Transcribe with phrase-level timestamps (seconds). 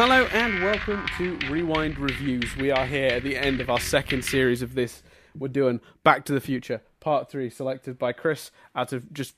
[0.00, 2.56] Hello and welcome to Rewind Reviews.
[2.56, 5.02] We are here at the end of our second series of this.
[5.38, 9.34] We're doing Back to the Future, Part Three, selected by Chris out of just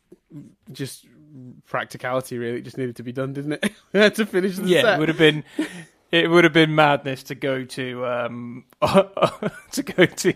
[0.71, 1.07] just
[1.67, 2.39] practicality.
[2.39, 3.73] Really, it just needed to be done, didn't it?
[3.93, 4.95] We had to finish the Yeah, set.
[4.95, 5.43] it would have been
[6.13, 8.65] it would have been madness to go to um
[9.73, 10.35] to go to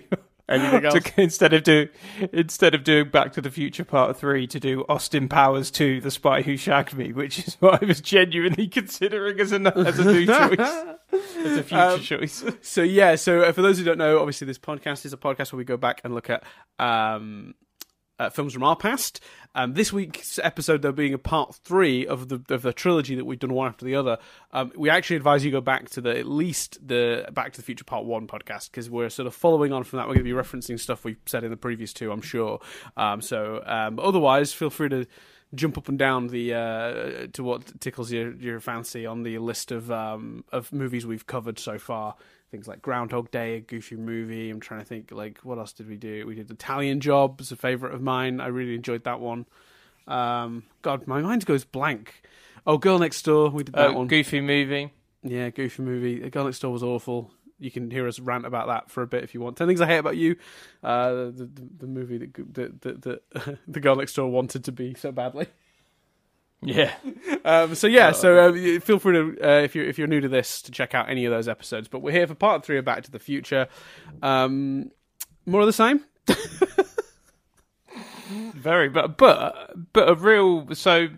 [0.49, 0.95] Anything else?
[1.03, 1.89] to, instead of do
[2.33, 6.11] instead of doing Back to the Future Part Three to do Austin Powers Two: The
[6.11, 10.05] Spy Who Shagged Me, which is what I was genuinely considering as a as a
[10.05, 10.59] new choice,
[11.39, 12.45] as a future Um, choice.
[12.63, 15.53] So yeah, so uh, for those who don't know, obviously this podcast is a podcast
[15.53, 16.45] where we go back and look at
[16.79, 17.55] um,
[18.19, 19.21] uh, films from our past.
[19.55, 23.25] Um, this week's episode, though, being a part three of the of the trilogy that
[23.25, 24.19] we've done one after the other,
[24.53, 27.65] um, we actually advise you go back to the at least the Back to the
[27.65, 30.09] Future Part One podcast because we're sort of following on from that.
[30.09, 32.61] We're going to be referencing stuff we've said in the previous two, I'm sure.
[32.97, 35.07] Um, so um, otherwise, feel free to
[35.55, 39.73] jump up and down the uh, to what tickles your your fancy on the list
[39.73, 42.15] of um, of movies we've covered so far.
[42.51, 44.51] Things like Groundhog Day, a goofy movie.
[44.51, 46.27] I'm trying to think like what else did we do?
[46.27, 48.41] We did Italian Job, it's a favorite of mine.
[48.41, 49.47] I really enjoyed that one.
[50.07, 52.23] Um, God, my mind goes blank.
[52.67, 54.07] Oh, Girl Next Door, we did that Uh, one.
[54.07, 54.93] goofy movie.
[55.23, 56.31] Yeah, goofy movie.
[56.31, 57.31] Girl Next Door was awful.
[57.59, 59.57] You can hear us rant about that for a bit if you want.
[59.57, 60.37] Ten things I hate about you.
[60.85, 64.73] Uh, the, the the movie that that that, that the Girl Next Door wanted to
[64.73, 65.47] be so badly.
[66.63, 66.95] Yeah,
[67.45, 70.29] Um, so yeah, so uh, feel free to uh, if you're if you're new to
[70.29, 71.87] this to check out any of those episodes.
[71.87, 73.69] But we're here for part three of Back to the Future.
[74.21, 74.91] Um,
[75.47, 76.05] more of the same.
[78.55, 78.89] very.
[78.89, 81.09] But but but a real so.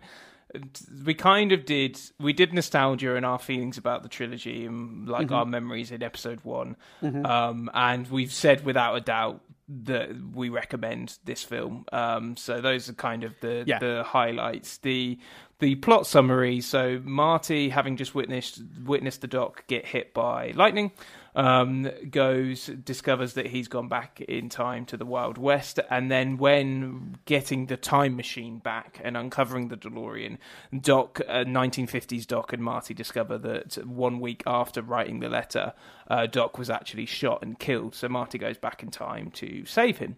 [1.05, 5.31] we kind of did we did nostalgia and our feelings about the trilogy and like
[5.31, 11.19] our memories in episode one um and we've said without a doubt that we recommend
[11.25, 11.85] this film.
[11.93, 13.79] Um so those are kind of the Yeah.
[13.79, 14.79] the highlights.
[14.79, 15.19] The
[15.61, 16.61] the plot summary.
[16.61, 20.93] So marty having just witnessed witnessed the doc get hit by lightning
[21.35, 26.37] um, goes discovers that he's gone back in time to the Wild West, and then
[26.37, 30.39] when getting the time machine back and uncovering the DeLorean,
[30.81, 35.73] Doc, uh, 1950s Doc and Marty discover that one week after writing the letter,
[36.09, 37.95] uh, Doc was actually shot and killed.
[37.95, 40.17] So Marty goes back in time to save him.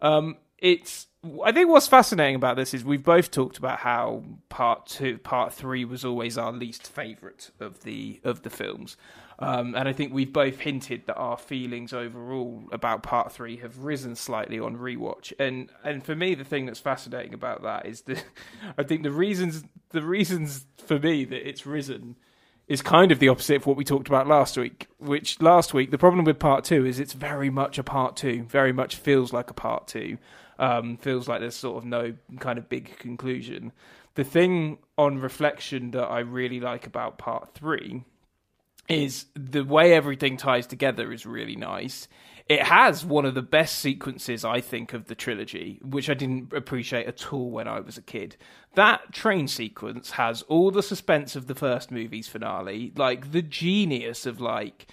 [0.00, 1.08] Um, it's
[1.44, 5.52] I think what's fascinating about this is we've both talked about how part two, part
[5.52, 8.96] three was always our least favourite of the of the films,
[9.38, 13.78] um, and I think we've both hinted that our feelings overall about part three have
[13.78, 15.32] risen slightly on rewatch.
[15.38, 18.22] And and for me, the thing that's fascinating about that is the
[18.78, 22.16] I think the reasons the reasons for me that it's risen
[22.68, 24.86] is kind of the opposite of what we talked about last week.
[24.98, 28.44] Which last week, the problem with part two is it's very much a part two,
[28.44, 30.18] very much feels like a part two.
[30.58, 33.72] Um, feels like there's sort of no kind of big conclusion.
[34.14, 38.04] The thing on reflection that I really like about part three
[38.88, 42.08] is the way everything ties together is really nice.
[42.48, 46.52] It has one of the best sequences, I think, of the trilogy, which I didn't
[46.52, 48.36] appreciate at all when I was a kid.
[48.74, 54.26] That train sequence has all the suspense of the first movie's finale, like the genius
[54.26, 54.88] of like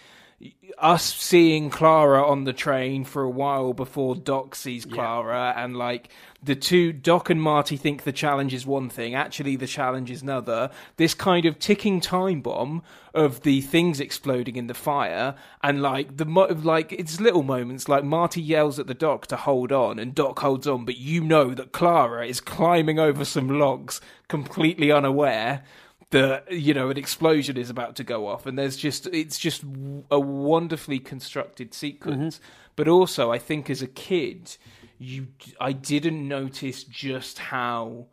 [0.78, 6.10] us seeing Clara on the train for a while before Doc sees Clara, and like
[6.42, 10.22] the two Doc and Marty think the challenge is one thing, actually the challenge is
[10.22, 10.70] another.
[10.96, 12.82] This kind of ticking time bomb
[13.14, 17.90] of the things exploding in the fire, and like the mo- like it's little moments
[17.90, 21.22] like Marty yells at the Doc to hold on, and Doc holds on, but you
[21.22, 24.00] know that Clara is climbing over some logs,
[24.30, 25.64] completely unaware
[26.12, 29.64] that you know an explosion is about to go off and there's just it's just
[30.10, 32.38] a wonderfully constructed sequence.
[32.38, 32.46] Mm-hmm.
[32.76, 34.56] But also i think as a kid
[34.98, 35.28] you
[35.60, 38.08] i didn't notice just how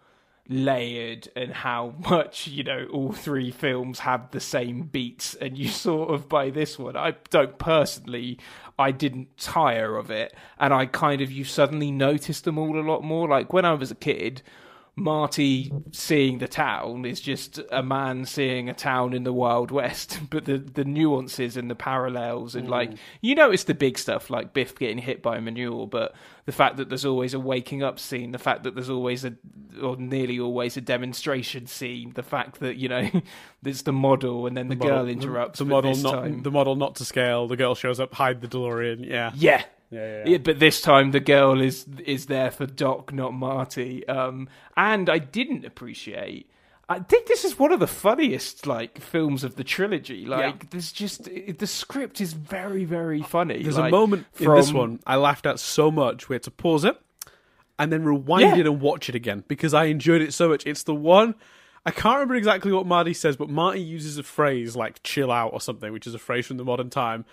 [0.48, 5.68] layered and how much you know all three films have the same beats and you
[5.86, 8.38] sort of by this one i don't personally
[8.78, 10.34] i didn't tire of it.
[10.58, 13.28] And i kind of you suddenly noticed them all a lot more.
[13.28, 14.42] Like when i was a kid
[14.98, 20.18] Marty seeing the town is just a man seeing a town in the Wild West,
[20.30, 22.98] but the the nuances and the parallels and like mm.
[23.20, 26.14] you notice the big stuff like Biff getting hit by a manure, but
[26.46, 29.34] the fact that there's always a waking up scene, the fact that there's always a
[29.82, 33.06] or nearly always a demonstration scene, the fact that you know
[33.62, 36.74] there's the model and then the, girl Model- interrupts the, model not time- the model
[36.74, 37.48] not to scale.
[37.48, 39.06] The girl shows up, hide the DeLorean.
[39.06, 39.64] Yeah, yeah.
[39.90, 40.24] Yeah, yeah.
[40.32, 44.06] Yeah, but this time the girl is is there for Doc, not Marty.
[44.08, 46.50] Um, and I didn't appreciate.
[46.88, 50.24] I think this is one of the funniest like films of the trilogy.
[50.24, 50.68] Like, Yeah.
[50.70, 53.62] there's just it, the script is very very funny.
[53.62, 56.28] There's like, a moment in this one I laughed at so much.
[56.28, 56.96] We had to pause it
[57.78, 58.56] and then rewind Yeah.
[58.58, 60.64] it and watch it again because I enjoyed it so much.
[60.66, 61.34] It's the one
[61.84, 65.52] I can't remember exactly what Marty says, but Marty uses a phrase like "chill out"
[65.52, 67.24] or something, which is a phrase from the modern time.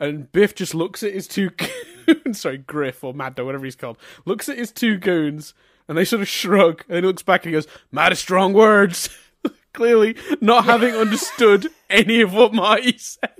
[0.00, 3.76] And Biff just looks at his two goons, sorry, Griff or Mad Dog, whatever he's
[3.76, 5.52] called, looks at his two goons,
[5.86, 9.10] and they sort of shrug, and he looks back and he goes, "Mad strong words."
[9.72, 13.30] Clearly, not having understood any of what Marty said.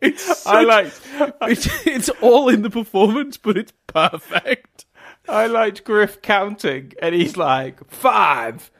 [0.00, 0.86] It's such, I like.
[1.42, 4.86] it's, it's all in the performance, but it's perfect.
[5.28, 8.70] I liked Griff counting, and he's like five.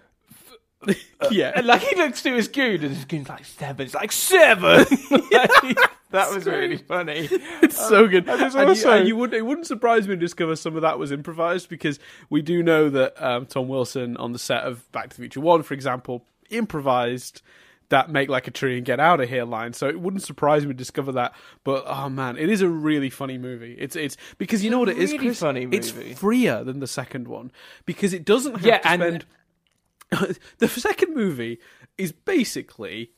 [1.30, 3.84] yeah, And like he looks to his goon, and his goon's like seven.
[3.86, 4.86] It's like seven.
[5.30, 5.76] Like,
[6.12, 7.28] that was really funny.
[7.62, 8.28] It's so good.
[8.28, 10.98] and And you- and you, would it wouldn't surprise me to discover some of that
[10.98, 11.98] was improvised because
[12.30, 15.40] we do know that um, Tom Wilson on the set of Back to the Future
[15.40, 17.42] One, for example, improvised
[17.88, 19.72] that "Make like a tree and get out of here" line.
[19.74, 21.34] So it wouldn't surprise me to discover that.
[21.64, 23.76] But oh man, it is a really funny movie.
[23.78, 25.40] It's it's because you know what it is, really Chris?
[25.40, 27.52] funny It's freer than the second one
[27.84, 30.38] because it doesn't have Yeah, to and- spend.
[30.58, 31.58] the second movie
[31.96, 33.12] is basically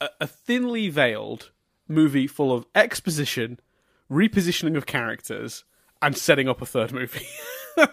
[0.00, 1.50] a, a thinly veiled
[1.92, 3.58] movie full of exposition,
[4.10, 5.64] repositioning of characters,
[6.00, 7.26] and setting up a third movie.
[7.78, 7.86] I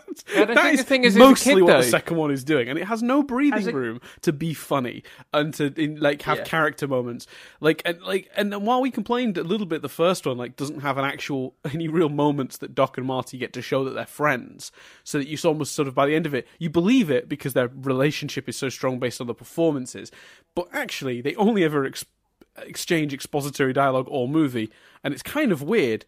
[0.46, 2.84] think is the thing is, mostly kid, what the second one is doing, and it
[2.86, 6.44] has no breathing a- room to be funny and to in, like have Yeah.
[6.44, 7.28] character moments.
[7.62, 10.82] Like and like and while we complained a little bit, the first one like doesn't
[10.82, 14.06] have an actual any real moments that Doc and Marty get to show that they're
[14.06, 14.72] friends,
[15.06, 17.54] so that you almost sort of by the end of it you believe it because
[17.54, 20.12] their relationship is so strong based on the performances,
[20.56, 22.04] but actually they only ever ex-
[22.66, 24.70] exchange expository dialogue or movie,
[25.04, 26.06] and it's kind of weird.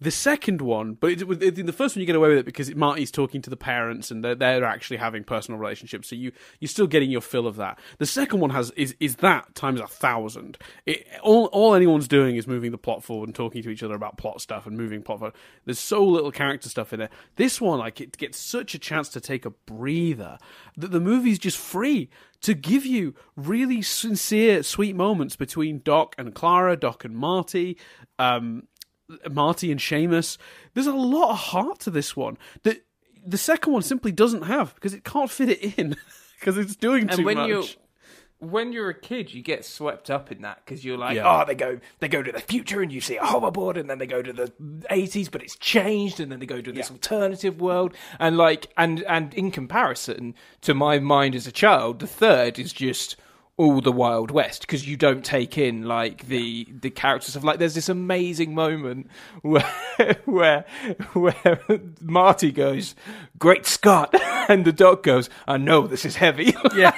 [0.00, 2.46] The second one, but it, it, in the first one you get away with it
[2.46, 6.30] because Marty's talking to the parents and they're, they're actually having personal relationships, so you
[6.60, 7.80] you're still getting your fill of that.
[7.98, 10.56] The second one has is is that times a thousand.
[10.86, 13.96] It, all all anyone's doing is moving the plot forward and talking to each other
[13.96, 15.34] about plot stuff and moving plot forward.
[15.64, 17.10] There's so little character stuff in it.
[17.34, 20.38] This one, like, it gets such a chance to take a breather
[20.76, 22.08] that the movie's just free
[22.42, 27.76] to give you really sincere, sweet moments between Doc and Clara, Doc and Marty.
[28.18, 28.68] Um,
[29.30, 30.36] Marty and Seamus.
[30.74, 32.84] There's a lot of heart to this one that
[33.26, 35.96] the second one simply doesn't have because it can't fit it in
[36.38, 37.48] because it's doing too and when much.
[37.48, 37.64] you
[38.40, 41.40] when you're a kid, you get swept up in that because you're like, Yeah.
[41.42, 43.98] oh, they go they go to the future and you see a hoverboard, and then
[43.98, 44.52] they go to the
[44.90, 49.02] 80s, but it's changed, and then they go to this alternative world, and like and
[49.04, 53.16] and in comparison to my mind as a child, the third is just
[53.56, 57.58] all the Wild West because you don't take in like the the characters of like.
[57.58, 59.08] There's this amazing moment
[59.42, 59.64] where
[60.26, 60.64] where
[61.14, 61.60] where
[62.00, 62.94] Marty goes,
[63.36, 64.14] "Great Scott,"
[64.48, 66.94] and the Doc goes, "I know this is heavy." yeah.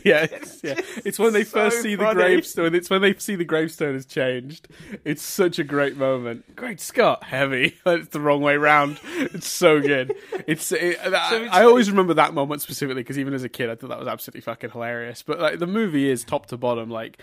[0.04, 0.80] Yeah, it's, yeah.
[1.04, 2.74] It's when they so first see the gravestone.
[2.74, 4.68] It's when they see the gravestone has changed.
[5.04, 6.56] It's such a great moment.
[6.56, 7.76] Great Scott, heavy.
[7.86, 8.98] It's the wrong way round.
[9.16, 10.14] It's so good.
[10.46, 10.72] It's.
[10.72, 11.06] It, I,
[11.36, 13.98] it's- I always remember that moment specifically because even as a kid, I thought that
[13.98, 15.22] was absolutely fucking hilarious.
[15.22, 17.22] But like the movie is top to bottom, like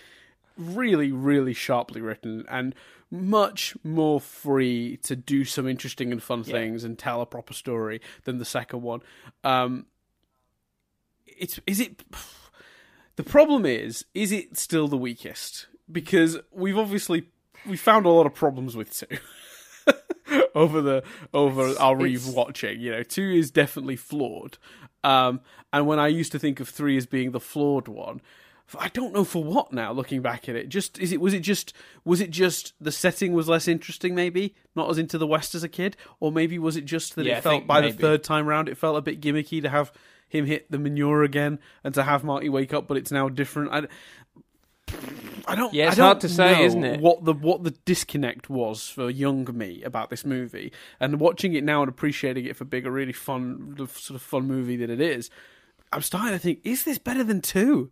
[0.57, 2.73] really, really sharply written and
[3.13, 7.99] much more free to do some interesting and fun things and tell a proper story
[8.23, 9.01] than the second one.
[9.43, 9.85] Um,
[11.25, 12.03] it's is it
[13.15, 17.27] the problem is is it still the weakest because we've obviously
[17.67, 19.17] we found a lot of problems with two
[20.55, 21.03] over the
[21.33, 24.57] over our it's- rewatching you know two is definitely flawed
[25.03, 25.41] um
[25.73, 28.21] and when i used to think of three as being the flawed one
[28.79, 29.91] I don't know for what now.
[29.91, 31.73] Looking back at it, just is it was it just
[32.05, 34.15] was it just the setting was less interesting?
[34.15, 37.25] Maybe not as into the West as a kid, or maybe was it just that
[37.25, 37.91] Yeah, it felt by maybe.
[37.91, 39.91] the third time round it felt a bit gimmicky to have
[40.31, 43.71] him hit the manure again and to have Marty wake up, but it's now different.
[43.71, 43.87] I,
[45.47, 45.73] I don't.
[45.73, 47.01] Yeah, it's I don't hard to say, isn't it?
[47.01, 51.63] What the what the disconnect was for young me about this movie, and watching it
[51.63, 54.89] now and appreciating it for being a really fun, the sort of fun movie that
[54.89, 55.29] it is.
[55.91, 57.91] I'm starting to think: Is this better than two?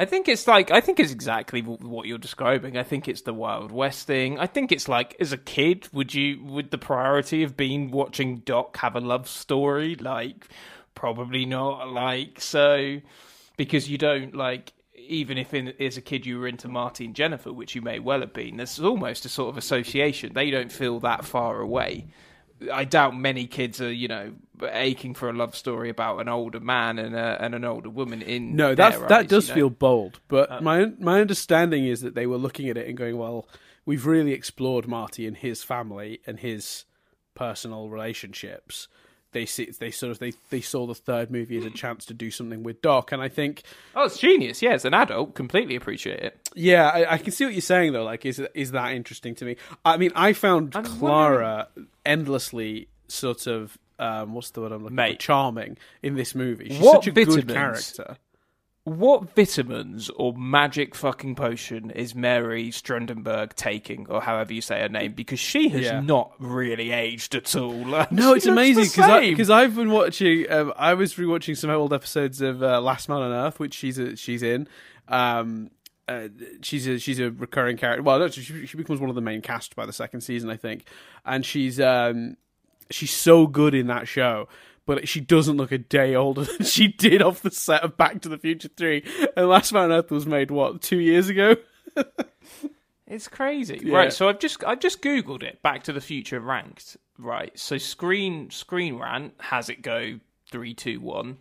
[0.00, 2.78] I think it's like I think it's exactly what you're describing.
[2.78, 4.38] I think it's the Wild West thing.
[4.38, 8.38] I think it's like as a kid, would you would the priority have been watching
[8.38, 9.96] Doc have a love story?
[9.96, 10.48] Like
[10.94, 11.90] probably not.
[11.90, 13.00] Like so
[13.56, 17.14] because you don't like even if in, as a kid you were into Marty and
[17.14, 18.56] Jennifer, which you may well have been.
[18.56, 20.32] There's almost a sort of association.
[20.34, 22.06] They don't feel that far away.
[22.72, 24.32] I doubt many kids are, you know,
[24.70, 28.20] aching for a love story about an older man and a, and an older woman
[28.20, 29.54] in No, that that does you know?
[29.54, 32.98] feel bold, but Uh, my my understanding is that they were looking at it and
[32.98, 33.48] going, "Well,
[33.86, 36.84] we've really explored Marty and his family and his
[37.34, 38.88] personal relationships."
[39.32, 42.14] They see, they sort of they, they saw the third movie as a chance to
[42.14, 43.62] do something with Doc, and I think
[43.94, 44.60] Oh, it's genius.
[44.60, 46.50] Yeah, as an adult, completely appreciate it.
[46.54, 48.02] Yeah, I, I can see what you're saying though.
[48.04, 49.56] Like, is is that interesting to me?
[49.84, 51.68] I mean, I found I'm Clara
[52.04, 55.16] endlessly sort of um, what's the word I'm looking Mate.
[55.20, 55.26] for?
[55.26, 56.68] Charming in this movie.
[56.70, 58.16] She's What such a good character.
[58.96, 64.88] What vitamins or magic fucking potion is Mary Strandenberg taking, or however you say her
[64.88, 65.12] name?
[65.12, 66.00] Because she has Yeah.
[66.00, 67.70] not really aged at all.
[68.10, 70.50] No, it's amazing because because I've been watching.
[70.50, 73.98] Um, I was rewatching some old episodes of uh, Last Man on Earth, which she's
[73.98, 74.66] a, she's in.
[75.08, 75.70] Um,
[76.08, 76.28] uh,
[76.62, 78.02] she's a she's a recurring character.
[78.02, 80.56] Well, no, she, she becomes one of the main cast by the second season, I
[80.56, 80.86] think.
[81.24, 82.36] And she's um,
[82.90, 84.48] she's so good in that show.
[84.90, 88.22] But she doesn't look a day older than she did off the set of Back
[88.22, 89.04] to the Future Three.
[89.36, 91.54] And Last Man on Earth was made what two years ago.
[93.06, 93.96] It's crazy, Yeah.
[93.96, 94.12] right?
[94.12, 95.62] So I've just I just googled it.
[95.62, 97.56] Back to the Future ranked, right?
[97.58, 100.18] So Screen Screen Rant has it go
[100.50, 101.38] three, two, one.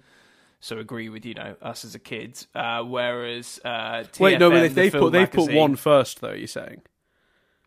[0.60, 2.46] So agree with you know us as a kid.
[2.54, 6.34] Uh, whereas uh, Wait, no, but they, the they've put they've put one first, though.
[6.34, 6.82] You're saying.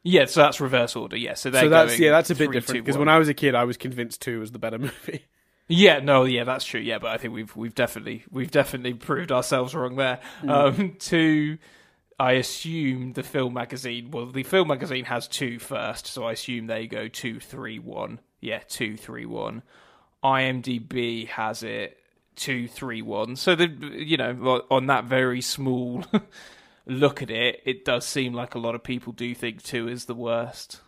[0.04, 1.16] Yeah, so that's reverse order.
[1.16, 3.34] Yeah, so so that's yeah, that's a bit three, different because when I was a
[3.34, 5.24] kid, I was convinced two was the better movie.
[5.72, 6.80] Yeah, no, yeah, that's true.
[6.80, 10.20] Yeah, but I think we've we've definitely we've definitely proved ourselves wrong there.
[10.42, 10.50] Mm.
[10.50, 11.58] Um, two,
[12.20, 14.10] I assume the film magazine.
[14.10, 18.20] Well, the film magazine has two first, so I assume they go two, three, one.
[18.40, 19.62] Yeah, two, three, one.
[20.22, 21.98] IMDb has it
[22.36, 23.36] two, three, one.
[23.36, 26.04] So the you know on that very small
[26.86, 30.04] look at it, it does seem like a lot of people do think two is
[30.04, 30.80] the worst.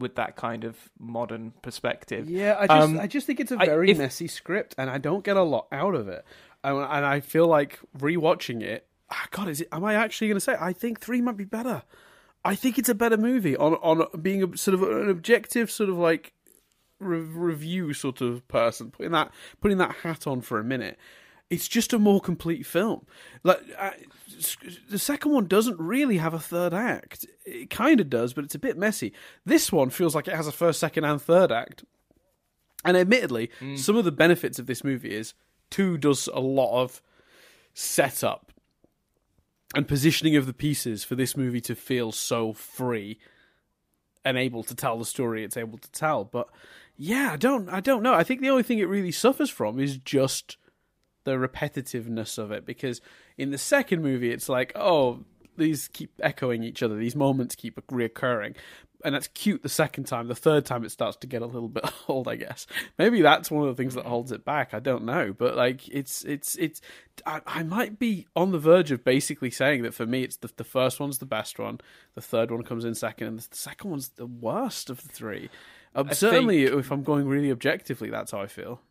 [0.00, 3.56] With that kind of modern perspective, Yeah, I just Um, I just think it's a
[3.56, 6.24] very if- messy script, and I don't get a lot out of it.
[6.64, 8.86] And, and I feel like rewatching it.
[9.10, 9.68] ah, God, is it?
[9.72, 10.56] Am I actually going to say?
[10.60, 11.82] I think three might be better.
[12.44, 15.90] I think it's a better movie on on being a sort of an objective sort
[15.90, 16.32] of like
[16.98, 19.30] re- review sort of person putting that
[19.60, 20.98] putting that hat on for a minute.
[21.50, 23.06] It's just a more complete film.
[23.42, 23.94] Like I,
[24.88, 27.26] the second one doesn't really have a third act.
[27.44, 29.12] It kind of does, but it's a bit messy.
[29.44, 31.84] This one feels like it has a first, second, and third act.
[32.84, 33.76] And admittedly, hmm.
[33.76, 35.34] some of the benefits of this movie is
[35.70, 37.02] two does a lot of
[37.74, 38.52] setup
[39.74, 43.18] and positioning of the pieces for this movie to feel so free
[44.24, 46.24] and able to tell the story it's able to tell.
[46.24, 46.48] But
[46.96, 48.14] yeah, I don't I don't know.
[48.14, 50.56] I think the only thing it really suffers from is just
[51.24, 53.00] the repetitiveness of it because
[53.36, 55.24] in the second movie it's like, oh,
[55.56, 58.56] these keep echoing each other, these moments keep reoccurring.
[59.02, 60.28] And that's cute the second time.
[60.28, 62.66] The third time it starts to get a little bit old, I guess.
[62.98, 64.74] Maybe that's one of the things that holds it back.
[64.74, 66.82] I don't know, but like it's it's it's.
[67.24, 70.50] I, I might be on the verge of basically saying that for me, it's the
[70.54, 71.80] the first one's the best one,
[72.14, 75.48] the third one comes in second, and the second one's the worst of the three.
[75.94, 78.82] Um, certainly, if I'm going really objectively, that's how I feel.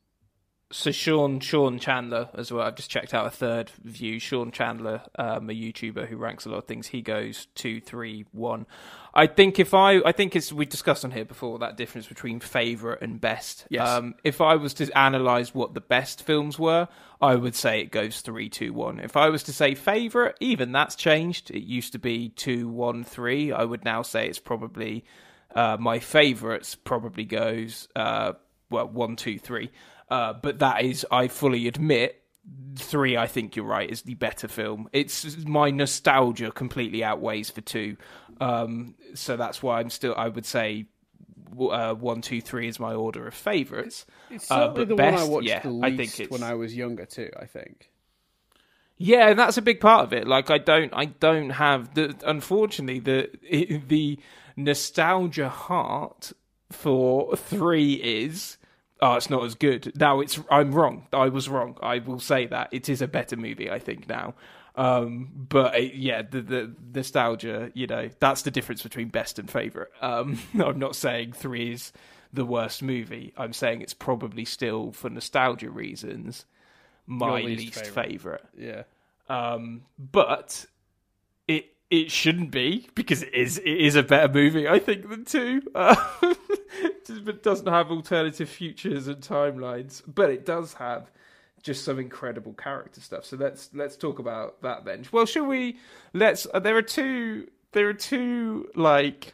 [0.72, 2.66] So Sean Sean Chandler as well.
[2.66, 4.20] I've just checked out a third view.
[4.20, 6.88] Sean Chandler, um, a YouTuber who ranks a lot of things.
[6.88, 8.68] He goes two, three, one.
[9.14, 12.40] I think if I, I think it's we discussed on here before that difference between
[12.40, 13.66] favorite and best.
[13.70, 13.88] Yes.
[13.88, 16.88] Um, if I was to analyze what the best films were,
[17.20, 19.00] I would say it goes three, two, one.
[19.00, 21.50] If I was to say favorite, even that's changed.
[21.50, 23.52] It used to be two, one, three.
[23.52, 25.04] I would now say it's probably
[25.56, 26.76] uh, my favorites.
[26.76, 28.34] Probably goes uh,
[28.70, 29.72] well one, two, three.
[30.10, 32.22] Uh, but that is, I fully admit,
[32.75, 33.16] three.
[33.16, 34.89] I think you're right is the better film.
[34.92, 37.96] It's my nostalgia completely outweighs for two,
[38.42, 40.16] um, so that's why I'm still.
[40.18, 40.88] I would say
[41.60, 44.06] uh, one, two, three is my order of favorites.
[44.32, 46.50] It's Uh, certainly but the one I watched yeah, the I least think it's- when
[46.50, 47.30] I was younger too.
[47.39, 47.92] I think.
[49.01, 50.28] Yeah, and that's a big part of it.
[50.28, 52.16] Like I don't, I don't have the.
[52.25, 54.20] Unfortunately, the the
[54.58, 56.34] nostalgia heart
[56.72, 58.58] for three is.
[59.01, 59.94] Oh, it's not as good.
[59.96, 60.39] Now it's.
[60.51, 61.08] I'm wrong.
[61.13, 61.77] I was wrong.
[61.82, 63.72] I will say that it is a better movie.
[63.72, 64.34] I think now.
[64.75, 67.72] Um, but uh, yeah, the, the nostalgia.
[67.74, 69.91] You know, that's the difference between best and favorite.
[70.01, 71.94] Um, I'm not saying three is
[72.34, 73.34] the worst movie.
[73.38, 76.46] I'm saying it's probably still for nostalgia reasons
[77.10, 78.46] my Your least, least favorite.
[78.58, 78.84] Yeah.
[79.27, 80.65] Um, but
[81.48, 85.25] it it shouldn't be because it is it is a better movie, I think, than
[85.25, 85.62] two.
[85.75, 85.96] Uh,
[86.72, 91.10] it doesn't have alternative futures and timelines, but it does have
[91.63, 93.25] just some incredible character stuff.
[93.25, 95.05] So let's let's talk about that then.
[95.12, 95.77] Well, shall we?
[96.13, 96.46] Let's.
[96.53, 97.48] Uh, there are two.
[97.72, 99.34] There are two like.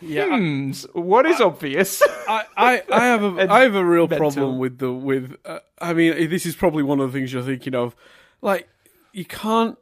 [0.00, 0.86] Yeah, I- hymns.
[0.92, 2.02] What is obvious?
[2.28, 4.30] I, I, I have a I have a real mental.
[4.30, 5.36] problem with the with.
[5.44, 7.94] Uh, I mean, this is probably one of the things you're thinking of.
[8.42, 8.68] Like,
[9.12, 9.78] you can't.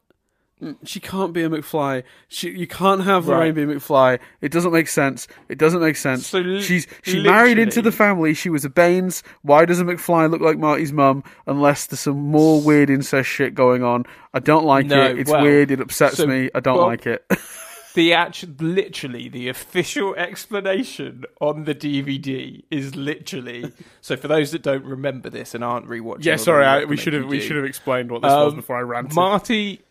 [0.85, 2.05] She can't be a McFly.
[2.29, 3.37] She, you can't have Right.
[3.53, 4.19] Lorraine be a McFly.
[4.41, 5.27] It doesn't make sense.
[5.49, 6.27] It doesn't make sense.
[6.27, 8.35] So She's she married into the family.
[8.35, 9.23] She was a Baines.
[9.43, 11.25] Why does a McFly look like Marty's mum?
[11.47, 14.05] Unless there's some more weird incest shit going on.
[14.35, 15.19] I don't like No, it.
[15.19, 15.71] It's well, weird.
[15.71, 16.51] It upsets so- me.
[16.55, 17.25] I don't well- like it.
[17.95, 23.71] the actual, literally, the official explanation on the DVD is literally.
[24.01, 27.13] so, for those that don't remember this and aren't rewatching, Yeah, sorry, I, we should
[27.13, 29.15] have we should have explained what this was Um, before I ranted.
[29.15, 29.83] Marty,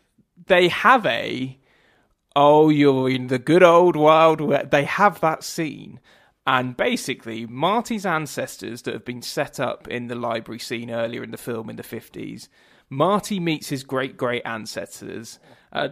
[0.47, 1.57] they have a.
[2.35, 4.71] Oh, you're in the good old wild west.
[4.71, 5.99] They have that scene.
[6.47, 11.31] And basically, Marty's ancestors that have been set up in the library scene earlier in
[11.31, 12.47] the film in the 50s,
[12.89, 15.39] Marty meets his great great ancestors.
[15.71, 15.89] Uh,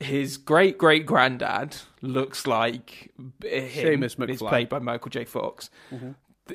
[0.00, 3.12] his great great granddad looks like
[3.44, 4.00] him.
[4.00, 4.48] Seamus McFly.
[4.48, 5.24] played by Michael J.
[5.24, 5.70] Fox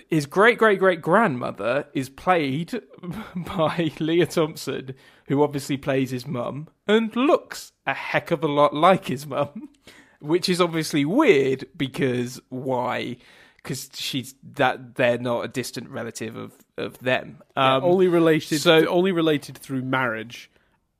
[0.09, 2.81] his great great great grandmother is played
[3.35, 4.95] by Lea Thompson,
[5.27, 9.69] who obviously plays his mum and looks a heck of a lot like his mum,
[10.19, 13.17] which is obviously weird because why?
[13.57, 17.41] Because she's that they're not a distant relative of of them.
[17.55, 20.49] Um, only related, so- only related through marriage,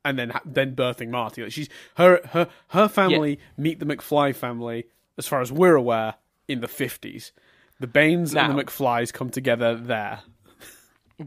[0.04, 1.42] and then then birthing Marty.
[1.42, 4.84] Like she's her her her family meet the McFly family,
[5.16, 6.14] as far as we're aware,
[6.46, 7.32] in the fifties.
[7.80, 10.20] The Baines and the McFlys come together there.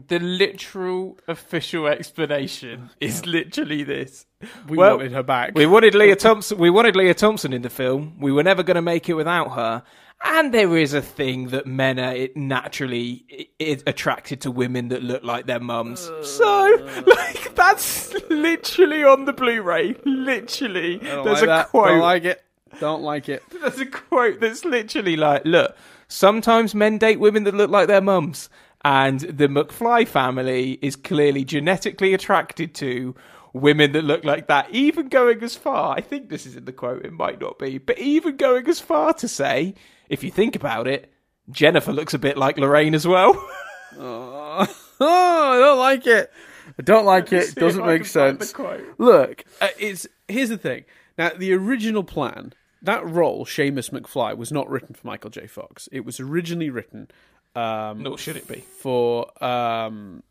[0.08, 4.26] the literal official explanation is literally this.
[4.68, 5.52] We Well, wanted her back.
[5.54, 6.58] We wanted Lea Thompson.
[6.58, 8.16] We wanted Lea Thompson in the film.
[8.20, 9.82] We were never going to make it without her.
[10.24, 14.88] And there is a thing that men are it naturally i- i- attracted to women
[14.88, 16.10] that look like their mums.
[16.22, 17.02] so, uh.
[17.06, 19.96] like, that's literally on the Blu-ray.
[20.04, 21.68] Literally, there's like a that.
[21.70, 21.88] quote.
[21.88, 22.42] Don't like it.
[22.80, 23.42] Don't like it.
[23.60, 25.76] There's a quote that's literally like, look,
[26.12, 28.48] sometimes men date women that look like their mums,
[28.84, 33.14] and the McFly family is clearly genetically attracted to
[33.52, 36.72] women that look like that, even going as far, I think this is in the
[36.72, 39.74] quote, it might not be, but even going as far to say,
[40.08, 41.12] if you think about it,
[41.50, 43.34] Jennifer looks a bit like Lorraine as well.
[43.98, 44.66] Oh,
[45.00, 46.32] I don't like it.
[46.78, 47.54] I don't like it.
[47.54, 48.54] Doesn't make can find the sense.
[48.96, 50.84] Look, uh, it's here's the thing.
[51.18, 55.46] Now, the original plan, that role, Seamus McFly, was not written for Michael J.
[55.46, 55.88] Fox.
[55.92, 57.08] It was originally written
[57.54, 58.60] um, Nor should it be.
[58.60, 59.26] for.
[59.44, 60.22] Um,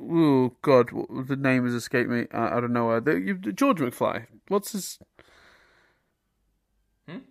[0.00, 0.90] oh God,
[1.28, 2.26] the name has escaped me.
[2.32, 2.90] Uh, I don't know.
[2.90, 4.26] Uh, the, George McFly.
[4.48, 4.98] What's his?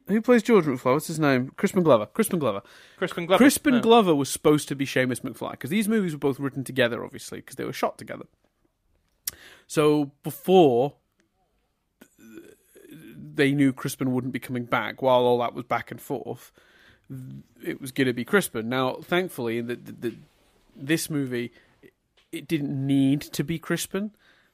[0.07, 0.93] Who plays George McFly?
[0.93, 1.51] What's his name?
[1.55, 2.05] Crispin Glover.
[2.05, 2.61] Crispin Glover.
[2.97, 3.37] Crispin Glover.
[3.41, 3.81] Crispin Oh.
[3.81, 7.39] Glover was supposed to be Seamus McFly because these movies were both written together, obviously,
[7.39, 8.25] because they were shot together.
[9.67, 10.95] So before
[13.41, 16.51] they knew Crispin wouldn't be coming back, while all that was back and forth,
[17.63, 18.69] it was going to be Crispin.
[18.69, 20.15] Now, thankfully, in the, the, the,
[20.75, 21.51] this movie,
[22.31, 24.11] it didn't need to be Crispin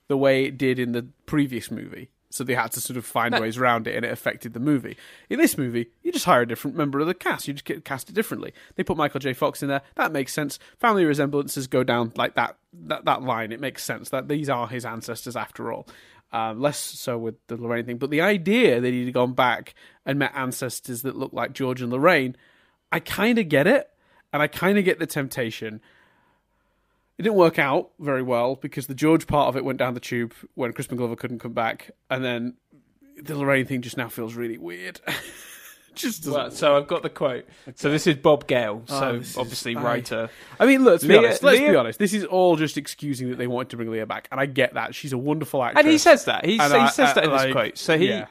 [0.07, 2.09] the way it did in the previous movie.
[2.29, 3.41] So they had to sort of find No.
[3.41, 4.95] ways around it, and it affected the movie.
[5.29, 7.47] In this movie, you just hire a different member of the cast.
[7.47, 8.53] You just get cast it differently.
[8.75, 9.33] They put Michael J.
[9.33, 9.81] Fox in there.
[9.95, 10.59] That makes sense.
[10.77, 12.57] Family resemblances go down like that.
[12.73, 13.51] That that line.
[13.51, 15.87] It makes sense that these are his ancestors after all.
[16.31, 19.73] Um, less so with the Lorraine thing, but the idea that he'd gone back
[20.05, 22.35] and met ancestors that looked like George and Lorraine,
[22.91, 23.89] I kind of get it,
[24.33, 25.79] and I kind of get the temptation.
[27.17, 30.01] It didn't work out very well because the George part of it went down the
[30.01, 32.55] tube when Crispin Glover couldn't come back, and then
[33.21, 34.99] the Lorraine thing just now feels really weird.
[35.97, 36.25] just.
[36.27, 37.45] Well, so I've got the quote.
[37.75, 40.29] So this is Bob Gale, oh, so Oh, this is- obviously I- writer.
[40.59, 41.43] I mean, let's be Lea- honest.
[41.43, 41.99] Let's be honest.
[41.99, 44.73] This is all just excusing that they wanted to bring Lea back, and I get
[44.75, 44.95] that.
[44.95, 45.83] She's a wonderful actress.
[45.83, 46.45] And he says that.
[46.45, 47.77] He, he says I- that in this like, quote.
[47.77, 48.25] So he yeah.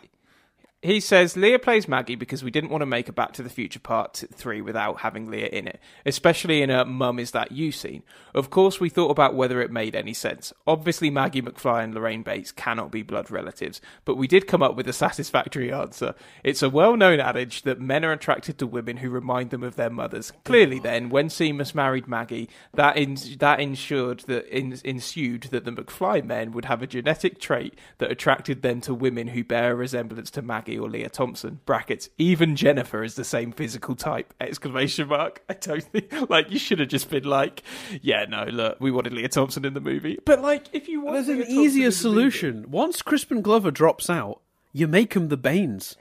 [0.83, 3.49] He says Lea plays Maggie because we didn't want to make a Back to the
[3.49, 7.73] Future Part Three without having Lea in it, especially in a "Mum, is that you?"
[7.73, 8.03] scene.
[8.35, 10.53] Of course, we thought about whether it made any sense.
[10.67, 14.77] Obviously, Maggie McFly and Lorraine Bates cannot be blood relatives, but we did come up
[14.77, 16.15] with a satisfactory answer.
[16.45, 19.91] It's a well-known adage that men are attracted to women who remind them of their
[19.91, 20.31] mothers.
[20.45, 25.73] Clearly, then, when Seamus married Maggie, that in- that ensured that in- ensued that the
[25.73, 29.75] McFly men would have a genetic trait that attracted them to women who bear a
[29.75, 31.61] resemblance to Maggie or Lea Thompson.
[31.67, 32.09] Brackets.
[32.19, 34.35] Even Jennifer is the same physical type.
[34.41, 35.43] Exclamation mark.
[35.49, 37.63] I don't think like you should have just been like,
[38.03, 41.17] yeah, no, look, we wanted Lea Thompson in the movie, but like if you want,
[41.17, 42.71] There's Lea an Thompson easier the movie- solution.
[42.71, 44.41] Once Crispin Glover drops out,
[44.73, 45.97] you make him the Baines.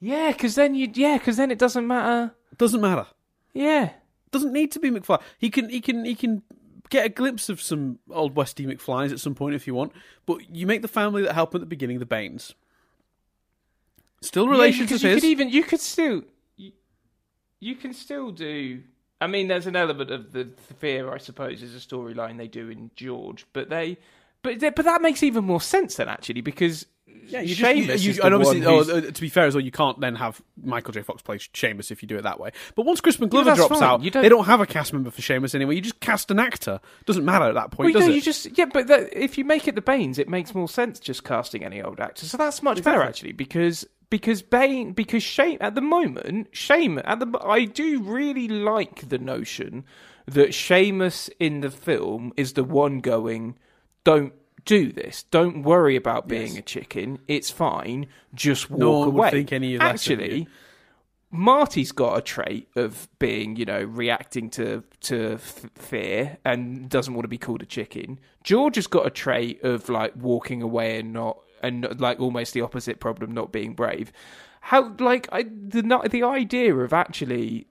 [0.00, 2.34] Yeah, because then you, yeah, because then it doesn't matter.
[2.56, 3.06] Doesn't matter.
[3.52, 3.90] Yeah.
[4.30, 5.20] Doesn't need to be McFly.
[5.38, 6.42] He can he can he can
[6.90, 9.92] get a glimpse of some old Westy McFlys at some point if you want.
[10.26, 12.54] But you make the family that help at the beginning the Baines.
[14.20, 15.22] Still relations yeah, you his.
[15.22, 16.22] could even you could still
[16.56, 16.72] you,
[17.58, 18.82] you can still do.
[19.22, 20.48] I mean, there's an element of the
[20.78, 23.98] fear, I suppose, is a storyline they do in George, but they,
[24.42, 26.86] but they, but that makes even more sense then actually because
[27.28, 29.64] Yeah, you Seamus just, you, you, and obviously, one oh, to be fair as well,
[29.64, 31.02] you can't then have Michael J.
[31.02, 32.50] Fox play Seamus if you do it that way.
[32.74, 33.82] But once Crispin Glover that's drops fine.
[33.82, 35.74] out, don't- they don't have a cast member for Seamus anyway.
[35.76, 36.80] You just cast an actor.
[37.06, 38.16] Doesn't matter at that point, Well, does no, it?
[38.16, 40.98] you just yeah, but that, if you make it the Baines, it makes more sense
[40.98, 42.26] just casting any old actor.
[42.26, 47.20] So that's much better actually because because Bane because Shame at the moment Shame at
[47.20, 49.84] the I do really like the notion
[50.26, 53.56] that Seamus in the film is the one going
[54.04, 54.32] don't
[54.64, 56.58] do this don't worry about being Yes.
[56.58, 60.48] a chicken it's fine just walk No one would away think any of actually.
[61.32, 67.14] Marty's got a trait of being, you know, reacting to to f- fear and doesn't
[67.14, 68.18] want to be called a chicken.
[68.42, 72.62] George has got a trait of like walking away and not and like almost the
[72.62, 74.12] opposite problem, not being brave.
[74.60, 77.68] How like I the the idea of actually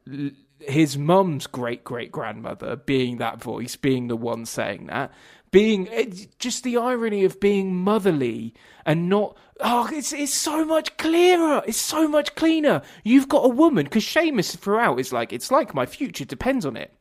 [0.62, 5.12] his mum's great great grandmother being that voice, being the one saying that,
[5.52, 8.54] being it's just the irony of being motherly
[8.86, 12.82] and not oh it's it's so much clearer it's so much cleaner.
[13.04, 16.78] You've got a woman because Seamus throughout is like it's like my future depends on
[16.78, 16.94] it.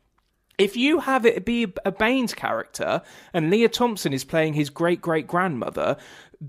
[0.57, 3.01] If you have it be a Baines character
[3.33, 5.95] and Lea Thompson is playing his great great grandmother,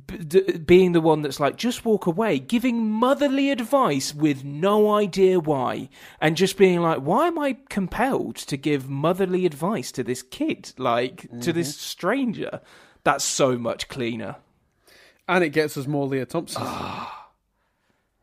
[0.07, 4.93] b- d- being the one that's like, just walk away, giving motherly advice with no
[4.93, 5.89] idea why,
[6.21, 10.73] and just being like, why am I compelled to give motherly advice to this kid,
[10.79, 11.53] like to mm-hmm.
[11.53, 12.61] this stranger?
[13.05, 14.37] That's so much cleaner.
[15.29, 16.63] and it gets us more Lea Thompson.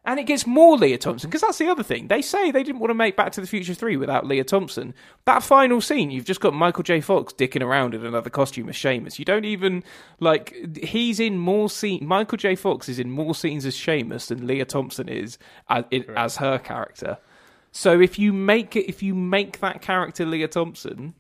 [0.08, 1.00] And it gets more Lea mm-hmm.
[1.00, 2.08] Thompson because that's the other thing.
[2.08, 4.94] They say they didn't want to make Back to the Future 3 without Lea Thompson.
[5.26, 7.02] That final scene, you've just got Michael J.
[7.02, 9.20] Fox dicking around in another costume as Seamus.
[9.20, 9.84] You don't even,
[10.22, 12.04] like, he's in more scenes.
[12.04, 12.56] Michael J.
[12.56, 15.84] Fox is in more scenes as Seamus than Lea Thompson is as,
[16.16, 17.18] as her character.
[17.74, 21.16] So if you make it, if you make that character Lea Thompson.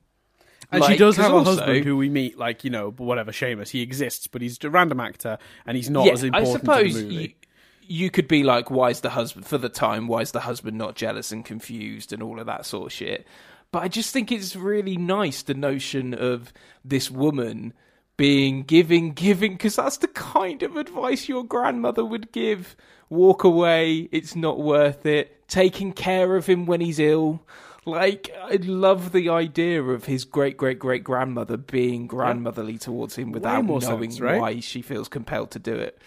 [0.72, 3.70] And she does have a also- husband who we meet, like you know, whatever Seamus.
[3.70, 6.94] He exists, but he's a random actor, and he's not yeah, as I important suppose
[6.94, 7.16] to the movie.
[7.16, 7.47] you,
[7.88, 10.08] you could be like, why is the husband for the time?
[10.08, 13.26] Why is the husband not jealous and confused and all of that sort of shit?
[13.72, 16.54] But I just think it's really nice the notion of
[16.86, 17.74] this woman
[18.16, 22.76] being giving, giving, because that's the kind of advice your grandmother would give.
[23.10, 25.48] Walk away, it's not worth it.
[25.48, 27.46] Taking care of him when he's ill.
[27.86, 33.32] Like, I love the idea of his great great great grandmother being grandmotherly towards him
[33.32, 34.42] without knowing sense, right?
[34.42, 36.02] why she feels compelled to do it.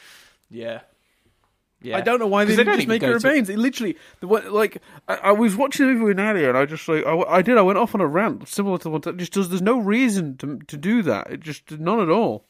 [0.51, 0.81] Yeah.
[1.83, 1.97] Yeah.
[1.97, 4.27] I don't know why they they didn't just make her a to- It literally, the
[4.27, 7.43] like I, I was watching the movie with Nadia, and I just like I, I
[7.43, 7.57] did.
[7.57, 9.49] I went off on a rant similar to the one that just does.
[9.49, 11.31] There's no reason to to do that.
[11.31, 12.45] It just none at all.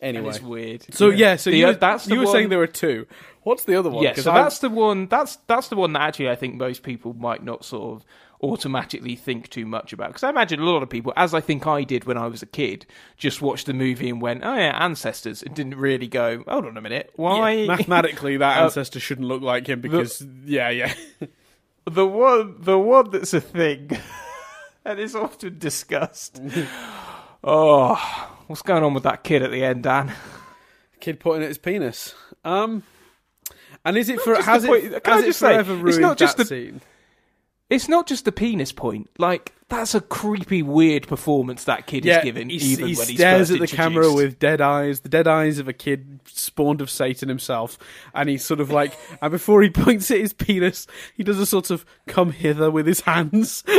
[0.00, 0.94] And Anyway, it's weird.
[0.94, 3.06] so yeah, so The- you, uh, that's the you were one- saying there were two.
[3.44, 4.02] What's the other one?
[4.02, 5.06] Yeah, so I- that's the one.
[5.06, 8.06] That's that's the one that actually I think most people might not sort of
[8.44, 10.08] automatically think too much about.
[10.08, 12.42] Because I imagine a lot of people, as I think I did when I was
[12.42, 16.44] a kid, just watched the movie and went, "Oh yeah, ancestors," and didn't really go,
[16.46, 20.24] "Hold on a minute, why?" Yeah, mathematically that Uh, ancestor shouldn't look like him because
[20.44, 20.92] yeah, yeah.
[21.90, 23.90] the one, the one that's a thing,
[24.84, 26.40] and is often discussed.
[27.44, 30.12] oh, what's going on with that kid at the end, Dan?
[31.00, 32.14] Kid putting it his penis.
[32.44, 32.82] Um,
[33.84, 35.98] and is it Not for has it point- has it just say, forever ruined it's
[35.98, 36.80] not just that the- scene?
[37.70, 39.08] It's not just the penis point.
[39.18, 42.50] Like that's a creepy, weird performance that kid Yeah, is giving.
[42.50, 45.58] he, even he when he's stares at the camera with dead eyes, the dead eyes
[45.58, 47.78] of a kid spawned of Satan himself,
[48.14, 51.46] and he's sort of like, and before he points at his penis, he does a
[51.46, 53.64] sort of come hither with his hands.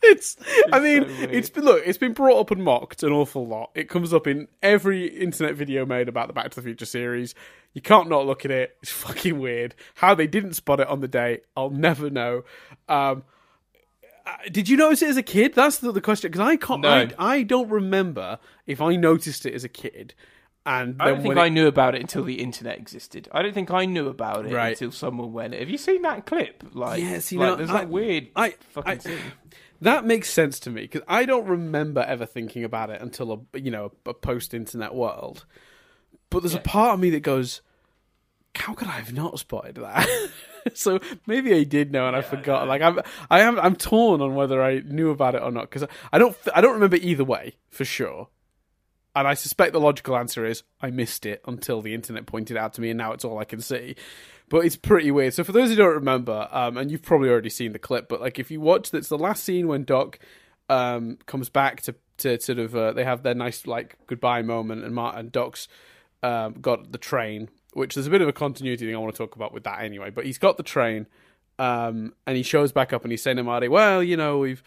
[0.00, 0.36] It's,
[0.72, 3.70] I mean, so it's been look, it's been brought up and mocked an awful lot.
[3.74, 7.34] It comes up in every internet video made about the Back to the Future series.
[7.74, 8.76] You can't not look at it.
[8.82, 9.74] It's fucking weird.
[9.96, 12.44] How they didn't spot it on the day, I'll never know.
[12.88, 13.24] Um,
[14.26, 15.54] uh, did you notice it as a kid?
[15.54, 16.82] That's the, the question because I can't.
[16.82, 16.88] No.
[16.90, 20.14] I, I don't remember if I noticed it as a kid.
[20.66, 23.26] And I don't think when I knew about it until the internet existed.
[23.32, 24.70] I don't think I knew about it Right.
[24.70, 25.54] until someone went.
[25.54, 26.62] Have you seen that clip?
[26.74, 29.18] Like, Yeah, see, like now, there's I- that weird I- fucking I-.
[29.80, 33.58] That makes sense to me because I don't remember ever thinking about it until a
[33.58, 35.46] you know a post-internet world.
[36.30, 37.62] But there's a part of me that goes,
[38.54, 40.08] "How could I have not spotted that?"
[40.74, 42.68] so maybe I did know and I forgot.
[42.68, 45.88] Like I'm, I am, I'm torn on whether I knew about it or not because
[46.12, 48.28] I don't, I don't remember either way for sure.
[49.14, 52.74] And I suspect the logical answer is I missed it until the internet pointed out
[52.74, 53.96] to me, and now it's all I can see.
[54.48, 55.34] But it's pretty weird.
[55.34, 58.20] So for those who don't remember, um, and you've probably already seen the clip, but
[58.20, 60.18] like if you watch, that's the last scene when Doc
[60.68, 64.84] um, comes back to to sort of uh, they have their nice like goodbye moment,
[64.84, 65.68] and Martin and Doc's
[66.22, 69.18] um, got the train, which there's a bit of a continuity thing I want to
[69.18, 70.10] talk about with that anyway.
[70.10, 71.06] But he's got the train,
[71.58, 74.62] um, and he shows back up and he's saying to Marty, "Well, you know, we've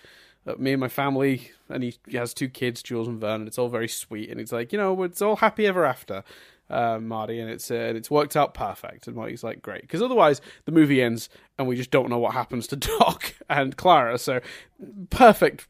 [0.48, 3.42] uh, me and my family, and he, he has two kids, Jules and Vernon.
[3.42, 6.24] And it's all very sweet, and it's like you know, it's all happy ever after."
[6.72, 9.08] Uh, Marty, and it's uh, and it's worked out perfect.
[9.08, 12.34] And Marty's like, great, because otherwise the movie ends and we just don't know what
[12.34, 14.18] happens to Doc and Clara.
[14.18, 14.42] So
[15.10, 15.68] perfect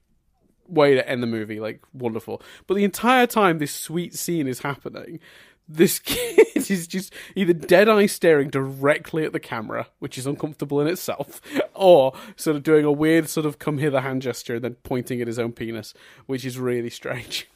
[0.67, 2.41] way to end the movie, like wonderful.
[2.67, 5.19] But the entire time this sweet scene is happening,
[5.67, 10.79] this kid is just either dead eye staring directly at the camera, which is uncomfortable
[10.79, 11.41] in itself,
[11.73, 15.21] or sort of doing a weird sort of come hither hand gesture and then pointing
[15.21, 15.93] at his own penis,
[16.25, 17.47] which is really strange.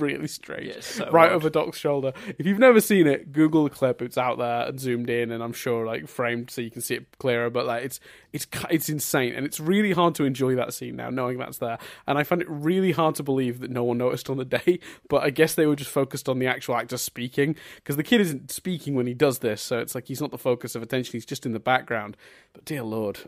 [0.00, 0.82] Really strange.
[0.82, 1.36] So right odd.
[1.36, 2.12] over Doc's shoulder.
[2.38, 4.02] If you've never seen it, Google the clip.
[4.02, 6.94] It's out there and zoomed in, and I'm sure like framed so you can see
[6.94, 7.50] it clearer.
[7.50, 8.00] But like it's
[8.32, 11.78] it's it's insane, and it's really hard to enjoy that scene now, knowing that's there.
[12.06, 14.80] And I find it really hard to believe that no one noticed on the day.
[15.08, 18.20] But I guess they were just focused on the actual actor speaking because the kid
[18.20, 21.12] isn't speaking when he does this, so it's like he's not the focus of attention.
[21.12, 22.16] He's just in the background.
[22.52, 23.20] But dear lord.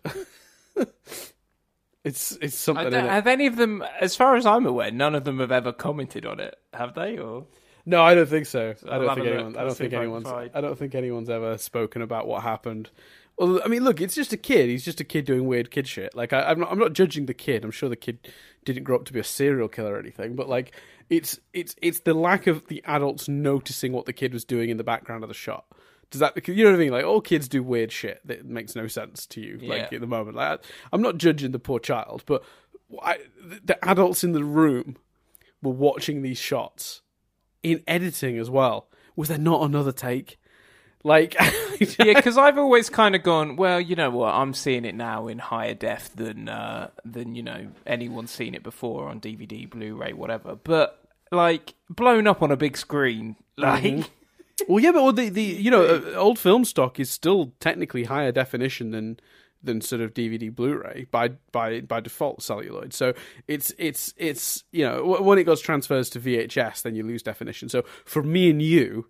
[2.07, 2.91] It's it's I something.
[2.91, 5.73] don't- have any of them, as far as I'm aware, none of them have ever
[5.73, 7.19] commented on it, have they?
[7.19, 7.47] Or
[7.85, 8.75] No, I don't think so.
[8.89, 9.57] I don't think anyone.
[9.57, 10.27] I don't think if I can anyone's.
[10.55, 12.91] I don't think anyone's ever spoken about what happened.
[13.37, 14.69] Well, I mean, look, it's just a kid.
[14.71, 16.15] He's just a kid doing weird kid shit.
[16.15, 16.71] Like, I, I'm not.
[16.71, 17.65] I'm not judging the kid.
[17.65, 18.29] I'm sure the kid
[18.65, 20.37] didn't grow up to be a serial killer or anything.
[20.37, 20.75] But like,
[21.11, 24.77] it's it's it's the lack of the adults noticing what the kid was doing in
[24.77, 25.65] the background of the shot.
[26.19, 26.49] Does that?
[26.49, 26.93] You know what I mean?
[26.93, 29.59] Like, all kids do weird shit that makes no sense to you.
[29.59, 29.97] Like Yeah.
[29.97, 30.61] at the moment, like,
[30.93, 32.43] I'm not judging the poor child, but
[33.03, 33.19] I,
[33.65, 34.97] the adults in the room
[35.63, 37.03] were watching these shots
[37.63, 38.89] in editing as well.
[39.17, 40.39] Was there not another take?
[41.05, 41.35] Like,
[41.81, 44.35] yeah, because I've always kind of gone, well, you know what?
[44.35, 48.63] I'm seeing it now in higher def than uh, than you know anyone's seen it
[48.63, 50.57] before on DVD, Blu-ray, whatever.
[50.57, 51.01] But
[51.33, 54.09] like blown up on a big screen, like Mhm.
[54.69, 58.05] Well, yeah, but well, the the you know uh, old film stock is still technically
[58.05, 59.19] higher definition than
[59.63, 62.93] than sort of DVD Blu-ray by by by default celluloid.
[62.93, 63.15] So
[63.49, 67.23] it's it's it's you know w- when it goes transfers to VHS, then you lose
[67.23, 67.69] definition.
[67.69, 69.09] So for me and you,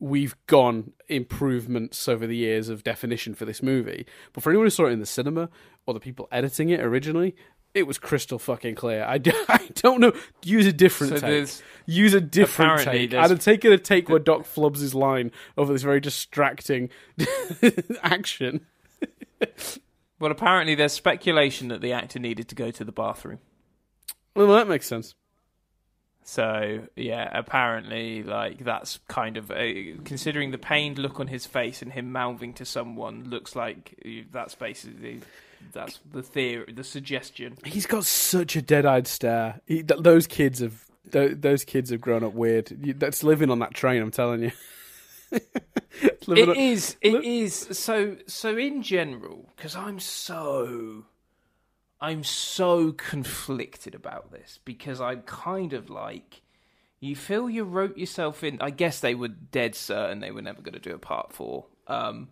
[0.00, 4.06] we've gone improvements over the years of definition for this movie.
[4.32, 5.48] But for anyone who saw it in the cinema
[5.86, 7.34] or the people editing it originally.
[7.76, 9.04] It was crystal fucking clear.
[9.04, 10.12] I, d- I don't know.
[10.42, 11.48] Use a different So take.
[11.84, 13.12] Use a different take.
[13.12, 16.88] I'd have taken a take where Doc flubs his line over this very distracting
[18.02, 18.64] action.
[20.18, 23.40] well, apparently there's speculation that the actor needed to go to the bathroom.
[24.34, 25.14] Well, that makes sense.
[26.24, 31.82] So yeah, apparently, like that's kind of a, considering the pained look on his face
[31.82, 35.20] and him mouthing to someone looks like that's basically
[35.72, 37.56] that's the theory, the suggestion.
[37.64, 39.60] He's got such a dead-eyed stare.
[39.66, 42.70] He, th- those kids have th- those kids have grown up weird.
[42.84, 44.02] You, that's living on that train.
[44.02, 44.52] I'm telling you.
[46.28, 46.96] It on- is.
[47.00, 47.54] It look- is.
[47.54, 51.04] So so in general, because I'm so.
[52.00, 56.42] I'm so conflicted about this because I'm kind of like,
[57.00, 58.58] you feel you wrote yourself in.
[58.60, 61.64] I guess they were dead certain they were never going to do a part four.
[61.86, 62.28] Um,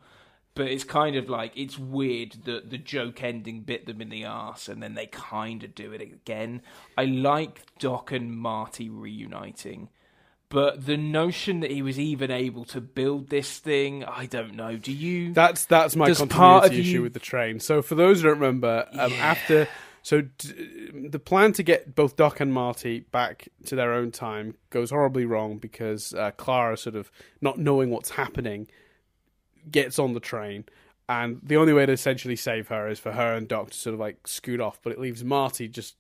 [0.55, 4.25] but it's kind of like it's weird that the joke ending bit them in the
[4.25, 6.63] ass and then they kind of do it again.
[6.97, 9.89] I like Doc and Marty reuniting.
[10.51, 14.77] But the notion that he was even able to build this thing, I don't know.
[14.77, 15.33] Do you?
[15.33, 17.59] That's that's my continuity part of issue you- with the train.
[17.59, 19.67] So for those who don't remember, um, after
[20.03, 24.55] so d- the plan to get both Doc and Marty back to their own time
[24.71, 28.69] goes horribly wrong because uh, Clara, sort of not knowing what's happening,
[29.71, 30.65] gets on the train.
[31.09, 33.95] And the only way to essentially save her is for her and Doc to sort
[33.95, 35.97] of like scoot off, but it leaves Marty just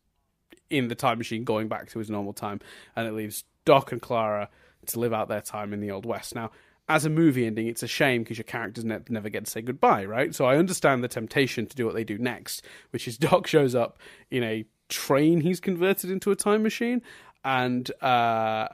[0.70, 2.60] in the time machine going back to his normal time,
[2.96, 4.48] and it leaves Doc and Clara
[4.86, 6.34] to live out their time in the Old West.
[6.34, 6.50] Now,
[6.88, 9.62] as a movie ending, it's a shame because your characters ne- never get to say
[9.62, 10.34] goodbye, right?
[10.34, 13.74] So I understand the temptation to do what they do next, which is Doc shows
[13.74, 13.98] up
[14.30, 17.02] in a train he's converted into a time machine,
[17.44, 18.68] and uh,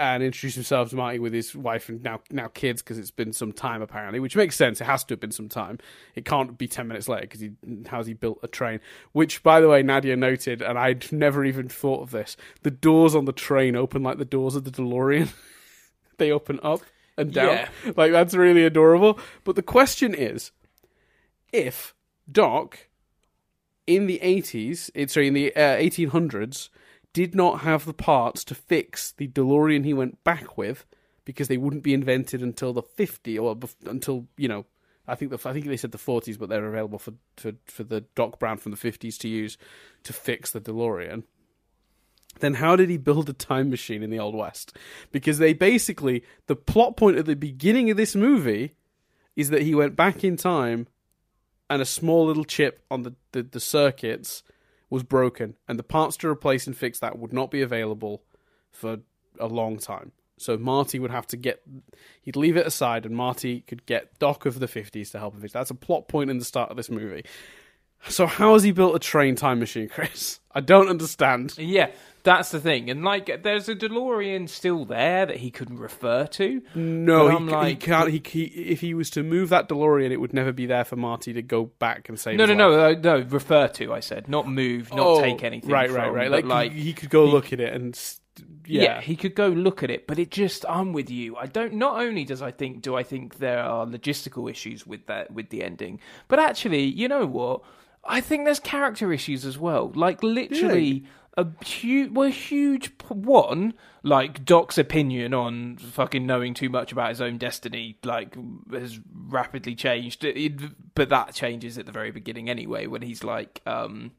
[0.00, 3.34] and introduce himself to Marty with his wife and now now kids because it's been
[3.34, 4.80] some time apparently, which makes sense.
[4.80, 5.78] It has to have been some time.
[6.14, 7.50] It can't be ten minutes later because he
[7.86, 8.80] how's he built a train?
[9.12, 12.38] Which, by the way, Nadia noted, and I'd never even thought of this.
[12.62, 15.28] The doors on the train open like the doors of the DeLorean.
[16.16, 16.80] they open up
[17.18, 17.48] and down.
[17.48, 17.68] Yeah.
[17.94, 19.18] Like that's really adorable.
[19.44, 20.50] But the question is,
[21.52, 21.94] if
[22.30, 22.88] Doc
[23.86, 26.70] in the eighties, sorry, in the uh, eighteen hundreds,
[27.12, 30.86] did not have the parts to fix the DeLorean he went back with
[31.24, 34.66] because they wouldn't be invented until the 50 or until you know
[35.06, 37.84] I think the I think they said the 40s but they're available for for, for
[37.84, 39.56] the Doc Brown from the 50s to use
[40.04, 41.24] to fix the DeLorean.
[42.38, 44.76] Then how did he build a time machine in the old west?
[45.10, 48.76] Because they basically the plot point at the beginning of this movie
[49.34, 50.86] is that he went back in time
[51.68, 54.42] and a small little chip on the, the, the circuits
[54.90, 58.22] was broken, and the parts to replace and fix that would not be available
[58.70, 58.98] for
[59.38, 60.12] a long time.
[60.36, 61.62] So Marty would have to get,
[62.22, 65.40] he'd leave it aside, and Marty could get Doc of the 50s to help him.
[65.42, 65.52] Fix.
[65.52, 67.24] That's a plot point in the start of this movie.
[68.08, 70.40] So how has he built a train time machine, Chris?
[70.52, 71.54] I don't understand.
[71.58, 71.90] Yeah,
[72.24, 72.90] that's the thing.
[72.90, 76.60] And like, there's a DeLorean still there that he couldn't refer to.
[76.74, 78.10] No, he, I'm c- he like- can't.
[78.10, 80.96] He, he if he was to move that DeLorean, it would never be there for
[80.96, 82.36] Marty to go back and save.
[82.38, 83.20] No, his no, no, uh, no.
[83.28, 83.92] Refer to.
[83.92, 85.70] I said, not move, not Oh, take anything.
[85.70, 86.30] Right, from, right, right.
[86.30, 87.96] Like, like he, he could go look at it and
[88.66, 88.82] yeah.
[88.82, 91.36] yeah, he could go look at it, but it just I'm with you.
[91.36, 95.06] I don't not only does I think do I think there are logistical issues with
[95.06, 97.60] that with the ending, but actually, you know what?
[98.10, 99.92] I think there's character issues as well.
[99.94, 101.04] Like literally
[101.36, 107.20] a huge well huge one like Doc's opinion on fucking knowing too much about his
[107.20, 108.36] own destiny like
[108.72, 110.24] has rapidly changed.
[110.24, 114.10] It- it- but that changes at the very beginning anyway when he's like um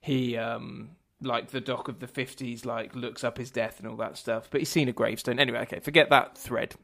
[0.00, 3.96] he um like the doc of the 50s like looks up his death and all
[3.96, 4.48] that stuff.
[4.50, 5.38] But he's seen a gravestone.
[5.38, 6.74] Anyway okay forget that thread.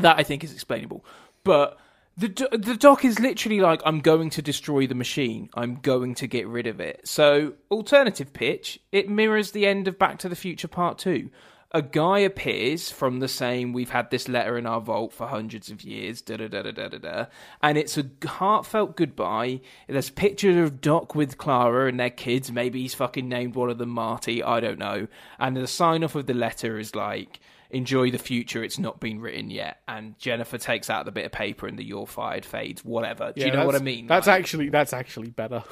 [0.00, 1.04] That i think is explainable.
[1.44, 1.78] But
[2.16, 5.48] the do- the doc is literally like i'm going to destroy the machine.
[5.54, 7.06] I'm going to get rid of it.
[7.06, 11.30] So alternative pitch it mirrors the end of back to the future part 2
[11.72, 15.70] a guy appears from the same we've had this letter in our vault for hundreds
[15.70, 17.26] of years da da da da da da da
[17.62, 19.60] and it's a heartfelt goodbye.
[19.88, 22.50] There's pictures of doc with clara and their kids.
[22.50, 24.42] Maybe he's fucking named one of them marty.
[24.42, 25.06] I don't know.
[25.38, 27.38] And the sign off of the letter is like
[27.70, 31.32] enjoy the future it's not been written yet and jennifer takes out the bit of
[31.32, 34.26] paper and the you're fired fades whatever do Yeah, you know what i mean That's
[34.26, 35.62] Like- actually that's actually better.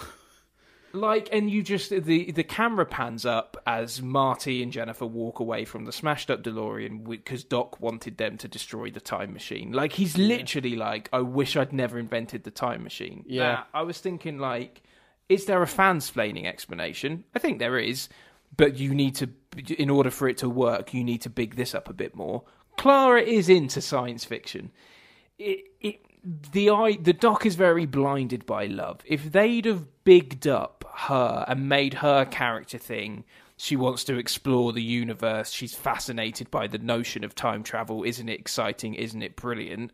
[0.95, 5.65] like and you just the the camera pans up as Marty and Jennifer walk away
[5.67, 9.73] from the smashed up DeLorean because Doc wanted them to destroy the time machine.
[9.73, 13.25] Like he's literally like, I wish I'd never invented the time machine.
[13.27, 13.43] Yeah.
[13.53, 14.83] Now, I was thinking like,
[15.29, 17.25] is there a fansplaining explanation?
[17.35, 18.09] I think there is,
[18.59, 19.31] but you need to,
[19.79, 22.43] in order for it to work, you need to big this up a bit more.
[22.77, 24.71] Clara is into science fiction
[25.39, 26.01] it, it
[26.53, 29.01] the the doc is very blinded by love.
[29.07, 33.25] If they'd have bigged up her and made her character thing,
[33.57, 35.51] she wants to explore the universe.
[35.51, 38.03] She's fascinated by the notion of time travel.
[38.03, 38.95] Isn't it exciting?
[38.95, 39.93] Isn't it brilliant?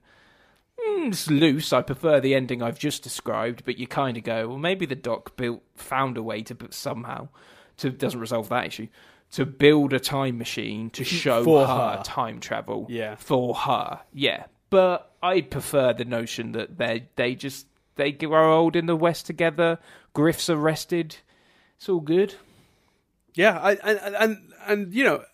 [0.89, 1.73] Mm, it's loose.
[1.73, 4.97] I prefer the ending I've just described, but you kind of go, well, maybe the
[4.97, 7.29] doc built found a way to somehow
[7.79, 8.89] to doesn't resolve that issue
[9.33, 12.03] to build a time machine to show For her her.
[12.05, 13.17] time travel Yeah.
[13.17, 14.01] for her.
[14.13, 18.97] Yeah, but I prefer the notion that they they just they grow old in the
[18.97, 19.79] West together.
[20.13, 21.17] Griff's arrested.
[21.77, 22.35] It's all good.
[23.35, 25.25] Yeah, I, and and and you know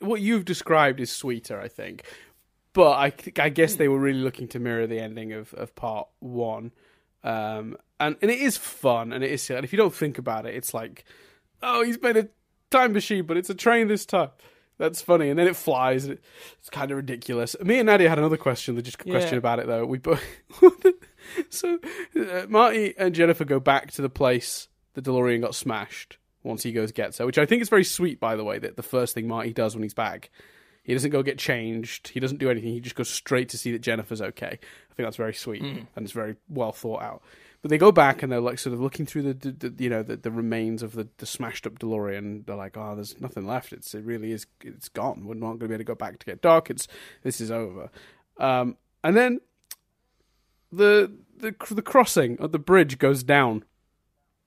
[0.00, 2.02] what you've described is sweeter, I think.
[2.74, 6.08] But I I guess they were really looking to mirror the ending of, of part
[6.18, 6.72] one,
[7.22, 9.48] um, and and it is fun and it is.
[9.48, 11.04] And if you don't think about it, it's like,
[11.62, 12.28] oh, he's made a
[12.70, 14.30] time machine, but it's a train this time.
[14.76, 16.06] That's funny, and then it flies.
[16.06, 16.20] It,
[16.58, 17.54] it's kind of ridiculous.
[17.62, 19.86] Me and Nadia had another question, they just a question about it though.
[19.86, 20.22] We both
[21.48, 21.78] so
[22.18, 26.72] uh, Marty and Jennifer go back to the place the DeLorean got smashed once he
[26.72, 28.58] goes gets her, which I think is very sweet, by the way.
[28.58, 30.30] That the first thing Marty does when he's back,
[30.82, 32.08] he doesn't go get changed.
[32.08, 32.72] He doesn't do anything.
[32.72, 34.46] He just goes straight to see that Jennifer's okay.
[34.46, 35.62] I think that's very sweet
[35.96, 37.22] and it's very well thought out.
[37.64, 39.88] But they go back and they're like sort of looking through the, the, the you
[39.88, 42.44] know the, the remains of the, the smashed up DeLorean.
[42.44, 43.72] They're like, oh, there's nothing left.
[43.72, 44.44] It's it really is.
[44.60, 45.24] It's gone.
[45.24, 46.68] We're not going to be able to go back to get Doc.
[46.68, 46.86] It's
[47.22, 47.88] this is over.
[48.36, 49.40] Um, and then
[50.70, 53.64] the the the crossing of the bridge goes down.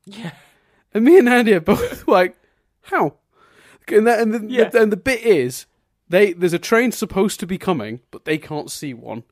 [0.06, 0.34] Yeah.
[0.93, 2.38] And me and Nadia both like,
[2.84, 3.15] how?
[3.88, 4.69] And, that, and, the, Yeah.
[4.75, 5.65] and the bit is,
[6.08, 9.23] they there's a train supposed to be coming, but they can't see one.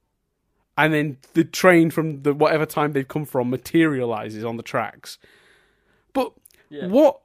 [0.77, 5.17] And then the train from the whatever time they've come from materializes on the tracks.
[6.13, 6.33] But
[6.69, 7.21] what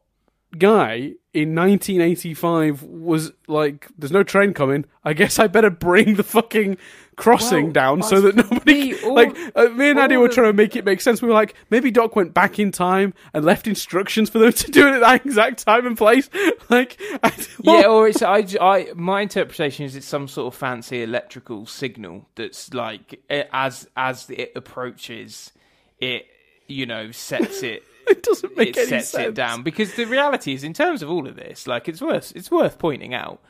[0.59, 4.85] guy in 1985 was like, "There's no train coming.
[5.05, 6.77] I guess I better bring the fucking
[7.21, 10.53] crossing Well, down so that nobody all- like." Uh, me and all were trying to
[10.53, 11.21] make it make sense.
[11.23, 14.71] We were like, maybe Doc went back in time and left instructions for them to
[14.71, 16.29] do it at that exact time and place.
[16.71, 17.01] Like,
[17.63, 22.27] Yeah, or it's I, I my interpretation is it's some sort of fancy electrical signal
[22.37, 25.51] that's like as as it approaches,
[25.99, 26.27] it
[26.69, 29.29] you know sets it it doesn't make it any sets sense.
[29.29, 32.33] it down because the reality is in terms of all of this like it's worth
[32.37, 33.41] it's worth pointing out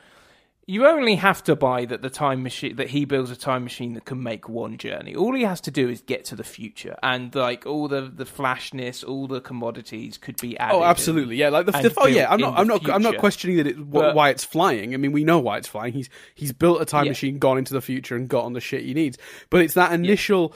[0.67, 3.93] you only have to buy that the time machine that he builds a time machine
[3.93, 6.95] that can make one journey all he has to do is get to the future
[7.01, 11.49] and like all the the flashness all the commodities could be added Oh, absolutely, yeah.
[11.49, 13.89] Like the, the oh yeah, I'm not, I'm not, I'm not questioning that it wh-
[13.91, 14.93] But- why it's flying.
[14.93, 15.93] I mean, we know why it's flying.
[15.93, 17.11] He's he's built a time Yeah.
[17.11, 19.17] machine, gone into the future, and got on the shit he needs.
[19.49, 20.53] But it's that initial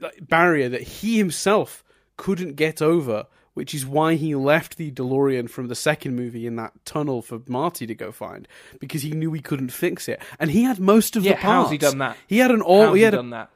[0.00, 1.82] like, barrier that he himself
[2.18, 3.24] couldn't get over
[3.58, 7.40] which is why he left the DeLorean from the second movie in that tunnel for
[7.48, 8.46] Marty to go find
[8.78, 11.64] because he knew he couldn't fix it, and he had most of Yeah, the parts.
[11.64, 12.16] how's he done that?
[12.28, 12.84] He had an all.
[12.86, 13.50] How's he he had a done that?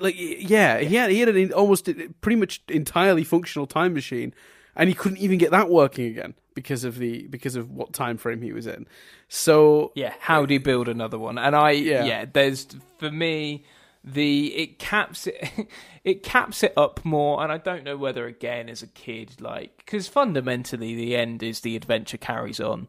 [0.00, 4.32] like yeah, he had he had an almost uh, pretty much entirely functional time machine,
[4.74, 8.16] and he couldn't even get that working again because of the because of what time
[8.16, 8.86] frame he was in.
[9.28, 11.36] So Yeah, how do you build another one?
[11.38, 12.04] And I, Yeah.
[12.04, 12.66] yeah, there's
[12.98, 13.64] for me
[14.04, 15.68] the it caps it
[16.04, 19.76] it caps it up more, and I don't know whether again as a kid, like
[19.78, 22.88] because fundamentally the end is the adventure carries on.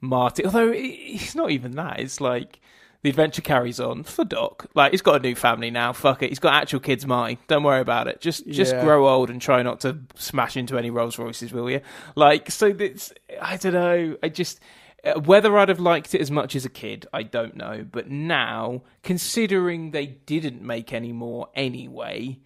[0.00, 2.60] Marty, although it, it's not even that, it's like.
[3.04, 4.66] The adventure carries on for Doc.
[4.76, 5.92] Like he's got a new family now.
[5.92, 6.28] Fuck it.
[6.28, 7.36] He's got actual kids, Marty.
[7.48, 8.20] Don't worry about it.
[8.20, 8.84] Just just Yeah.
[8.84, 11.80] grow old and try not to smash into any Rolls Royces, will you?
[12.14, 12.66] Like so.
[12.68, 14.16] It's I don't know.
[14.22, 14.60] I just
[15.04, 17.84] Uh, whether I'd have liked it as much as a kid, I don't know.
[17.90, 22.38] But now, considering they didn't make any more anyway,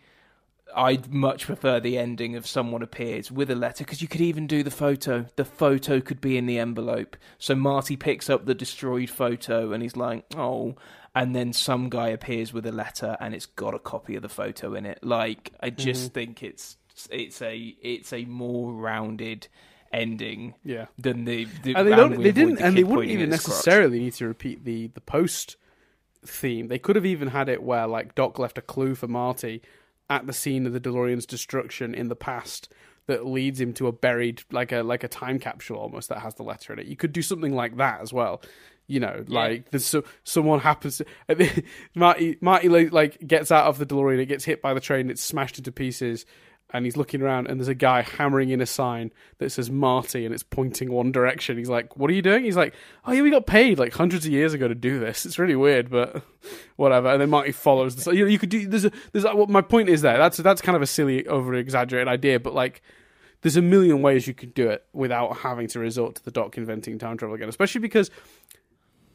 [0.74, 4.46] I'd much prefer the ending of someone appears with a letter because you could even
[4.46, 5.26] do the photo.
[5.36, 7.16] The photo could be in the envelope.
[7.38, 10.76] So Marty picks up the destroyed photo and he's like, "Oh,"
[11.14, 14.28] and then some guy appears with a letter and it's got a copy of the
[14.28, 14.98] photo in it.
[15.02, 16.14] Like I just mm-hmm.
[16.14, 16.76] think it's
[17.10, 19.48] it's a it's a more rounded
[19.92, 22.22] ending yeah, than the, the and they don't.
[22.22, 23.56] They didn't, and they wouldn't even his crotch.
[23.56, 25.56] necessarily need to repeat the the post
[26.24, 26.68] theme.
[26.68, 29.62] They could have even had it where like Doc left a clue for Marty
[30.08, 32.68] at the scene of the DeLorean's destruction in the past
[33.06, 36.34] that leads him to a buried like a like a time capsule almost that has
[36.34, 36.86] the letter in it.
[36.86, 38.42] You could do something like that as well.
[38.88, 40.98] You know, like there's so someone happens.
[41.28, 41.62] To,
[41.94, 45.22] Marty Marty like gets out of the DeLorean, it gets hit by the train, it's
[45.22, 46.24] smashed into pieces,
[46.70, 50.24] and he's looking around, and there's a guy hammering in a sign that says Marty,
[50.24, 51.56] and it's pointing one direction.
[51.56, 54.26] He's like, "What are you doing?" He's like, "Oh yeah, we got paid like hundreds
[54.26, 55.24] of years ago to do this.
[55.24, 56.22] It's really weird, but
[56.76, 58.04] whatever." And then Marty follows.
[58.04, 58.66] The, you know, you could do.
[58.66, 58.92] There's a.
[59.12, 60.18] There's a, what my point is there.
[60.18, 62.82] That's that's kind of a silly, over exaggerated idea, but like.
[63.42, 66.56] There's a million ways you could do it without having to resort to the Doc
[66.56, 68.10] inventing time travel again, especially because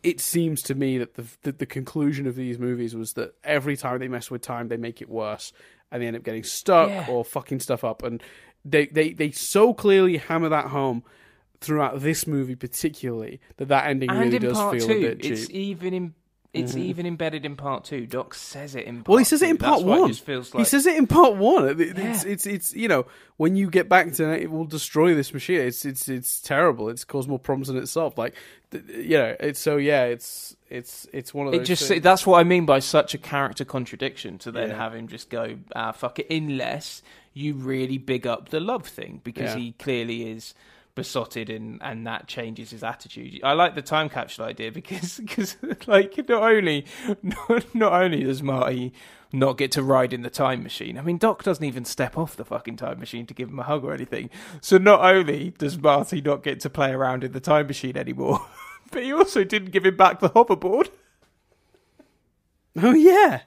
[0.04, 3.76] it seems to me that the, the the conclusion of these movies was that every
[3.76, 5.52] time they mess with time, they make it worse,
[5.92, 7.08] and they end up getting stuck Yeah.
[7.10, 8.04] or fucking stuff up.
[8.04, 8.22] And
[8.64, 11.04] they, they they so clearly hammer that home
[11.60, 15.00] throughout this movie, particularly that that ending and really in does part feel two, a
[15.02, 15.32] bit cheap.
[15.34, 16.14] it's even in,
[16.54, 18.06] it's even embedded in part two.
[18.06, 18.98] Doc says it in.
[19.04, 20.14] Part Well, he says it in part That's one.
[20.14, 21.68] Feels he says it in part one.
[21.70, 22.32] It- it- It's, Yeah.
[22.32, 23.06] it's it's you know
[23.38, 25.62] when you get back to it, it will destroy this machine.
[25.62, 26.90] It's it's it's terrible.
[26.90, 28.18] It's caused more problems than it's solved.
[28.18, 28.36] Like
[28.74, 30.04] you know, it's so yeah.
[30.06, 32.02] It's it's it's one of it just things.
[32.04, 34.76] that's what I mean by such a character contradiction to then Yeah.
[34.78, 37.02] have him just go ah fuck it unless
[37.34, 39.58] you really big up the love thing because Yeah.
[39.58, 40.54] he clearly is
[40.96, 43.40] besotted and and that changes his attitude.
[43.44, 46.86] I like the time capsule idea because because like not only
[47.22, 48.94] not, not only does Marty
[49.34, 50.98] not get to ride in the time machine.
[50.98, 53.64] I mean, Doc doesn't even step off the fucking time machine to give him a
[53.64, 54.30] hug or anything.
[54.60, 58.46] So not only does Marty not get to play around in the time machine anymore,
[58.92, 60.90] but he also didn't give him back the hoverboard.
[62.82, 63.42] oh yeah.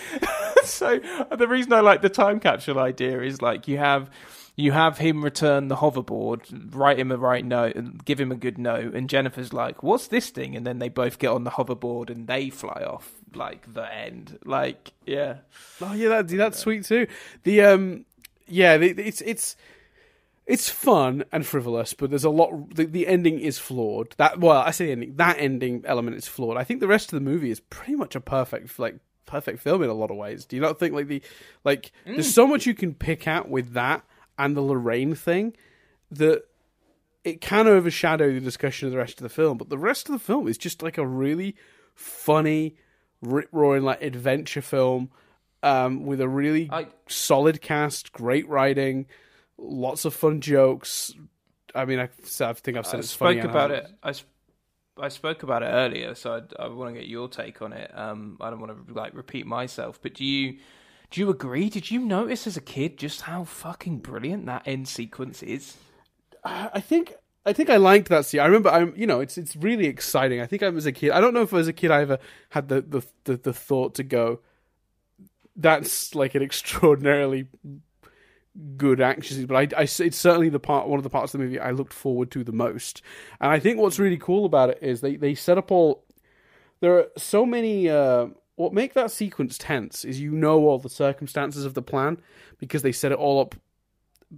[0.64, 1.00] so
[1.36, 4.10] the reason I like the time capsule idea is like you have
[4.54, 8.36] you have him return the hoverboard, write him a right note, and give him a
[8.36, 8.94] good note.
[8.94, 12.26] And Jennifer's like, "What's this thing?" And then they both get on the hoverboard and
[12.26, 13.12] they fly off.
[13.34, 14.38] Like the end.
[14.44, 15.36] Like yeah,
[15.80, 17.06] Oh yeah, that, that's sweet too.
[17.44, 18.04] The um,
[18.46, 19.56] yeah, the, it's it's
[20.46, 22.74] it's fun and frivolous, but there's a lot.
[22.74, 24.14] The, the ending is flawed.
[24.18, 25.16] That well, I say the ending.
[25.16, 26.58] That ending element is flawed.
[26.58, 29.82] I think the rest of the movie is pretty much a perfect like perfect film
[29.82, 30.44] in a lot of ways.
[30.44, 31.22] Do you not think like the
[31.64, 34.04] like there's so much you can pick out with that
[34.38, 35.54] and the Lorraine thing
[36.10, 36.44] that
[37.24, 40.12] it can overshadow the discussion of the rest of the film, but the rest of
[40.12, 41.54] the film is just like a really
[41.94, 42.76] funny,
[43.20, 45.10] rip roaring like adventure film
[45.62, 49.06] um, with a really I- solid cast, great writing,
[49.56, 51.12] lots of fun jokes.
[51.74, 52.04] I mean, I,
[52.40, 53.36] I think I've said I it's funny.
[53.36, 53.86] spoke and about it.
[54.02, 54.28] I, sp-
[54.98, 57.90] I spoke about it earlier, so I'd, I want to get your take on it.
[57.96, 60.58] Um, I don't want to like repeat myself, but do you
[61.12, 61.68] do you agree?
[61.68, 65.76] Did you notice as a kid just how fucking brilliant that end sequence is?
[66.42, 68.40] I think I think I liked that scene.
[68.40, 70.40] I remember I'm you know it's it's really exciting.
[70.40, 71.10] I think I was a kid.
[71.10, 73.94] I don't know if as a kid I ever had the the the, the thought
[73.96, 74.40] to go.
[75.54, 77.46] That's like an extraordinarily
[78.76, 81.40] good action scene, but I, I it's certainly the part one of the parts of
[81.40, 83.02] the movie I looked forward to the most.
[83.38, 86.06] And I think what's really cool about it is they they set up all.
[86.80, 87.90] There are so many.
[87.90, 88.28] Uh,
[88.62, 92.20] what make that sequence tense is you know all the circumstances of the plan
[92.58, 93.54] because they set it all up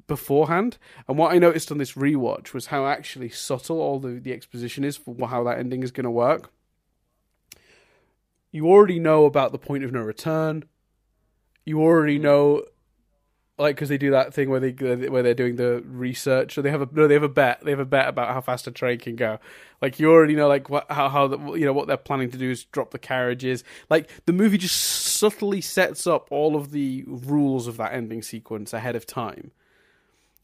[0.07, 0.79] beforehand.
[1.09, 4.85] And what I noticed on this rewatch was how actually subtle all the, the exposition
[4.85, 6.51] is for how that ending is going to work.
[8.51, 10.65] You already know about the point of no return.
[11.65, 12.65] You already know
[13.57, 14.73] like because they do that thing where they
[15.09, 17.61] where they're doing the research, or they have a no, they have a bet.
[17.65, 19.39] They have a bet about how fast a train can go.
[19.81, 22.39] Like you already know, like what how how the, you know what they're planning to
[22.39, 23.63] do is drop the carriages.
[23.89, 28.73] Like the movie just subtly sets up all of the rules of that ending sequence
[28.73, 29.53] ahead of time,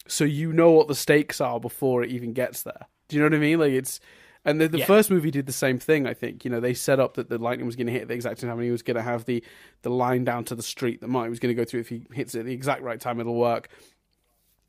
[0.06, 2.86] so you know what the stakes are before it even gets there.
[3.08, 3.58] Do you know what I mean?
[3.58, 3.98] Like it's
[4.44, 4.86] and the, the Yeah.
[4.86, 6.06] first movie did the same thing.
[6.06, 8.08] I think you know they set up that the lightning was going to hit at
[8.08, 9.42] the exact time, and he was going to have the
[9.82, 11.80] the line down to the street that Marty was going to go through.
[11.80, 13.68] If he hits it at the exact right time, it'll work.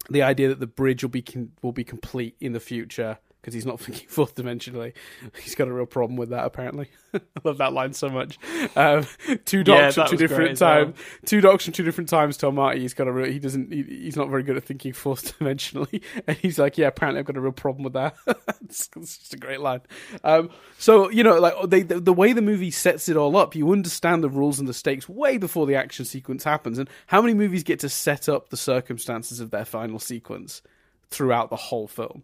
[0.10, 1.24] The idea that the bridge will be
[1.62, 4.94] will be complete in the future because he's not thinking fourth dimensionally.
[5.42, 6.46] He's got a real problem with that.
[6.46, 8.38] Apparently, I love that line so much.
[8.76, 9.06] Um,
[9.46, 10.86] two Yeah, docs from two different as well.
[10.86, 10.98] times.
[11.26, 13.84] Two docs from two different times tell Marty he's got a real, he doesn't he,
[13.84, 17.38] he's not very good at thinking fourth dimensionally, and he's like, yeah, apparently I've got
[17.38, 18.16] a real problem with that.
[18.64, 19.82] it's, it's just a great line.
[20.24, 23.56] Um, so you know, like they, the, the way the movie sets it all up,
[23.56, 26.78] you understand the rules and the stakes way before the action sequence happens.
[26.78, 30.62] And how many movies get to set up the circumstances of their final sequence
[31.10, 32.24] throughout the whole film?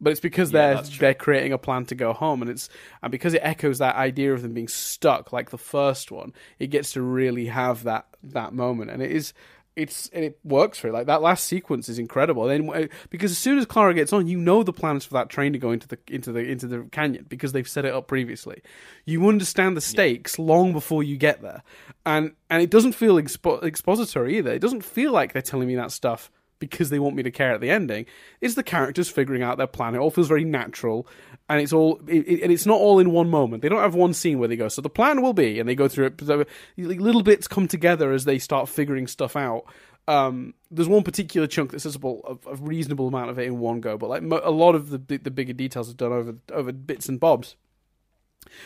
[0.00, 2.68] But it's because Yeah, they're they're creating a plan to go home, and it's
[3.02, 6.68] and because it echoes that idea of them being stuck, like the first one, it
[6.68, 9.32] gets to really have that that moment, and it is
[9.76, 10.92] it's and it works for it.
[10.92, 12.44] Like that last sequence is incredible.
[12.44, 15.28] Then uh, because as soon as Clara gets on, you know the plans for that
[15.28, 18.08] train to go into the into the into the canyon because they've set it up
[18.08, 18.62] previously.
[19.04, 21.62] You understand the stakes long before you get there,
[22.06, 24.52] and and it doesn't feel expo- expository either.
[24.52, 27.52] It doesn't feel like they're telling me that stuff because they want me to care
[27.52, 28.06] at the ending.
[28.40, 29.94] It's the characters figuring out their plan.
[29.94, 31.06] It all feels very natural,
[31.48, 33.62] and it's all it, it- and it's not all in one moment.
[33.62, 34.68] They don't have one scene where they go.
[34.68, 36.48] So the plan will be, and they go through it.
[36.76, 39.64] Little bits come together as they start figuring stuff out.
[40.08, 43.80] Um, there's one particular chunk that's visible a, a reasonable amount of it in one
[43.80, 46.72] go, but like mo- a lot of the the bigger details are done over over
[46.72, 47.56] bits and bobs.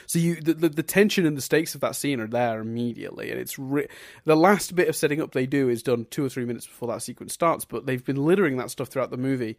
[0.07, 3.31] So you the, the, the tension and the stakes of that scene are there immediately,
[3.31, 3.89] and it's re-
[4.25, 6.89] the last bit of setting up they do is done two or three minutes before
[6.89, 7.65] that sequence starts.
[7.65, 9.57] But they've been littering that stuff throughout the movie,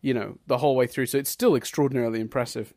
[0.00, 1.06] you know, the whole way through.
[1.06, 2.74] So it's still extraordinarily impressive.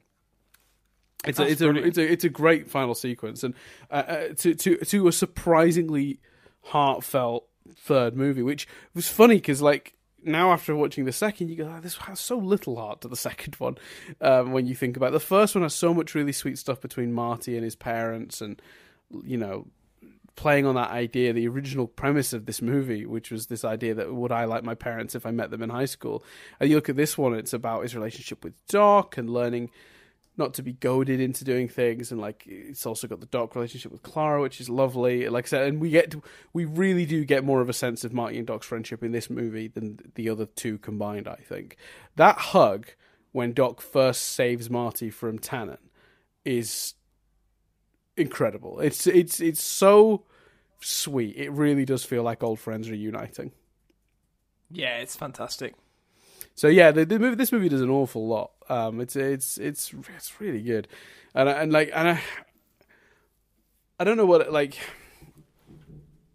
[1.23, 3.53] It's a, it's a it's a it's a great final sequence, and
[3.91, 6.19] uh, uh, to to to a surprisingly
[6.63, 11.73] heartfelt third movie, which was funny because like now after watching the second, you go,
[11.75, 13.77] oh, this has so little heart to the second one.
[14.19, 15.13] Um, when you think about it.
[15.13, 18.61] the first one, has so much really sweet stuff between Marty and his parents, and
[19.23, 19.67] you know,
[20.35, 24.13] playing on that idea, the original premise of this movie, which was this idea that
[24.13, 26.23] would I like my parents if I met them in high school.
[26.59, 29.69] And you look at this one, it's about his relationship with Doc and learning
[30.37, 33.91] not to be goaded into doing things and like it's also got the Doc relationship
[33.91, 35.27] with Clara which is lovely.
[35.29, 36.23] Like I said and we get to,
[36.53, 39.29] we really do get more of a sense of Marty and Doc's friendship in this
[39.29, 41.77] movie than the other two combined I think.
[42.15, 42.87] That hug
[43.31, 45.77] when Doc first saves Marty from Tannen
[46.45, 46.95] is
[48.17, 48.79] incredible.
[48.79, 50.25] It's it's it's so
[50.79, 51.35] sweet.
[51.37, 53.51] It really does feel like old friends reuniting.
[54.69, 55.75] Yeah, it's fantastic.
[56.55, 58.51] So yeah, the, the movie, this movie does an awful lot.
[58.71, 60.87] Um, it's it's it's it's really good,
[61.35, 62.21] and I- and like and I,
[63.99, 64.77] I don't know what like,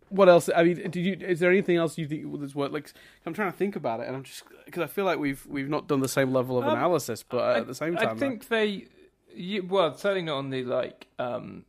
[0.09, 0.49] what else?
[0.55, 1.17] I mean, did you?
[1.21, 2.73] Is there anything else you think was worth?
[2.73, 2.93] Like,
[3.25, 5.69] I'm trying to think about it, and I'm just because I feel like we've we've
[5.69, 8.19] not done the same level of Um, analysis, but uh, at the same time, I
[8.19, 8.87] think they,
[9.35, 11.65] you, well, certainly not on the like um,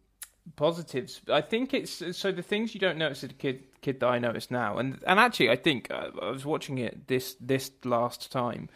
[0.56, 1.22] positives.
[1.30, 4.20] I think it's so the things you don't notice as a kid, kid that I
[4.20, 8.32] notice now, and and actually, I think uh, I was watching it this this last
[8.32, 8.70] time,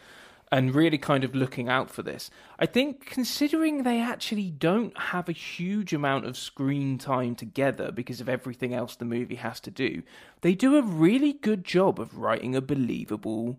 [0.52, 2.30] and really kind of looking out for this.
[2.58, 8.20] I think considering they actually don't have a huge amount of screen time together because
[8.20, 10.02] of everything else the movie has to do,
[10.42, 13.58] they do a really good job of writing a believable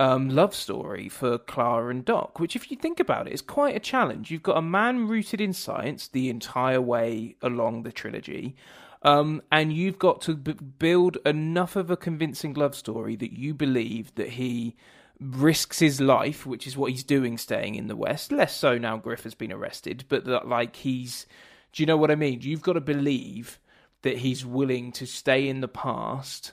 [0.00, 3.76] um, love story for Clara and Doc, which, if you think about it, is quite
[3.76, 4.30] a challenge.
[4.30, 8.56] You've got a man rooted in science the entire way along the trilogy,
[9.02, 13.54] um, and you've got to b- build enough of a convincing love story that you
[13.54, 14.76] believe that he
[15.20, 18.32] risks his life, which is what he's doing staying in the West.
[18.32, 21.26] Less so now Griff has been arrested, but that, like, he's.
[21.72, 22.40] Do you know what I mean?
[22.40, 23.58] You've got to believe
[24.02, 26.52] that he's willing to stay in the past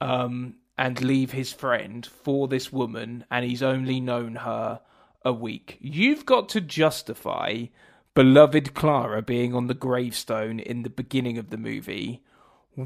[0.00, 4.80] um, and leave his friend for this woman, and he's only known her
[5.24, 5.78] a week.
[5.80, 7.66] You've got to justify
[8.14, 12.22] beloved Clara being on the gravestone in the beginning of the movie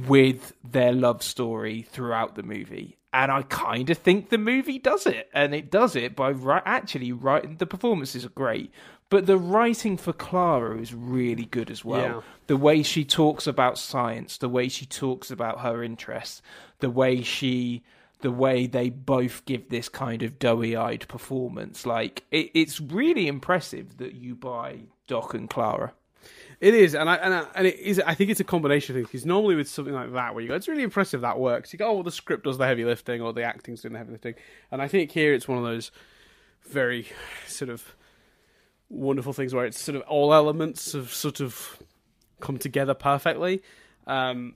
[0.09, 2.97] with their love story throughout the movie.
[3.12, 6.61] And I kind of think the movie does it, and it does it by ri-
[6.64, 7.57] actually writing.
[7.59, 8.72] The performances are great,
[9.09, 12.20] but the writing for Clara is really good as well Yeah.
[12.49, 16.42] the way she talks about science, the way she talks about her interests,
[16.80, 17.84] the way she,
[18.20, 21.86] the way they both give this kind of doughy-eyed performance.
[21.86, 25.92] Like it, it's really impressive that you buy Doc and Clara.
[26.64, 28.00] It is, and I, and I, and it is.
[28.00, 29.08] I think it's a combination of things.
[29.08, 31.74] Because normally with something like that, where you go, it's really impressive that works.
[31.74, 33.98] You go, oh, well, the script does the heavy lifting, or the acting's doing the
[33.98, 34.34] heavy lifting.
[34.72, 35.90] And I think here it's one of those
[36.66, 37.06] very
[37.46, 37.94] sort of
[38.88, 41.82] wonderful things where it's sort of all elements have sort of
[42.40, 43.62] come together perfectly.
[44.06, 44.54] Um,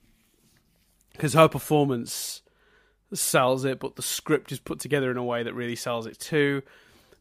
[1.13, 2.41] because her performance
[3.13, 6.19] sells it, but the script is put together in a way that really sells it
[6.19, 6.63] too.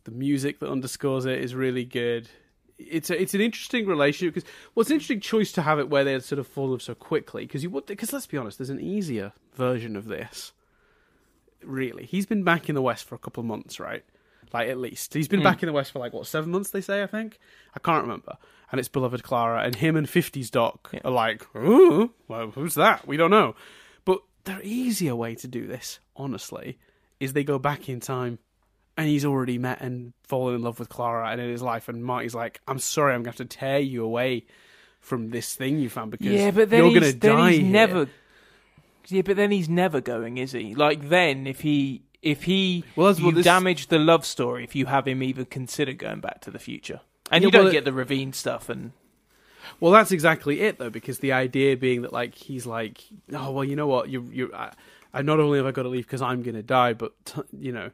[0.05, 2.29] The music that underscores it is really good.
[2.77, 5.89] It's a, it's an interesting relationship because well, it's an interesting choice to have it
[5.89, 8.59] where they sort of fall off so quickly because you would because let's be honest,
[8.59, 10.53] there's an easier version of this.
[11.63, 14.03] Really, he's been back in the West for a couple of months, right?
[14.53, 15.45] Like at least he's been hmm.
[15.45, 16.69] back in the West for like what seven months?
[16.69, 17.39] They say I think
[17.75, 18.37] I can't remember.
[18.71, 23.07] And it's beloved Clara and him and 50s Doc are like, ooh, well, who's that?
[23.07, 23.55] We don't know.
[24.03, 26.77] But the easier way to do this, honestly,
[27.19, 28.39] is they go back in time
[28.97, 31.87] and he's already met and fallen in love with Clara and in his life.
[31.87, 34.45] And Marty's like, I'm sorry, I'm going to have to tear you away
[34.99, 37.51] from this thing you found because Yeah, but then you're he's, going to die.
[37.51, 38.09] he's here." never.
[39.09, 40.75] Yeah, but then he's never going, is he?
[40.75, 44.63] Like then, if he if he Well, that's you what this- damage the love story,
[44.65, 46.99] if you have him even consider going back to the future,
[47.31, 48.91] and Yeah, you don't well, get the Ravine stuff, and
[49.79, 53.01] Well, that's exactly it, though, because the idea being that, like, he's like,
[53.33, 54.09] oh, well, you know what?
[54.09, 54.73] You, you, I,
[55.13, 57.41] I not only have I got to leave because I'm going to die, but t-
[57.57, 57.91] you know,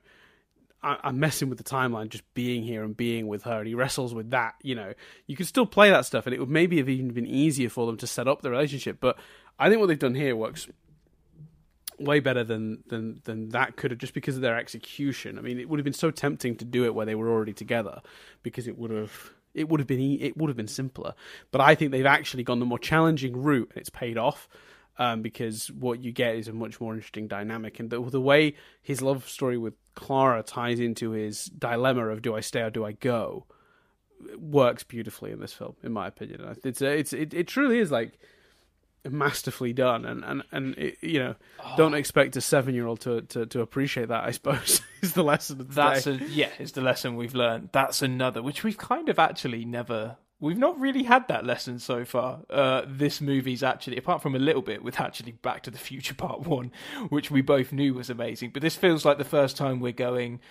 [0.83, 3.59] I, I'm messing with the timeline, just being here and being with her.
[3.59, 4.55] And he wrestles with that.
[4.61, 4.93] You know,
[5.27, 7.85] you could still play that stuff, and it would maybe have even been easier for
[7.85, 8.97] them to set up the relationship.
[8.99, 9.17] But
[9.57, 10.67] I think what they've done here works
[11.99, 15.37] way better than than than that could have just because of their execution.
[15.37, 17.53] I mean, it would have been so tempting to do it where they were already
[17.53, 18.01] together
[18.41, 21.13] because it would have it would have been it would have been simpler.
[21.51, 24.47] But I think they've actually gone the more challenging route and it's paid off.
[24.99, 28.55] Um, because what you get is a much more interesting dynamic, and the, the way
[28.81, 32.85] his love story with Clara ties into his dilemma of do I stay or do
[32.85, 33.47] I go
[34.37, 36.55] works beautifully in this film, in my opinion.
[36.63, 38.17] It's a, it's it, it truly is like
[39.09, 41.35] masterfully done, and and and it, you know,
[41.77, 44.23] don't expect a seven year old to, to to appreciate that.
[44.23, 46.11] I suppose is the lesson of the that's day.
[46.11, 47.69] a yeah, it's the lesson we've learned.
[47.71, 50.17] That's another which we've kind of actually never.
[50.43, 52.41] We've not really had that lesson so far.
[52.49, 56.13] Uh, this movie's actually, apart from a little bit with actually Back to the Future
[56.13, 56.73] Part One,
[57.07, 58.49] which we both knew was amazing.
[58.49, 60.41] But this feels like the first time we're going.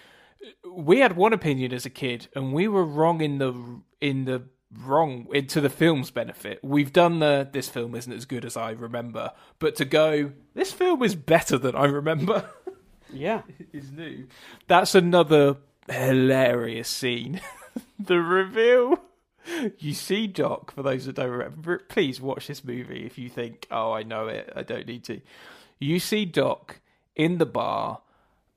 [0.67, 3.53] We had one opinion as a kid, and we were wrong in the
[4.01, 4.45] in the
[4.83, 6.61] wrong into the film's benefit.
[6.63, 10.73] We've done the this film isn't as good as I remember, but to go this
[10.73, 12.49] film is better than I remember.
[13.13, 13.43] yeah.
[13.75, 14.27] is new.
[14.69, 17.43] That's another hilarious scene.
[17.99, 18.99] the reveal.
[19.79, 23.67] You see Doc, for those that don't remember, please watch this movie if you think,
[23.71, 25.21] oh, I know it, I don't need to.
[25.79, 26.81] You see Doc
[27.17, 28.01] in the bar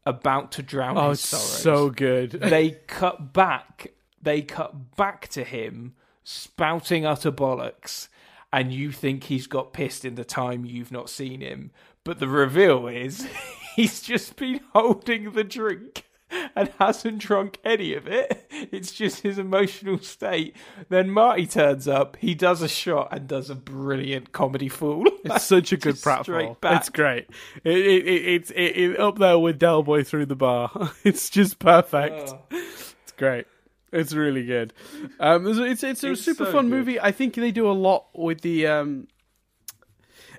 [0.06, 1.50] about to drown Oh, his sorrows.
[1.50, 2.32] so good.
[2.32, 8.08] they cut back, they cut back to him spouting utter bollocks,
[8.54, 11.72] and you think he's got pissed in the time you've not seen him.
[12.04, 13.28] But the reveal is
[13.76, 16.06] he's just been holding the drink
[16.56, 18.48] and hasn't drunk any of it.
[18.72, 20.56] It's just his emotional state.
[20.90, 25.06] Then Marty turns up, he does a shot and does a brilliant comedy fool.
[25.26, 26.56] It's such a good pratfall.
[26.64, 27.28] It's great.
[27.64, 30.70] It, it, it, it's it, it, up there with Del Boy through the bar.
[31.04, 32.30] It's just perfect.
[32.30, 32.40] Oh.
[32.52, 33.48] It's great.
[33.92, 34.72] It's really good.
[35.20, 36.78] Um, it's it's, it's a It's super so fun good.
[36.78, 37.00] movie.
[37.00, 38.68] I think they do a lot with the.
[38.68, 39.08] Um,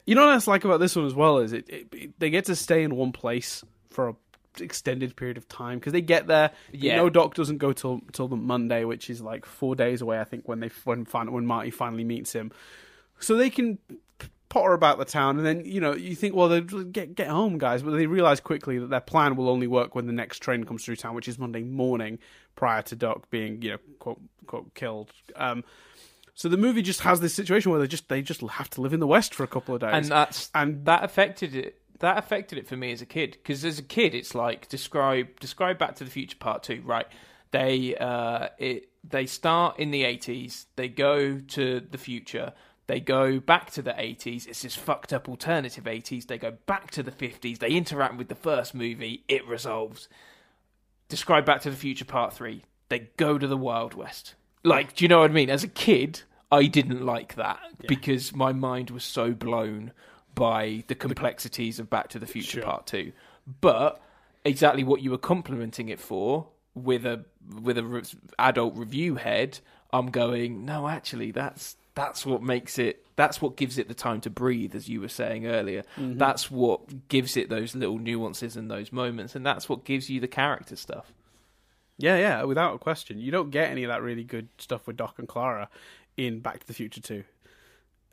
[0.06, 2.30] you know what I like about this one as well is it, it, it- they
[2.30, 4.14] get to stay in one place for a
[4.60, 6.50] extended period of time because they get there.
[6.72, 6.96] You Yeah.
[6.96, 10.20] know, Doc doesn't go till till the Monday, which is like four days away.
[10.20, 12.50] I think when they when when Marty finally meets him,
[13.18, 13.78] so they can
[14.48, 17.58] potter about the town, and then you know you think, well, they get get home,
[17.58, 20.64] guys, but they realize quickly that their plan will only work when the next train
[20.64, 22.18] comes through town, which is Monday morning,
[22.54, 25.10] prior to Doc being you know quote quote killed.
[25.34, 25.64] Um,
[26.34, 28.92] so the movie just has this situation where they just they just have to live
[28.92, 32.18] in the West for a couple of days, and that's and that affected it that
[32.18, 35.78] affected it for me as a kid because as a kid it's like describe describe
[35.78, 37.06] back to the future part 2 right?
[37.52, 42.52] They uh it they start in the 80s they go to the future
[42.86, 46.90] they go back to the 80s it's this fucked up alternative 80s they go back
[46.92, 50.08] to the 50s they interact with the first movie it resolves.
[51.08, 54.34] Describe back to the future part 3 they go to the wild west.
[54.64, 55.50] Like do you know what i mean?
[55.50, 59.92] As a kid i didn't like that because my mind was so blown
[60.36, 62.62] by the complexities of back to the future Sure.
[62.62, 63.10] part 2
[63.60, 64.00] but
[64.44, 67.24] exactly what you were complimenting it for with a
[67.62, 68.02] with a re-
[68.38, 69.58] adult review head
[69.92, 74.20] i'm going no actually that's that's what makes it that's what gives it the time
[74.20, 76.18] to breathe as you were saying earlier Mm-hmm.
[76.18, 80.20] that's what gives it those little nuances and those moments and that's what gives you
[80.20, 81.12] the character stuff
[81.98, 83.18] Yeah, yeah, without a question.
[83.18, 85.70] You don't get any of that really good stuff with Doc and Clara
[86.18, 87.24] in Back to the Future 2.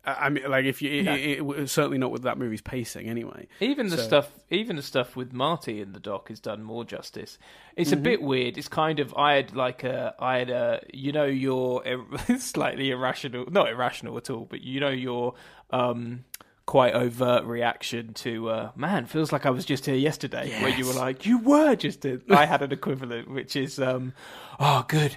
[0.06, 1.14] I mean, like if you, No.
[1.16, 3.48] it, it, certainly not with that movie's pacing anyway.
[3.62, 6.84] Even the So- stuff, even the stuff with Marty in the doc is done more
[6.84, 7.38] justice.
[7.78, 8.00] It's Mm-hmm.
[8.00, 8.58] a bit weird.
[8.58, 11.84] It's kind of I had like a I had a you know your
[12.38, 15.36] slightly irrational, not irrational at all, but you know your
[15.72, 16.26] um
[16.66, 20.86] quite overt reaction to uh man feels like I was just here yesterday, where you
[20.86, 22.04] were like you were just.
[22.04, 22.22] Here.
[22.30, 24.14] I had an equivalent, which is um
[24.60, 25.16] oh good.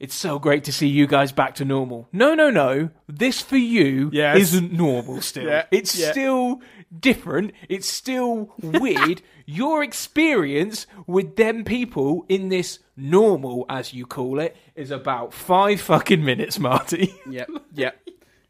[0.00, 2.08] It's so great to see you guys back to normal.
[2.12, 2.90] No, no, no.
[3.08, 4.38] This for you Yes.
[4.38, 5.44] isn't normal still.
[5.46, 6.12] Yeah, It's yeah.
[6.12, 6.60] still
[6.98, 7.52] different.
[7.68, 9.22] It's still weird.
[9.46, 15.80] Your experience with them people in this normal, as you call it, is about five
[15.80, 17.14] fucking minutes, Marty.
[17.30, 17.98] yep, yep.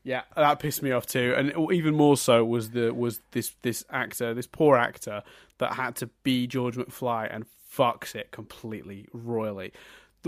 [0.02, 0.22] yeah.
[0.36, 4.34] That pissed me off too, and even more so was the was this this actor,
[4.34, 5.22] this poor actor
[5.58, 9.72] that had to be George McFly and fucks it completely royally.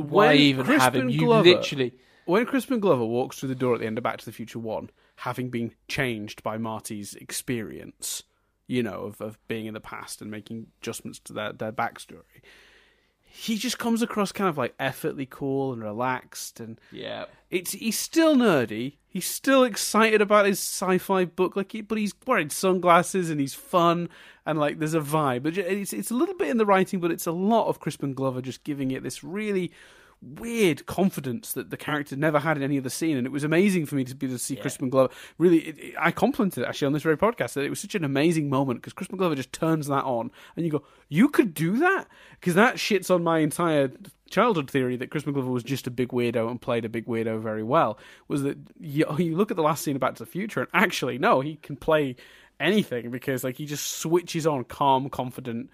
[0.03, 1.03] Why when even have him?
[1.03, 1.95] Crispin You Glover- literally.
[2.27, 4.59] when Crispin Glover walks through the door at the end of Back to the Future
[4.59, 8.23] One, having been changed by Marty's experience,
[8.67, 12.43] you know, of, of being in the past and making adjustments to their, their backstory,
[13.33, 17.27] he just comes across kind of like effortlessly cool and relaxed and Yeah.
[17.49, 18.95] it's he's still nerdy.
[19.09, 23.55] He's still excited about his sci-fi book, like, he, but he's wearing sunglasses and he's
[23.55, 24.09] fun
[24.47, 25.45] and like there's a vibe.
[25.45, 28.15] But it's it's a little bit in the writing, but it's a lot of Crispin
[28.15, 29.71] Glover just giving it this really
[30.23, 33.87] weird confidence that the character never had in any other scene, and it was amazing
[33.87, 35.13] for me to be to see Crispin Glover.
[35.39, 37.95] Really, it, it- I complimented it actually on this very podcast that it was such
[37.95, 41.55] an amazing moment because Crispin Glover just turns that on, and you go, "You could
[41.55, 42.07] do that,"
[42.39, 43.91] because that shits on my entire
[44.29, 47.41] childhood theory that Crispin Glover was just a big weirdo and played a big weirdo
[47.41, 47.99] very well.
[48.29, 50.69] Was that you, you look at the last scene of Back to the Future, and
[50.75, 52.17] actually, no, he can play
[52.61, 55.71] anything because like he just switches on calm, confident.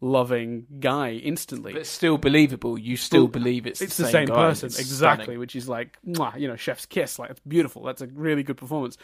[0.00, 1.72] Loving guy instantly.
[1.72, 2.78] But still believable.
[2.78, 5.38] You still believe it's, it's the the same, same person It's exactly stunning.
[5.40, 8.58] which is like mwah, you know chef's kiss like it's beautiful that's a really good
[8.58, 8.98] performance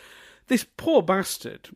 [0.49, 1.71] this poor bastard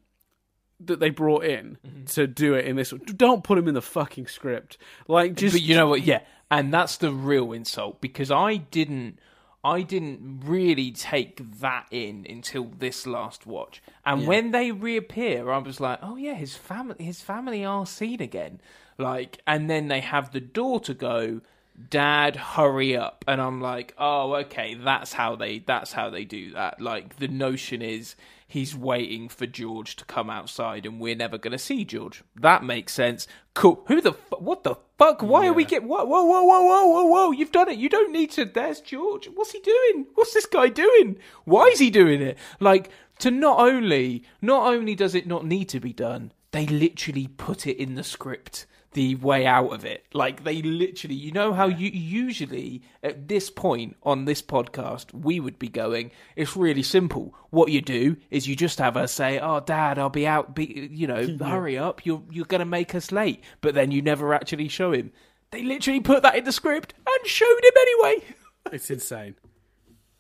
[0.80, 2.04] that they brought in Mm-hmm.
[2.04, 4.76] to do it in this don't put him in the fucking script
[5.08, 6.02] like just but you know what?
[6.02, 9.18] Yeah, and that's the real insult because I didn't,
[9.64, 13.82] I didn't really take that in until this last watch.
[14.04, 18.20] And when they reappear, I was like, oh yeah, his family, his family are seen
[18.20, 18.60] again.
[18.98, 21.40] Like, and then they have the daughter go,
[21.90, 26.52] "Dad, hurry up!" And I'm like, oh okay, that's how they, that's how they do
[26.52, 26.80] that.
[26.80, 28.16] Like the notion is.
[28.48, 32.22] He's waiting for George to come outside, and we're never going to see George.
[32.36, 33.26] That makes sense.
[33.54, 33.82] Cool.
[33.88, 35.20] Who the fu- what the fuck?
[35.20, 37.30] Why are we get whoa whoa whoa whoa whoa whoa whoa?
[37.32, 37.78] You've done it.
[37.78, 38.44] You don't need to.
[38.44, 39.28] There's George.
[39.34, 40.06] What's he doing?
[40.14, 41.18] What's this guy doing?
[41.44, 42.38] Why is he doing it?
[42.60, 47.26] Like to not only not only does it not need to be done, they literally
[47.26, 48.64] put it in the script.
[48.92, 53.50] The way out of it, like they literally, you know how you usually at this
[53.50, 56.12] point on this podcast we would be going.
[56.34, 57.34] It's really simple.
[57.50, 60.54] What you do is you just have her say, "Oh, Dad, I'll be out.
[60.54, 62.06] Be, you know, hurry up.
[62.06, 65.12] You're you're gonna make us late." But then you never actually show him.
[65.50, 68.24] They literally put that in the script and showed him anyway.
[68.72, 69.34] it's insane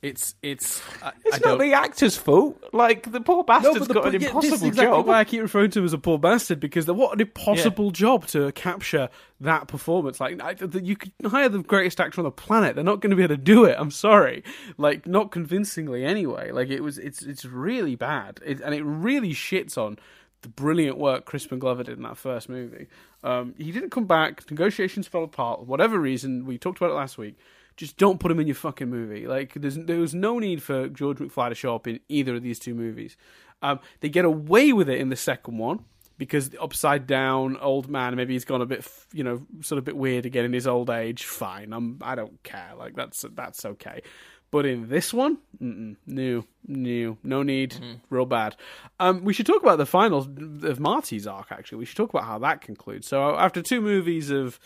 [0.06, 2.62] it's it's I, It's I not the actor's fault.
[2.72, 5.06] Like the poor bastard's got an yeah, this is impossible exactly job.
[5.06, 7.90] Why I keep referring to him as a poor bastard because the, what an impossible
[7.90, 9.08] job to capture
[9.40, 10.20] that performance.
[10.20, 13.10] Like I, the, you could hire the greatest actor on the planet, they're not going
[13.10, 13.76] to be able to do it.
[13.78, 14.44] I'm sorry,
[14.78, 16.52] like not convincingly anyway.
[16.52, 19.98] Like it was, it's it's really bad, it, and it really shits on
[20.42, 22.86] the brilliant work Crispin Glover did in that first movie.
[23.24, 24.48] Um, he didn't come back.
[24.50, 25.66] Negotiations fell apart.
[25.66, 27.36] Whatever reason, we talked about it last week.
[27.76, 29.26] Just don't put him in your fucking movie.
[29.26, 32.42] Like there's there was no need for George McFly to show up in either of
[32.42, 33.16] these two movies.
[33.62, 35.84] Um, they get away with it in the second one
[36.18, 39.84] because the upside down old man maybe he's gone a bit you know sort of
[39.84, 41.24] a bit weird again in his old age.
[41.24, 42.72] Fine, I'm I don't care.
[42.76, 44.02] Like that's that's okay.
[44.50, 47.76] But in this one, new, new, no need,
[48.10, 48.56] real bad.
[49.00, 51.50] Um, we should talk about the final of Marty's arc.
[51.50, 53.08] Actually, we should talk about how that concludes.
[53.08, 54.60] So after two movies of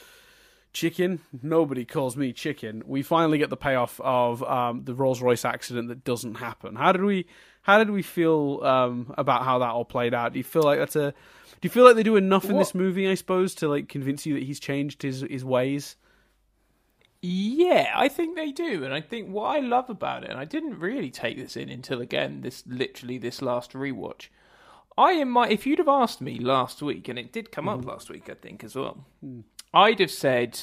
[0.73, 2.83] chicken, nobody calls me chicken.
[2.87, 6.77] We finally get the payoff of um, the Rolls Royce accident that doesn't happen.
[6.77, 7.27] How did we?
[7.63, 10.33] How did we feel um, about how that all played out?
[10.33, 11.11] Do you feel like that's a?
[11.13, 13.09] Do you feel like they do enough in What- this movie?
[13.09, 15.97] I suppose to like convince you that he's changed his his ways.
[17.23, 20.47] Yeah, I think they do, and I think what I love about it, and I
[20.47, 24.29] didn't really take this in until again this literally this last rewatch.
[24.97, 27.85] I in my if you'd have asked me last week, and it did come up
[27.85, 29.05] last week, I think as well,
[29.73, 30.59] I'd have said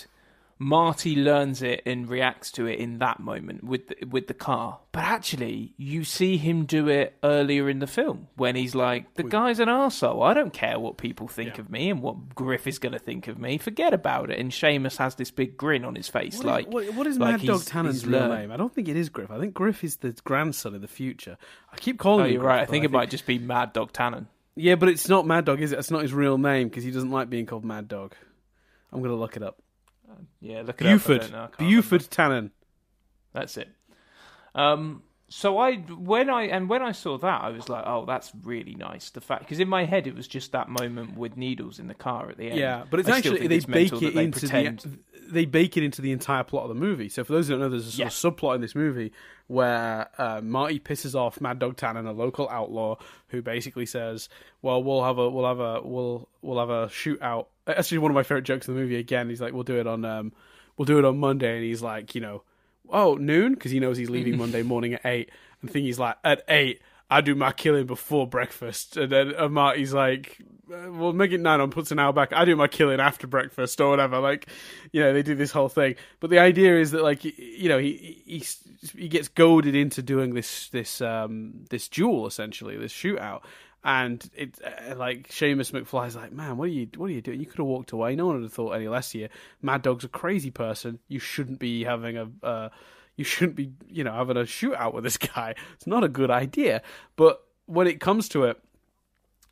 [0.60, 4.80] Marty learns it and reacts to it in that moment with the, with the car.
[4.91, 9.22] But actually, you see him do it earlier in the film when he's like, "The
[9.24, 10.26] guy's an arsehole.
[10.26, 11.62] I don't care what people think Yeah.
[11.62, 13.60] of me and what Griff is going to think of me.
[13.60, 16.68] Forget about it." And Seamus has this big grin on his face, What is- like,
[16.74, 18.51] what, what is like Mad Dog Tannen's real name?
[18.51, 19.30] I don't think it is Griff.
[19.30, 21.38] I think Griff is the grandson of the future.
[21.72, 22.62] I keep calling Oh, you're Griff, right.
[22.62, 24.26] I think it might just be Mad Dog Tannen.
[24.55, 25.78] Yeah, but it's not Mad Dog, is it?
[25.78, 28.16] It's not his real name because he doesn't like being called Mad Dog.
[28.92, 29.62] I'm gonna look it up.
[30.40, 30.94] Yeah, look it up.
[30.94, 32.52] I Buford, don't know, I can't Buford Tannen.
[33.34, 33.70] That's it.
[34.56, 38.32] Um, so I when I and when I saw that, I was like, oh, that's
[38.43, 39.09] really nice.
[39.09, 41.93] The fact because in my head it was just that moment with needles in the
[41.93, 42.59] car at the end.
[42.59, 44.80] Yeah, but it's I actually they it's bake it they into pretend.
[44.80, 44.99] the
[45.30, 47.09] they bake it into the entire plot of the movie.
[47.09, 48.05] So for those who don't know, there's a sort Yeah.
[48.07, 49.11] of subplot in this movie
[49.47, 52.95] where uh, Marty pisses off Mad Dog Tannen, a local outlaw,
[53.28, 54.30] who basically says,
[54.61, 58.15] "Well, we'll have a we'll have a we'll we'll have a shootout." Actually, one of
[58.15, 58.95] my favorite jokes in the movie.
[58.95, 60.32] Again, he's like, "We'll do it on um
[60.78, 62.43] we'll do it on Monday," and he's like, you know,
[62.92, 65.30] "Oh noon," because he knows he's leaving Monday morning at eight.
[65.62, 69.94] And Thingy's like, "At eight, I do my killing before breakfast," and then uh, Marty's
[69.94, 70.38] like,
[70.72, 72.34] uh, "Well, make it nine and puts an hour back.
[72.34, 74.48] I do my killing after breakfast or whatever." Like,
[74.92, 75.96] you know, they do this whole thing.
[76.20, 78.44] But the idea is that, like, you know, he he
[78.98, 83.42] he gets goaded into doing this this um this duel essentially, this shootout.
[83.84, 87.39] And it uh, like Seamus McFly's like, man, what are you what are you doing?
[87.39, 88.15] You could have walked away.
[88.15, 89.30] No one would have thought any less of you.
[89.61, 90.99] Mad Dog's a crazy person.
[91.07, 92.69] You shouldn't be having a uh,
[93.15, 95.55] you shouldn't be you know having a shootout with this guy.
[95.75, 96.82] It's not a good idea.
[97.15, 98.59] But when it comes to it,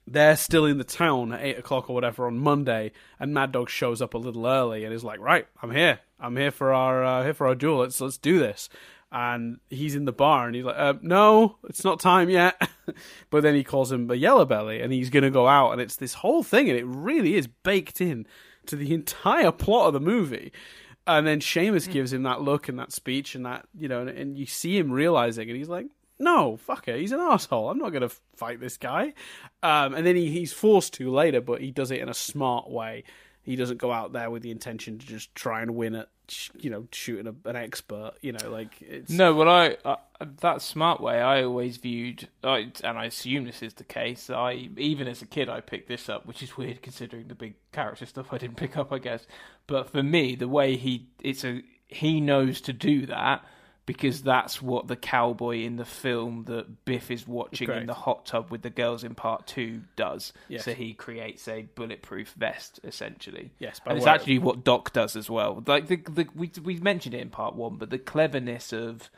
[0.08, 3.70] they're still in the town at eight o'clock or whatever on Monday, and Mad Dog
[3.70, 6.00] shows up a little early and is like, "Right, I'm here.
[6.20, 7.80] I'm here for our uh, here for our duel.
[7.80, 8.70] Let's let's do this."
[9.18, 12.62] And he's in the bar and he's like, uh, "No, it's not time yet."
[13.30, 15.96] but then he calls him a yellow belly, and he's gonna go out, and it's
[15.96, 18.28] this whole thing, and it really is baked in
[18.66, 20.52] to the entire plot of the movie.
[21.08, 24.10] And then Seamus gives him that look and that speech and that you know, and,
[24.10, 25.86] and you see him realizing, and he's like,
[26.20, 27.00] no, fuck it.
[27.00, 27.70] He's an asshole.
[27.70, 29.14] I'm not going to fight this guy.
[29.64, 32.70] Um, and then he, he's forced to later, but he does it in a smart
[32.70, 33.04] way.
[33.46, 36.10] He doesn't go out there with the intention to just try and win at,
[36.58, 38.14] you know, shooting a, an expert.
[38.22, 39.98] You know, like it's No, well, I uh,
[40.42, 44.32] that smart way I always viewed, I, and I assume this is the case.
[44.32, 47.54] I even as a kid I picked this up, which is weird considering the big
[47.72, 49.28] character stuff I didn't pick up, I guess.
[49.68, 53.46] But for me, the way he it's a he knows to do that
[53.86, 58.26] because that's what the cowboy in the film that Biff is watching in the hot
[58.26, 60.34] tub with the girls in part two does.
[60.48, 60.66] Yes.
[60.66, 63.52] So he creates a bulletproof vest essentially.
[63.60, 65.64] Yes, by and it's actually what Doc does as well.
[65.66, 69.10] Like the, the we we mentioned it in part one, but the cleverness of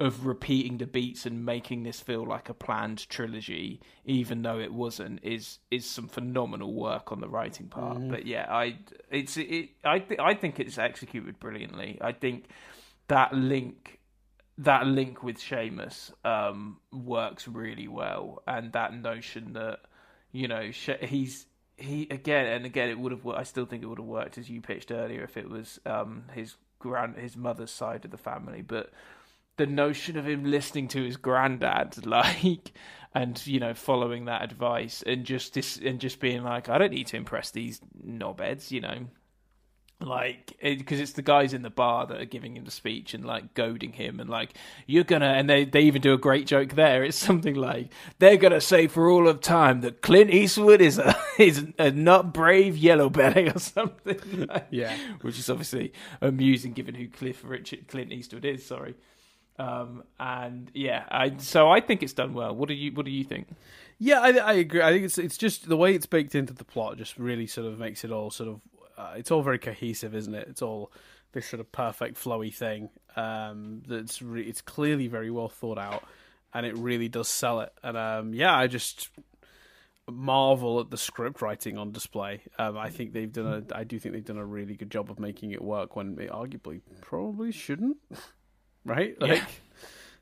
[0.00, 4.72] of repeating the beats and making this feel like a planned trilogy, even though it
[4.72, 7.98] wasn't, is is some phenomenal work on the writing part.
[7.98, 8.10] Mm-hmm.
[8.10, 8.78] But yeah, I
[9.10, 11.98] it's it I th- I think it's executed brilliantly.
[12.00, 12.46] I think
[13.08, 13.98] that link
[14.58, 19.80] that link with Seamus um, works really well, and that notion that
[20.32, 21.46] you know he's
[21.76, 24.48] he again and again it would have I still think it would have worked as
[24.48, 28.62] you pitched earlier if it was um, his grand his mother's side of the family,
[28.62, 28.92] but
[29.56, 32.72] the notion of him listening to his granddad like
[33.14, 36.92] and you know following that advice and just this and just being like I don't
[36.92, 39.06] need to impress these knobheads, you know
[40.04, 43.24] like because it's the guys in the bar that are giving him the speech and
[43.24, 44.54] like goading him and like
[44.86, 48.36] you're gonna and they they even do a great joke there it's something like they're
[48.36, 52.76] gonna say for all of time that clint eastwood is a is a not brave
[52.76, 54.96] yellow belly or something like- Yeah.
[55.22, 58.94] which is obviously amusing given who cliff richard clint eastwood is sorry
[59.58, 63.12] um and yeah i so i think it's done well what do you what do
[63.12, 63.46] you think
[64.00, 64.82] Yeah, I, I agree.
[64.82, 67.68] I think it's it's just the way it's baked into the plot just really sort
[67.68, 68.60] of makes it all sort of
[68.96, 70.48] uh, it's all very cohesive, isn't it?
[70.48, 70.92] It's all
[71.32, 72.88] this sort of perfect flowy thing.
[73.16, 76.04] Um, that's re- it's clearly very well thought out,
[76.52, 77.72] and it really does sell it.
[77.82, 79.10] And um, yeah, I just
[80.10, 82.42] marvel at the script writing on display.
[82.58, 85.10] Um, I think they've done a I do think they've done a really good job
[85.10, 87.96] of making it work when it arguably probably shouldn't.
[88.84, 89.18] right?
[89.20, 89.44] Like Yeah.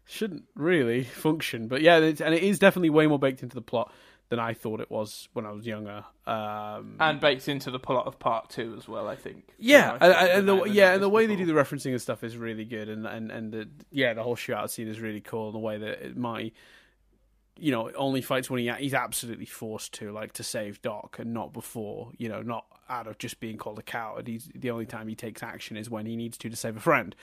[0.04, 1.66] shouldn't really function.
[1.68, 3.92] But yeah, it's, and it is definitely way more baked into the plot
[4.32, 6.06] than I thought it was when I was younger.
[6.26, 10.28] Um, and baked into the plot of part two as well i think yeah, I
[10.28, 12.88] and, the, yeah, and the way they do the referencing and stuff is really good,
[12.88, 15.48] and and and the, yeah, the whole shootout scene is really cool.
[15.48, 16.54] And the way that it might,
[17.58, 21.34] you know, only fights when he he's absolutely forced to, like to save Doc, and
[21.34, 24.26] not before, you know, not out of just being called a coward.
[24.26, 26.80] He's the only time he takes action is when he needs to to save a
[26.80, 27.14] friend,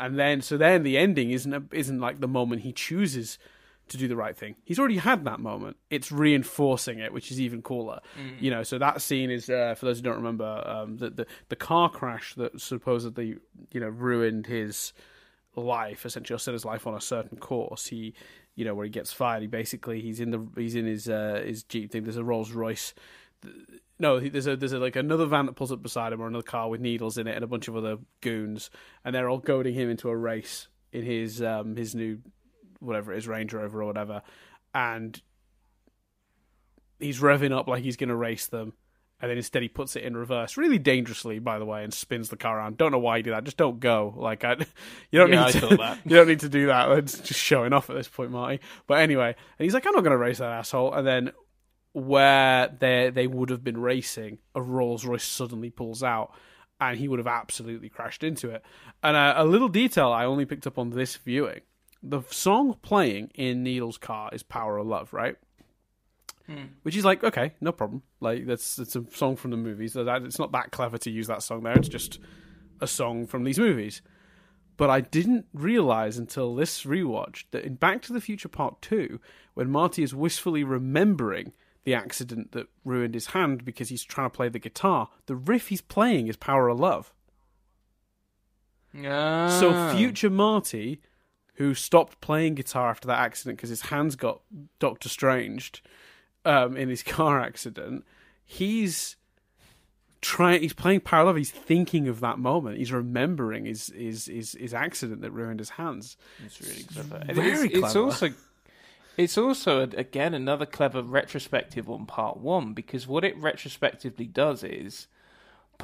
[0.00, 3.38] and then so then the ending isn't a, isn't like the moment he chooses
[3.88, 4.56] to do the right thing.
[4.64, 5.76] He's already had that moment.
[5.90, 8.00] It's reinforcing it, which is even cooler.
[8.40, 11.26] You know, so that scene is uh, for those who don't remember um, the, the
[11.48, 13.36] the car crash that supposedly
[13.72, 14.92] you know ruined his
[15.56, 17.86] life, essentially, or set his life on a certain course.
[17.86, 18.14] He,
[18.54, 19.42] you know, where he gets fired.
[19.42, 22.04] He basically he's in the he's in his uh, his jeep thing.
[22.04, 22.94] There's a Rolls Royce.
[23.98, 26.42] No, there's a there's a, like another van that pulls up beside him, or another
[26.42, 28.70] car with needles in it, and a bunch of other goons,
[29.04, 32.18] and they're all goading him into a race in his um his new
[32.80, 34.22] whatever it is Range Rover or whatever,
[34.74, 35.20] and
[36.98, 38.72] he's revving up like he's going to race them,
[39.20, 42.28] and then instead he puts it in reverse, really dangerously, by the way, and spins
[42.28, 42.76] the car around.
[42.76, 43.44] Don't know why he did that.
[43.44, 44.14] Just don't go.
[44.16, 44.56] Like I,
[45.10, 45.98] you don't Yeah, need to.
[46.04, 46.90] you don't need to do that.
[46.98, 48.60] It's just showing off at this point, Marty.
[48.86, 50.92] But anyway, and he's like, I'm not going to race that asshole.
[50.94, 51.32] And then
[51.92, 56.32] where they they would have been racing, a Rolls Royce suddenly pulls out.
[56.80, 58.62] And he would have absolutely crashed into it.
[59.02, 61.60] And uh, a little detail I only picked up on this viewing:
[62.04, 65.36] the song playing in Needle's car is "Power of Love," right?
[66.82, 68.02] Which is like, okay, no problem.
[68.20, 69.94] Like that's it's a song from the movies.
[69.94, 71.76] So that it's not that clever to use that song there.
[71.76, 72.20] It's just
[72.80, 74.02] a song from these movies.
[74.76, 79.20] But I didn't realize until this rewatch that in Back to the Future Part 2,
[79.54, 81.52] when Marty is wistfully remembering
[81.84, 85.68] the accident that ruined his hand because he's trying to play the guitar, the riff
[85.68, 87.12] he's playing is Power of Love.
[89.06, 89.56] Ah.
[89.60, 91.00] So future Marty,
[91.54, 94.40] who stopped playing guitar after that accident because his hands got
[94.78, 95.80] Doctor Stranged
[96.44, 98.04] um, in his car accident,
[98.44, 99.16] he's
[100.20, 100.62] trying.
[100.62, 101.36] He's playing Power Love.
[101.36, 102.78] He's thinking of that moment.
[102.78, 106.16] He's remembering his his his, his accident that ruined his hands.
[106.44, 107.24] It's really clever.
[107.32, 108.30] Very it's, it's also
[109.16, 115.06] it's also again another clever retrospective on part one because what it retrospectively does is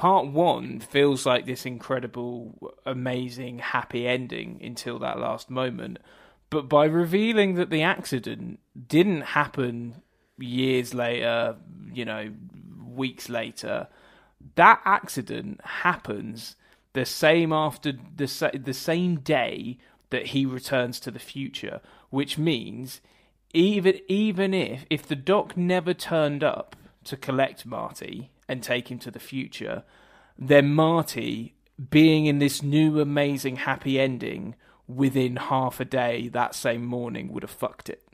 [0.01, 5.99] part one feels like this incredible, amazing, happy ending until that last moment.
[6.49, 10.01] But by revealing that the accident didn't happen
[10.39, 11.55] years later,
[11.93, 12.31] you know,
[12.83, 13.89] weeks later,
[14.55, 16.55] that accident happens
[16.93, 19.77] the same after the the same day
[20.09, 21.79] that he returns to the future,
[22.09, 23.01] which means
[23.53, 28.99] even even if if the doc never turned up to collect Marty and take him
[28.99, 29.83] to the future,
[30.37, 31.55] then Marty
[31.89, 34.55] being in this new amazing happy ending
[34.87, 38.03] within half a day that same morning would have fucked it.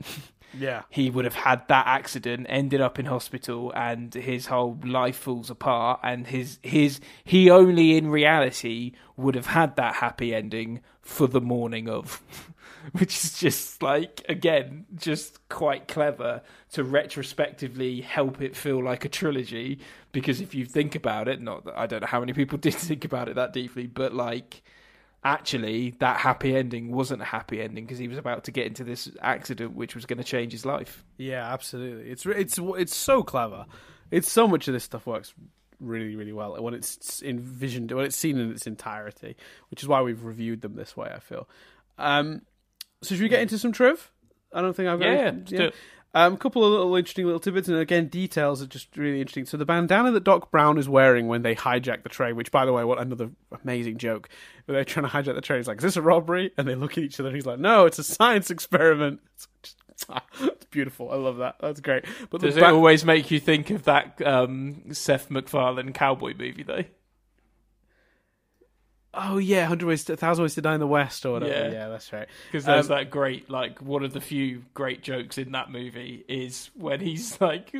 [0.58, 0.84] Yeah.
[0.88, 5.50] he would have had that accident, ended up in hospital, and his whole life falls
[5.50, 6.00] apart.
[6.02, 11.42] And his his he only in reality would have had that happy ending for the
[11.42, 12.22] morning of,
[12.98, 19.08] which is just like again just quite clever to retrospectively help it feel like a
[19.08, 19.80] trilogy.
[20.12, 22.74] Because if you think about it, not that I don't know how many people did
[22.74, 24.62] think about it that deeply, but like
[25.24, 28.84] actually that happy ending wasn't a happy ending because he was about to get into
[28.84, 31.04] this accident which was going to change his life.
[31.16, 32.10] Yeah, absolutely.
[32.10, 33.66] It's it's it's so clever.
[34.10, 35.34] It's so much of this stuff works
[35.80, 39.36] really really well when it's envisioned when it's seen in its entirety,
[39.70, 41.10] which is why we've reviewed them this way.
[41.14, 41.48] I feel.
[41.98, 42.42] Um,
[43.02, 44.10] so should we get into some triv?
[44.52, 45.74] I don't think I've got Yeah, let's do it.
[46.14, 49.44] Um, a couple of little interesting little tidbits, and again, details are just really interesting.
[49.44, 52.64] So the bandana that Doc Brown is wearing when they hijack the train, which, by
[52.64, 53.30] the way, what another
[53.62, 54.30] amazing joke.
[54.66, 56.92] They're trying to hijack the train, he's like, "Is this a robbery?" And they look
[56.92, 61.10] at each other, and he's like, "No, it's a science experiment." It's, just, it's beautiful.
[61.10, 61.56] I love that.
[61.60, 62.04] That's great.
[62.30, 66.62] But Does the it always make you think of that um, Seth MacFarlane cowboy movie
[66.62, 66.84] though?
[69.18, 71.52] Oh yeah, hundred ways, to, thousand ways to die in the West, or whatever.
[71.52, 71.70] Yeah.
[71.72, 72.28] Yeah, that's right.
[72.50, 76.24] Because there's Um, that great, like, one of the few great jokes in that movie
[76.28, 77.74] is when he's like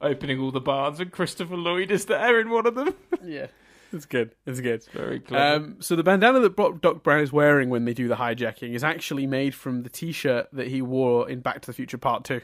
[0.00, 2.94] opening all the barns and Christopher Lloyd is there in one of them.
[3.24, 3.46] Yeah,
[3.92, 4.32] it's good.
[4.46, 4.84] It's good.
[4.92, 5.56] Very clever.
[5.64, 8.72] Um, so the bandana that Bro- Doc Brown is wearing when they do the hijacking
[8.74, 12.24] is actually made from the T-shirt that he wore in Back to the Future Part
[12.24, 12.40] Two.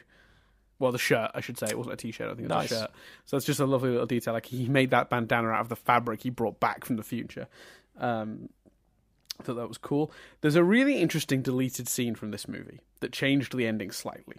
[0.78, 1.66] Well, the shirt, I should say.
[1.68, 2.26] It wasn't a T-shirt.
[2.26, 2.72] I think it was Nice.
[2.72, 2.90] a shirt.
[3.26, 4.34] So it's just a lovely little detail.
[4.34, 7.46] Like he made that bandana out of the fabric he brought back from the future.
[7.98, 8.48] Um,
[9.40, 10.12] I thought that was cool.
[10.40, 14.36] There's a really interesting deleted scene from this movie that changed the ending slightly.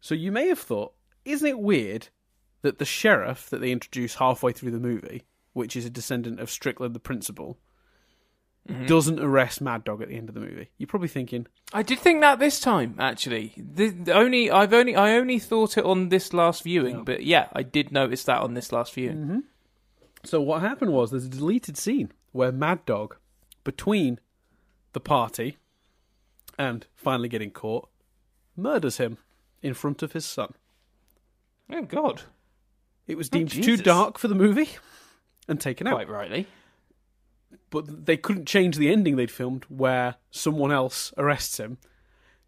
[0.00, 0.92] So you may have thought,
[1.24, 2.08] isn't it weird
[2.62, 5.24] that the sheriff that they introduce halfway through the movie,
[5.54, 7.58] which is a descendant of Strickland the principal,
[8.86, 10.68] doesn't arrest Mad Dog at the end of the movie?
[10.76, 13.54] You're probably thinking, I did think that this time, actually.
[13.56, 17.48] The, the only I've only I only thought it on this last viewing, but yeah,
[17.54, 19.16] I did notice that on this last viewing.
[20.24, 23.16] So what happened was there's a deleted scene where Mad Dog,
[23.64, 24.20] between
[24.92, 25.56] the party
[26.56, 27.88] and finally getting caught,
[28.56, 29.18] murders him
[29.60, 30.54] in front of his son.
[31.68, 32.22] Oh God,
[33.08, 34.68] It was oh, deemed too dark for the movie
[35.48, 35.94] and taken out.
[35.94, 36.46] quite rightly.
[37.70, 41.78] But they couldn't change the ending they'd filmed where someone else arrests him.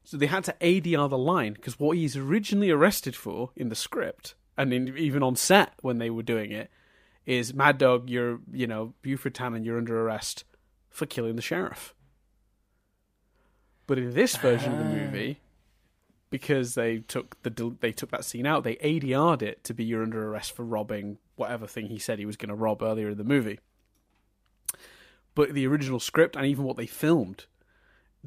[0.05, 3.74] So they had to ADR the line because what he's originally arrested for in the
[3.74, 6.70] script and in, even on set when they were doing it
[7.31, 10.45] is Mad Dog, you're you know Buford Tannen, you're under arrest
[10.91, 11.95] for killing the sheriff.
[13.87, 15.41] But in this version of the movie,
[16.28, 20.03] because they took the they took that scene out, they ADR'd it to be you're
[20.03, 23.18] under arrest for robbing whatever thing he said he was going to rob earlier in
[23.18, 23.61] the movie.
[25.37, 27.47] But the original script and even what they filmed,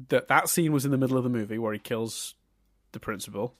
[0.08, 2.34] that that scene was in the middle of the movie where he kills
[2.92, 3.54] the principal,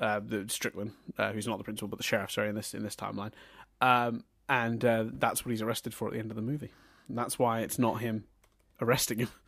[0.00, 2.30] uh, the Strickland, uh, who's not the principal but the sheriff.
[2.30, 3.32] Sorry, in this in this timeline,
[3.82, 6.70] um, and uh, that's what he's arrested for at the end of the movie.
[7.08, 8.24] And that's why it's not him
[8.80, 9.28] arresting him.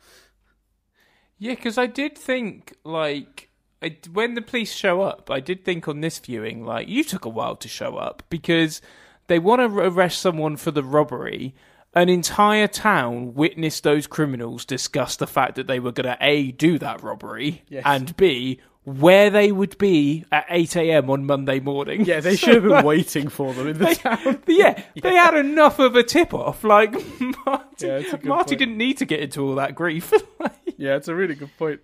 [1.41, 3.49] Yeah, because I did think like
[3.81, 7.23] I, when the police show up, I did think on this viewing like you took
[7.23, 8.81] a while to show up because
[9.27, 11.55] they want to arrest someone for the robbery.
[11.93, 16.51] An entire town witnessed those criminals discuss the fact that they were going to a
[16.51, 17.83] do that robbery Yes.
[17.85, 21.09] and b where they would be at 8 a.m.
[21.09, 22.05] on Monday morning.
[22.05, 24.41] Yeah, they should have been waiting for them in the town.
[24.47, 26.63] yeah, they had enough of a tip off.
[26.63, 26.93] Like
[27.45, 30.13] Marty, Yeah, it's a good Marty didn't need to get into all that grief.
[30.39, 31.81] Like, Yeah, it's a really good point.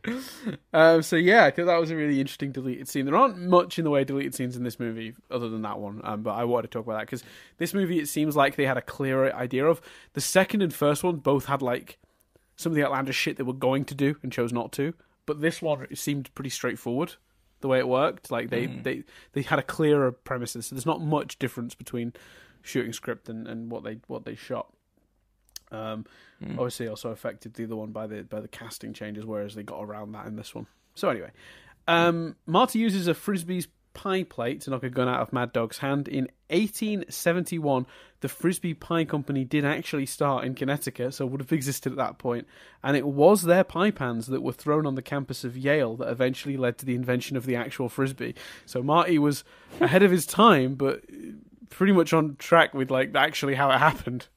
[0.74, 3.06] Um, so yeah, that was a really interesting deleted scene.
[3.06, 5.80] There aren't much in the way of deleted scenes in this movie, other than that
[5.80, 6.02] one.
[6.04, 7.24] Um, but I wanted to talk about that because
[7.58, 9.82] this movie, it seems like they had a clearer idea of
[10.14, 11.18] the second and first one.
[11.18, 11.98] Both had like
[12.56, 14.94] some of the outlandish shit they were going to do and chose not to.
[15.26, 17.16] But this one, seemed pretty straightforward
[17.62, 18.32] the way it worked.
[18.32, 19.04] Like they they
[19.34, 20.68] they had a clearer premises.
[20.68, 22.14] So there's not much difference between
[22.62, 24.72] shooting script and, and what they what they shot.
[25.72, 26.06] Um,
[26.60, 29.82] Obviously, also affected the other one by the by the casting changes, whereas they got
[29.82, 30.68] around that in this one.
[30.94, 31.32] So anyway,
[31.88, 35.80] um, Marty uses a frisbee's pie plate to knock a gun out of Mad Dog's
[35.80, 36.08] hand.
[36.08, 37.88] In 1871,
[38.20, 42.20] the Frisbee Pie Company did actually start in Connecticut, so would have existed at that
[42.20, 42.48] point,
[42.84, 46.10] and it was their pie pans that were thrown on the campus of Yale that
[46.10, 48.36] eventually led to the invention of the actual frisbee.
[48.66, 49.44] So Marty was
[49.80, 51.02] ahead of his time, but
[51.70, 54.28] pretty much on track with like actually how it happened.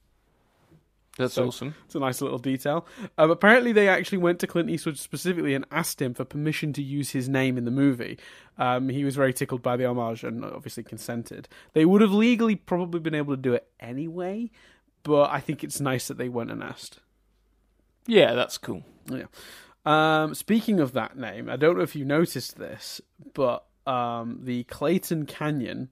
[1.19, 1.75] That's So- awesome.
[1.85, 2.87] It's a nice little detail.
[3.17, 6.81] Um, apparently, they actually went to Clint Eastwood specifically and asked him for permission to
[6.81, 8.17] use his name in the movie.
[8.57, 11.47] Um, he was very tickled by the homage and obviously consented.
[11.73, 14.49] They would have legally probably been able to do it anyway,
[15.03, 16.99] but I think it's nice that they went and asked.
[18.07, 18.83] Yeah, that's cool.
[19.09, 19.25] Yeah.
[19.85, 23.01] Um, speaking of that name, I don't know if you noticed this,
[23.33, 25.89] but um, the Clayton Canyon,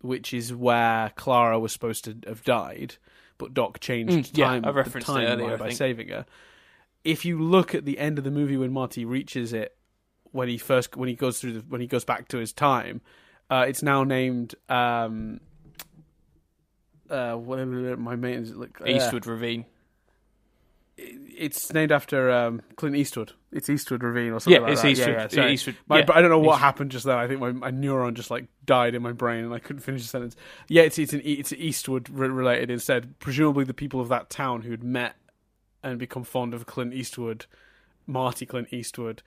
[0.00, 2.96] which is where Clara was supposed to have died,
[3.38, 6.26] but Doc changed Mm, yeah, time, I referenced the earlier, by saving her.
[7.04, 9.76] If you look at the end of the movie when Marty reaches it,
[10.32, 13.00] when he first when he goes through the, when he goes back to his time,
[13.50, 14.54] uh, it's now named.
[14.68, 15.40] Um,
[17.10, 19.66] uh, whatever my main is like uh, Eastwood Ravine.
[20.96, 23.32] It's named after um, Clint Eastwood.
[23.52, 24.90] It's Eastwood Ravine or something Yeah, like it's that.
[24.90, 25.48] Eastwood- Yeah, yeah.
[25.50, 26.60] Eastwood- My- yeah, but I don't know what Eastwood.
[26.60, 27.18] happened just then.
[27.18, 30.02] I think my, my neuron just like died in my brain and I couldn't finish
[30.02, 30.36] the sentence.
[30.68, 33.18] Yeah, it's it's an E- it's Eastwood related instead.
[33.18, 35.16] Presumably the people of that town who'd met
[35.82, 37.46] and become fond of Clint Eastwood,
[38.06, 39.22] Marty Clint Eastwood,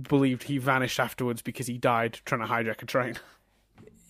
[0.00, 3.14] believed he vanished afterwards because he died trying to hijack a train.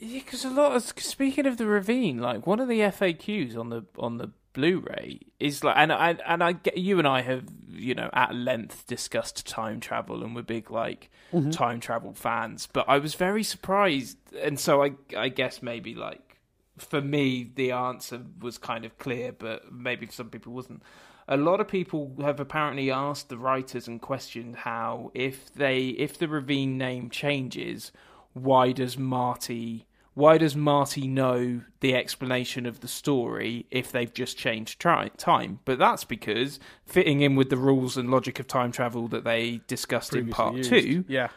[0.00, 3.70] Yeah, because a lot of speaking of the ravine, like one of the FAQs on
[3.70, 7.44] the on the Blu-ray is like, and I and I get you and I have
[7.68, 11.50] you know at length discussed time travel, and we're big like mm-hmm.
[11.50, 12.68] time travel fans.
[12.72, 16.38] But I was very surprised, and so I I guess maybe like
[16.76, 20.82] for me the answer was kind of clear, but maybe for some people wasn't.
[21.30, 26.18] A lot of people have apparently asked the writers and questioned how if they if
[26.18, 27.92] the ravine name changes,
[28.32, 29.87] why does Marty
[30.18, 35.60] why does Marty know the explanation of the story if they've just changed tri- time?
[35.64, 39.60] But that's because fitting in with the rules and logic of time travel that they
[39.68, 40.70] discussed in part used.
[40.70, 41.28] two, Yeah.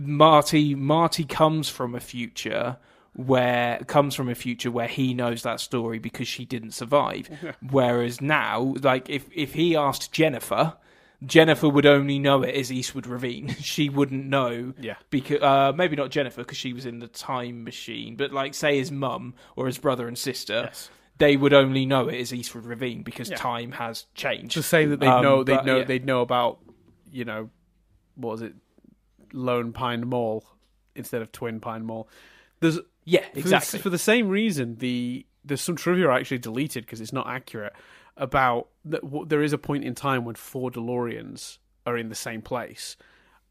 [0.00, 2.78] Marty Marty comes from a future
[3.14, 7.28] where comes from a future where he knows that story because she didn't survive.
[7.70, 10.78] Whereas now, like if if he asked Jennifer,
[11.24, 13.48] Jennifer would only know it as Eastwood Ravine.
[13.60, 14.96] she wouldn't know Yeah.
[15.10, 18.78] because uh, maybe not Jennifer because she was in the time machine, but like say
[18.78, 20.62] his mum or his brother and sister.
[20.66, 20.90] Yes.
[21.18, 23.36] They would only know it as Eastwood Ravine because Yeah.
[23.36, 24.54] time has changed.
[24.54, 25.84] to say that they Um, know they know yeah.
[25.84, 26.58] they'd know about
[27.12, 27.50] you know
[28.16, 28.54] what was it
[29.32, 30.44] Lone Pine Mall
[30.94, 32.08] instead of Twin Pine Mall.
[32.60, 33.78] There's yeah, for the- exactly.
[33.80, 34.76] for the, same reason.
[34.76, 37.72] The there's some trivia I actually deleted because it's not accurate
[38.16, 39.00] about that.
[39.28, 42.96] There is a point in time when four DeLoreans are in the same place,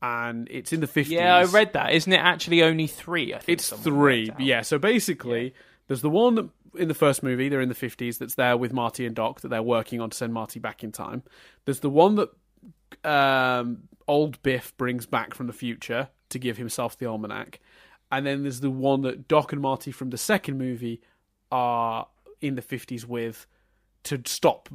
[0.01, 1.13] and it's in the fifties.
[1.13, 1.93] yeah, I read that.
[1.93, 3.33] Isn't it actually only three?
[3.33, 4.31] I think It's three.
[4.39, 4.61] Yeah.
[4.61, 5.53] So basically,
[5.87, 8.71] there's the one that in the first movie, they're in the 50s, that's there with
[8.71, 11.23] Marty and Doc that they're working on to send Marty back in time.
[11.65, 12.29] There's the one that
[13.03, 17.59] um, old Biff brings back from the future to give himself the almanac,
[18.11, 21.01] and then there's the one that Doc and Marty from the second movie
[21.51, 22.07] are
[22.39, 23.47] in the fifties with
[24.03, 24.69] to stop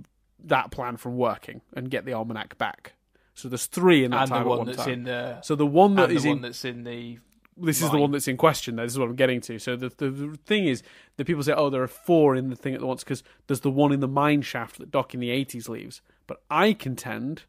[0.45, 2.95] that plan from working and get the almanac back.
[3.35, 4.91] So there's three in that and time the one one that's time.
[4.91, 7.19] in the so the one that is the in that's in the
[7.59, 8.77] this is the one that's in question.
[8.77, 9.59] This is what I'm getting to.
[9.59, 10.83] So the, the the thing is
[11.17, 13.71] that people say, oh, there are four in the thing at once because there's the
[13.71, 16.03] one in the mine shaft that Doc in the 80s leaves.
[16.27, 17.45] But I contend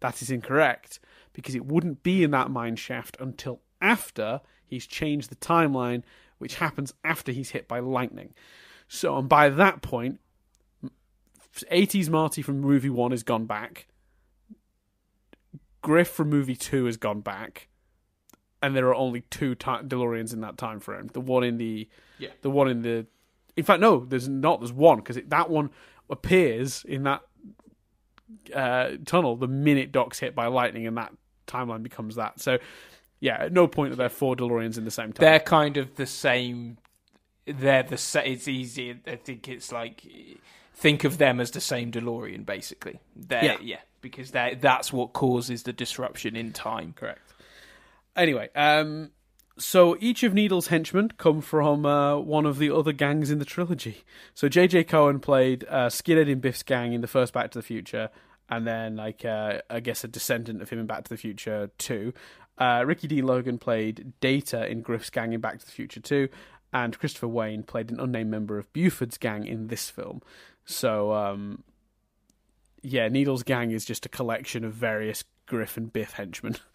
[0.00, 0.98] that is incorrect
[1.32, 6.02] because it wouldn't be in that mine shaft until after he's changed the timeline,
[6.38, 8.34] which happens after he's hit by lightning.
[8.88, 10.20] So, and by that point,
[11.70, 13.86] 80s Marty from movie one has gone back.
[15.82, 17.68] Griff from movie two has gone back
[18.62, 21.08] and there are only two DeLoreans in that time frame.
[21.12, 21.88] The one in the,
[22.18, 22.30] Yeah.
[22.42, 23.06] the one in the.
[23.56, 24.60] In fact, no, there's not.
[24.60, 25.70] There's one because that one
[26.10, 27.20] appears in that
[28.54, 31.12] uh, tunnel the minute Doc's hit by lightning, and that
[31.46, 32.40] timeline becomes that.
[32.40, 32.58] So,
[33.20, 35.24] yeah, at no point are there four DeLoreans in the same time.
[35.24, 36.78] they're kind of the same.
[37.46, 38.98] They're the sa- it's easy.
[39.06, 40.02] I think it's like
[40.76, 43.00] think of them as the same DeLorean, basically.
[43.16, 43.56] They're, Yeah.
[43.62, 46.92] yeah, because they that's what causes the disruption in time.
[46.94, 47.20] Correct.
[48.14, 49.10] Anyway, um,
[49.58, 53.44] so each of Needle's henchmen come from uh, one of the other gangs in the
[53.44, 54.04] trilogy.
[54.34, 54.84] So J.J.
[54.84, 58.10] Cohen played uh, Skinhead in Biff's gang in the first Back to the Future,
[58.48, 61.70] and then like uh, I guess a descendant of him in Back to the Future
[61.78, 62.12] Two.
[62.58, 63.20] Uh, Ricky D.
[63.20, 66.28] Logan played Data in Griff's gang in Back to the Future Two,
[66.72, 70.22] and Christopher Wynne played an unnamed member of Buford's gang in this film.
[70.66, 71.64] So um,
[72.82, 76.56] yeah, Needle's gang is just a collection of various Griff and Biff henchmen.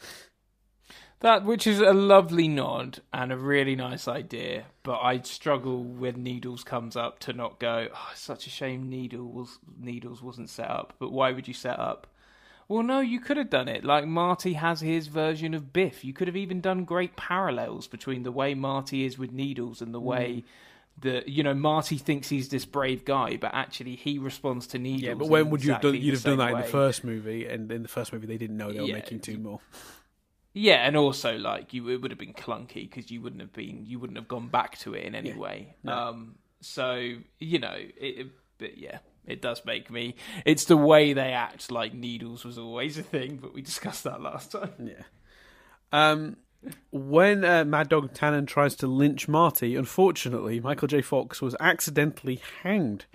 [1.22, 6.24] That which is a lovely nod and a really nice idea, but I struggle when
[6.24, 7.90] Needles comes up to not go.
[7.94, 10.94] Oh, it's such a shame Needles Needles wasn't set up.
[10.98, 12.08] But why would you set up?
[12.68, 13.84] Well, no, you could have done it.
[13.86, 16.04] Like Marty has his version of Biff.
[16.04, 19.94] You could have even done great parallels between the way Marty is with Needles and
[19.94, 20.44] the way
[21.00, 25.02] that you know Marty thinks he's this brave guy, but actually he responds to Needles.
[25.02, 25.96] Yeah, but when would you have done?
[25.96, 28.58] You'd have done that in the first movie, and in the first movie they didn't
[28.58, 29.60] know they were Yeah, making two more.
[30.54, 33.86] Yeah, and also like you, it would have been clunky because you wouldn't have been,
[33.86, 35.38] you wouldn't have gone back to it in any Yeah.
[35.38, 35.76] way.
[35.84, 35.94] No.
[35.98, 38.28] Um, so you know, it, it,
[38.58, 40.16] but yeah, it does make me.
[40.46, 41.72] It's the way they act.
[41.72, 44.74] Like needles was always a thing, but we discussed that last time.
[44.78, 45.04] Yeah.
[45.94, 46.38] Um,
[46.92, 51.02] when uh, Mad Dog Tannen tries to lynch Marty, unfortunately, Michael J.
[51.02, 53.06] Fox was accidentally hanged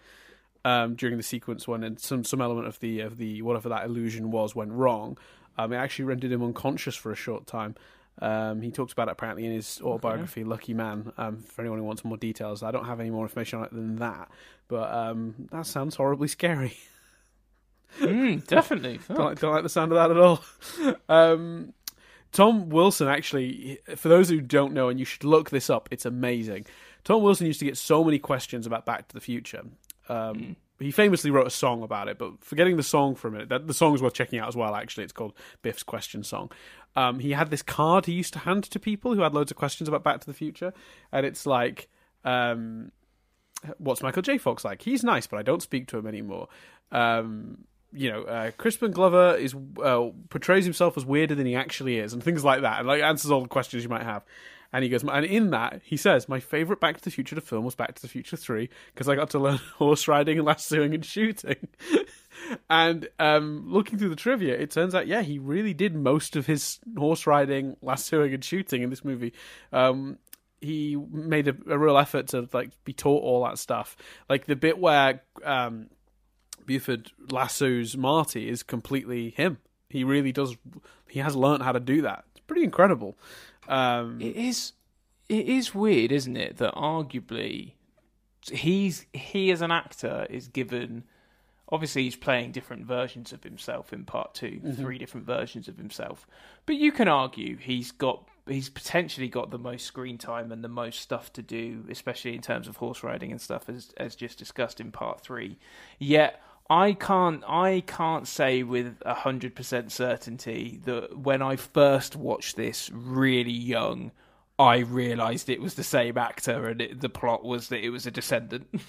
[0.65, 3.85] um, during the sequence when and some some element of the of the whatever that
[3.85, 5.17] illusion was went wrong.
[5.59, 7.77] Um, it actually rendered him unconscious for a short time.
[8.21, 11.13] Um, he talks about it apparently in his autobiography, Lucky Man.
[11.19, 13.73] Um, for anyone who wants more details, I don't have any more information on it
[13.73, 14.29] than that.
[14.69, 16.77] But um, that sounds horribly scary.
[18.01, 19.01] Mm, definitely.
[19.09, 20.43] don't, like, don't like the sound of that at all.
[22.33, 26.05] Tom Wilson, actually, for those who don't know, and you should look this up, it's
[26.05, 26.67] amazing.
[27.05, 29.65] Tom Wilson used to get so many questions about Back to the Future.
[30.09, 33.49] Um, He famously wrote a song about it, but forgetting the song for a minute,
[33.49, 35.05] that, the song's worth checking out as well, actually.
[35.05, 35.33] It's called
[35.63, 36.51] Biff's Question Song.
[36.95, 39.57] Um, he had this card he used to hand to people who had loads of
[39.57, 40.73] questions about Back to the Future,
[41.13, 41.89] and it's like.
[42.25, 42.91] Um,
[43.79, 44.39] what's Michael J.
[44.39, 44.83] Fox like?
[44.83, 46.49] He's nice, but I don't speak to him anymore.
[46.93, 51.99] Um, you know, uh, Crispin Glover is uh, portrays himself as weirder than he actually
[51.99, 54.25] is, and things like that, and like answers all the questions you might have.
[54.73, 57.65] And he goes, and in that he says, my favorite Back to the Future film
[57.65, 61.05] was Back to the Future Three because I got to learn horse riding, lassoing, and
[61.05, 61.69] shooting.
[62.71, 66.47] and um, looking through the trivia, it turns out, yeah, he really did most of
[66.47, 69.33] his horse riding, lassoing, and shooting in this movie.
[69.73, 70.19] Um,
[70.61, 73.97] he made a, a real effort to like be taught all that stuff.
[74.29, 75.89] Like the bit where um,
[76.67, 79.59] Buford lassos Marty is completely him.
[79.89, 80.57] He really does.
[81.09, 82.25] He has learned how to do that.
[82.33, 83.17] It's pretty incredible.
[83.69, 84.73] Um, It is.
[85.29, 86.59] It is weird, isn't it?
[86.59, 87.73] That arguably,
[88.51, 91.05] he's he as an actor is given.
[91.73, 96.25] Obviously, he's playing different versions of himself in part 2 three different versions of himself.
[96.65, 100.69] But you can argue he's got he's potentially got the most screen time and the
[100.69, 104.39] most stuff to do, especially in terms of horse riding and stuff, as as just
[104.39, 105.59] discussed in part three.
[105.99, 112.57] Yet I can't I can't say with hundred percent certainty that when I first watched
[112.57, 114.11] this really young,
[114.59, 118.07] I realised it was the same actor and it, the plot was that it was
[118.07, 118.69] a descendant.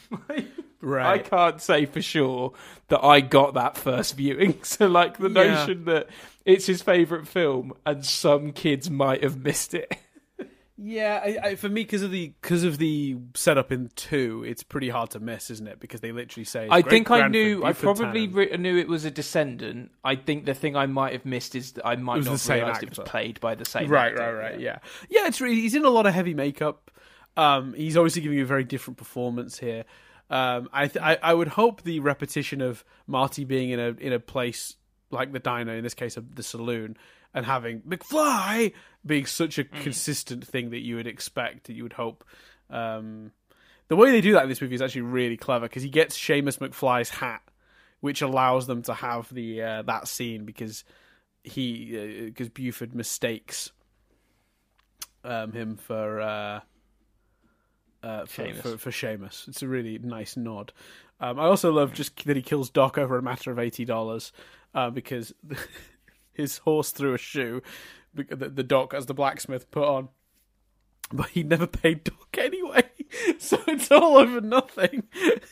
[0.79, 1.07] Right.
[1.07, 2.53] I can't say for sure
[2.89, 4.59] that I got that first viewing.
[4.63, 5.55] So, like the Yeah.
[5.55, 6.07] notion that
[6.45, 9.91] it's his favourite film and some kids might have missed it.
[10.79, 14.61] Yeah, I, I, for me, because of the because of the setup in two, it's
[14.61, 15.79] pretty hard to miss, isn't it?
[15.79, 16.67] Because they literally say.
[16.69, 17.63] I think I knew.
[17.63, 19.91] I probably re- knew it was a descendant.
[20.03, 22.83] I think the thing I might have missed is that I might not have realised
[22.83, 23.89] it was played by the same.
[23.89, 24.21] Right, actor.
[24.21, 24.59] right, right.
[24.59, 24.77] Yeah,
[25.09, 25.25] yeah.
[25.25, 26.91] It's really, he's in a lot of heavy makeup.
[27.35, 29.83] Um, he's obviously giving a very different performance here.
[30.29, 34.13] Um, I, th- I I would hope the repetition of Marty being in a in
[34.13, 34.75] a place
[35.09, 36.97] like the diner, in this case, of the saloon,
[37.37, 38.73] and having McFly
[39.05, 39.81] being such a mm.
[39.81, 42.25] consistent thing that you would expect, that you would hope.
[42.71, 43.31] Um,
[43.89, 46.17] the way they do that in this movie is actually really clever because he gets
[46.17, 47.43] Seamus McFly's hat,
[47.99, 50.83] which allows them to have the uh, that scene because
[51.43, 53.71] he because uh, Buford mistakes
[55.23, 56.59] um, him for, uh,
[58.01, 58.61] uh, for, Seamus.
[58.61, 59.47] for for Seamus.
[59.47, 60.73] It's a really nice nod.
[61.19, 64.31] Um, I also love just that he kills Doc over a matter of eighty dollars
[64.73, 65.33] uh, because
[66.37, 67.61] his horse threw a shoe
[68.25, 70.09] the, the doc as the blacksmith put on,
[71.11, 72.83] but he never paid Doc anyway.
[73.39, 75.03] So it's all over nothing.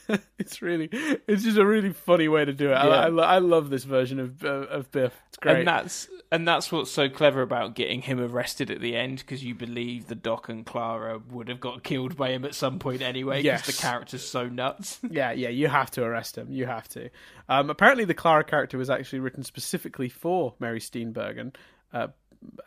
[0.40, 0.90] it's really,
[1.28, 2.72] it's just a really funny way to do it.
[2.72, 2.86] Yeah.
[2.86, 5.14] I, I, I, love this version of uh, of Biff.
[5.30, 8.96] It's great, and that's and that's what's so clever about getting him arrested at the
[8.96, 12.56] end because you believe the Doc and Clara would have got killed by him at
[12.56, 13.42] some point anyway.
[13.42, 13.76] Because yes.
[13.76, 15.00] the character's so nuts.
[15.10, 16.48] yeah, yeah, you have to arrest him.
[16.50, 17.10] You have to.
[17.48, 21.56] Um, apparently, the Clara character was actually written specifically for Mary Steenburgen.
[21.94, 22.08] Uh,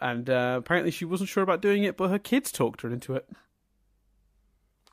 [0.00, 3.14] and uh, apparently she wasn't sure about doing it, but her kids talked her into
[3.14, 3.28] it.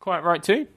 [0.06, 0.68] Quite right too.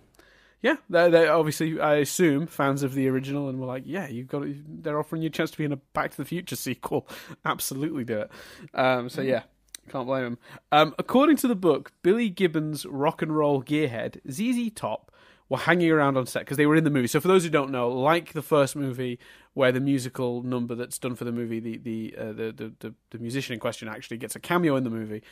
[0.62, 4.26] Yeah, they're, they're obviously, I assume, fans of the original, and were like, "Yeah, you've
[4.26, 4.44] got.
[4.46, 7.06] They're offering you a chance to be in a Back to the Future sequel.
[7.44, 8.30] Absolutely do it."
[8.72, 9.42] Um, so yeah,
[9.90, 10.38] can't blame them.
[10.72, 15.12] Um, according to the book, Billy Gibbons' rock and roll gearhead ZZ Top
[15.50, 17.06] were hanging around on set because they were in the movie.
[17.06, 19.18] So for those who don't know, like the first movie,
[19.52, 22.94] where the musical number that's done for the movie, the the uh, the, the, the
[23.10, 25.22] the musician in question actually gets a cameo in the movie.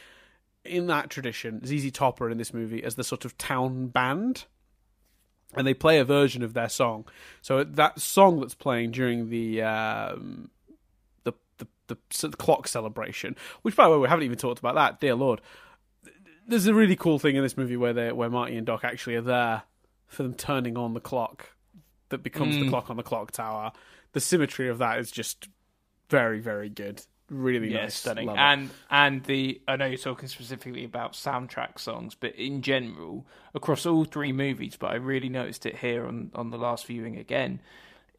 [0.67, 4.45] In that tradition, ZZ Top are in this movie as the sort of town band,
[5.55, 7.07] and they play a version of their song.
[7.41, 10.51] So that song that's playing during the um,
[11.25, 11.97] the, the the,
[12.29, 15.41] the clock celebration, which by the way we haven't even talked about that, dear lord.
[16.49, 19.17] There's a really cool thing in this movie where they where Marty and Doc actually
[19.17, 19.63] are there
[20.07, 21.51] for them turning on the clock
[22.11, 22.65] that becomes mm.
[22.65, 23.73] the clock on the clock tower.
[24.13, 25.49] The symmetry of that is just
[26.09, 27.03] very, very good.
[27.29, 28.27] Really yeah, nice, stunning.
[28.27, 28.77] Love and it.
[28.91, 34.05] and the I know you're talking specifically about soundtrack songs, but in general across all
[34.05, 34.77] three movies.
[34.77, 37.61] But I really noticed it here on on the last viewing again.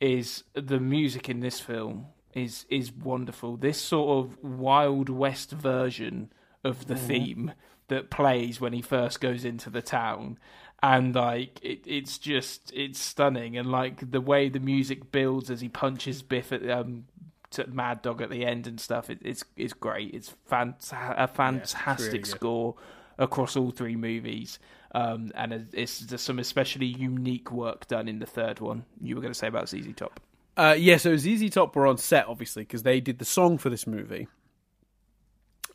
[0.02, 3.56] Is the music in this film is is wonderful.
[3.56, 6.32] This sort of Wild West version
[6.64, 7.08] of the mm.
[7.08, 7.52] theme
[7.88, 10.38] that plays when he first goes into the town
[10.84, 15.62] and like it, it's just it's stunning and like the way the music builds as
[15.62, 17.06] he punches Biff at um
[17.52, 20.14] to Mad Dog at the end and stuff it, it's it's great.
[20.14, 22.76] It's fant- a fantastic yeah, really score
[23.18, 24.60] across all three movies.
[24.94, 28.86] Um and it's there's some especially unique work done in the third one.
[29.02, 30.20] You were going to say about ZZ Top.
[30.56, 33.70] Uh yeah so ZZ Top were on set obviously because they did the song for
[33.70, 34.28] this movie.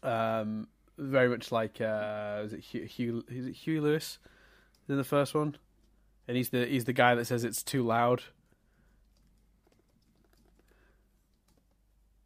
[0.02, 0.68] Um
[0.98, 4.18] very much like uh is it Hugh, Hugh is it Huey Lewis
[4.88, 5.56] in the first one,
[6.28, 8.22] and he's the he's the guy that says it's too loud.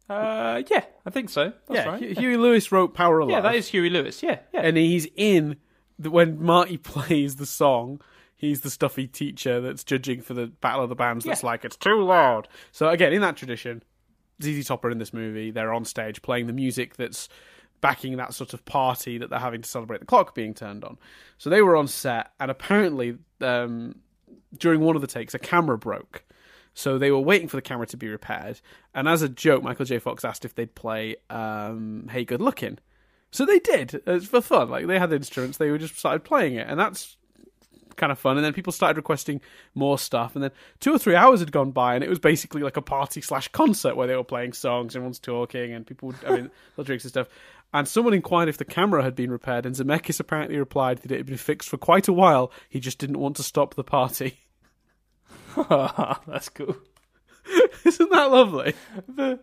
[0.09, 1.51] Uh, yeah, I think so.
[1.67, 2.17] That's yeah, right.
[2.17, 4.23] Huey Lewis wrote Power of Yeah, that is Huey Lewis.
[4.23, 4.61] Yeah, yeah.
[4.61, 5.57] And he's in
[5.99, 8.01] the, when Marty plays the song.
[8.35, 11.25] He's the stuffy teacher that's judging for the Battle of the Bands.
[11.25, 11.47] That's yeah.
[11.47, 12.47] like it's too loud.
[12.71, 13.81] So again, in that tradition,
[14.43, 15.49] ZZ Top are in this movie.
[15.49, 17.29] They're on stage playing the music that's
[17.81, 20.97] backing that sort of party that they're having to celebrate the clock being turned on.
[21.39, 23.95] So they were on set, and apparently um,
[24.57, 26.23] during one of the takes, a camera broke.
[26.77, 28.61] So they were waiting for the camera to be repaired,
[28.93, 29.97] and as a joke, Michael J.
[29.97, 32.77] Fox asked if they'd play um, "Hey Good Looking."
[33.31, 33.99] So they did.
[34.05, 34.69] It's for fun.
[34.69, 37.17] Like they had the instruments, they were just started playing it, and that's
[37.95, 38.37] kind of fun.
[38.37, 39.41] And then people started requesting
[39.73, 40.35] more stuff.
[40.35, 42.81] And then two or three hours had gone by, and it was basically like a
[42.83, 46.51] party slash concert where they were playing songs, everyone's talking, and people, would, I mean,
[46.75, 47.27] the drinks and stuff.
[47.73, 51.17] And someone inquired if the camera had been repaired, and Zemeckis apparently replied that it
[51.17, 52.51] had been fixed for quite a while.
[52.69, 54.41] He just didn't want to stop the party.
[56.27, 56.75] That's cool.
[57.85, 58.73] Isn't that lovely?
[59.07, 59.39] The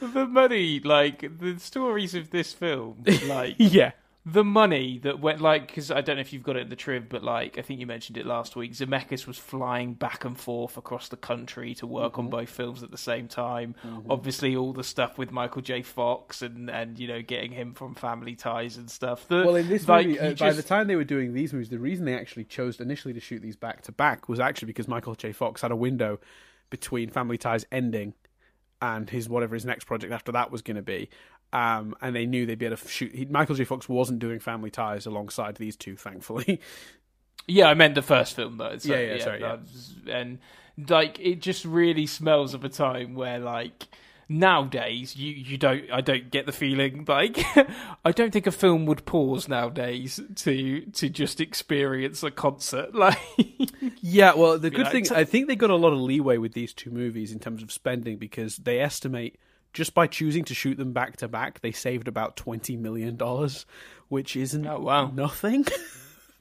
[0.00, 3.92] the money, like the stories of this film, like yeah,
[4.24, 6.76] the money that went like because I don't know if you've got it in the
[6.76, 8.72] triv, but like I think you mentioned it last week.
[8.72, 12.22] Zemeckis was flying back and forth across the country to work mm-hmm.
[12.22, 13.74] on both films at the same time.
[13.84, 14.12] Mm-hmm.
[14.12, 15.82] Obviously, all the stuff with Michael J.
[15.82, 19.26] Fox and and you know getting him from Family Ties and stuff.
[19.26, 20.40] The, well, in this like, movie, uh, just...
[20.40, 23.20] by the time they were doing these movies, the reason they actually chose initially to
[23.20, 25.32] shoot these back to back was actually because Michael J.
[25.32, 26.20] Fox had a window
[26.70, 28.14] between Family Ties ending
[28.80, 31.08] and his whatever his next project after that was going to be.
[31.52, 33.14] Um, and they knew they'd be able to shoot.
[33.14, 33.64] He, Michael J.
[33.64, 36.60] Fox wasn't doing Family Ties alongside these two, thankfully.
[37.48, 38.78] Yeah, I meant the first film though.
[38.78, 39.48] So, Yeah, yeah, sorry, yeah.
[39.56, 40.38] that's- And
[40.88, 43.88] like, it just really smells of a time where like
[44.28, 47.44] nowadays you you don't I don't get the feeling like
[48.04, 53.18] I don't think a film would pause nowadays to to just experience a concert like
[54.00, 56.38] Yeah, well, the good like, thing, "T- I think they got a lot of leeway
[56.38, 59.38] with these two movies in terms of spending because they estimate
[59.72, 63.66] just by choosing to shoot them back to back, they saved about twenty million dollars,
[64.08, 65.10] which isn't Oh, wow.
[65.14, 65.64] nothing.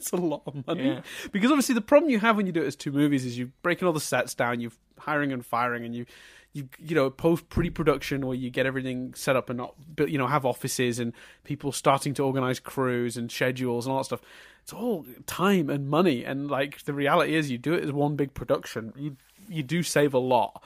[0.01, 1.01] it's a lot of money Yeah.
[1.31, 3.49] because obviously the problem you have when you do it as two movies is you're
[3.63, 6.05] breaking all the sets down, you're hiring and firing, and you.
[6.53, 9.73] You you know post pre production where you get everything set up and not
[10.05, 11.13] you know have offices and
[11.45, 14.21] people starting to organize crews and schedules and all that stuff.
[14.63, 18.17] It's all time and money and like the reality is you do it as one
[18.17, 18.91] big production.
[18.97, 19.15] You
[19.47, 20.61] you do save a lot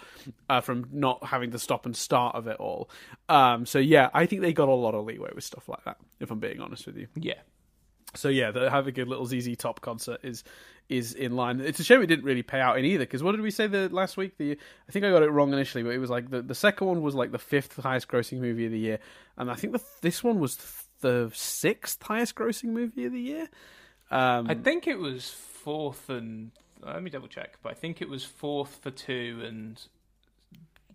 [0.49, 2.89] uh, from not having to stop and start of it all.
[3.29, 5.97] Um, so yeah, I think they got a lot of leeway with stuff like that.
[6.19, 7.05] If I'm being honest with you.
[7.13, 7.41] yeah
[8.17, 10.43] So yeah, the, having a good little ZZ Top concert is
[10.87, 11.61] is in line.
[11.61, 13.05] It's a shame it didn't really pay out in either.
[13.05, 14.37] Because what did we say the last week?
[14.37, 16.87] The I think I got it wrong initially, but it was like the the second
[16.87, 18.99] one was like the fifth highest grossing movie of the year,
[19.37, 20.57] and I think the this one was
[21.01, 23.49] the sixth highest grossing movie of the year.
[24.11, 26.51] Um, I think it was fourth and
[26.83, 29.81] let me double check but I think it was fourth for two and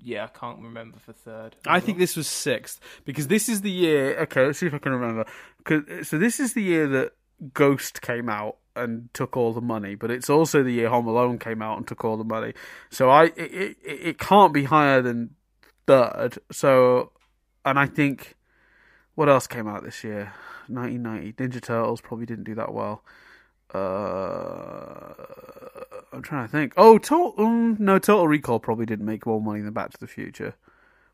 [0.02, 3.70] yeah I can't remember for third I think this was sixth because this is the
[3.70, 4.18] year.
[4.20, 5.24] Okay, let's see if I can remember.
[5.70, 7.12] Uh, so this is the year that
[7.55, 11.39] Ghost came out and took all the money, but it's also the year Home Alone
[11.39, 12.55] came out and took all the money.
[12.90, 15.35] So I it it, it can't be higher than
[15.86, 16.39] third.
[16.52, 17.12] So,
[17.64, 18.36] and I think
[19.14, 20.32] what else came out this year?
[20.68, 23.02] 1990 Ninja Turtles probably didn't do that well.
[23.74, 25.14] Uh,
[26.12, 26.72] I'm trying to think.
[26.76, 30.06] Oh, Total um, no, Total Recall probably didn't make more money than Back to the
[30.06, 30.55] Future.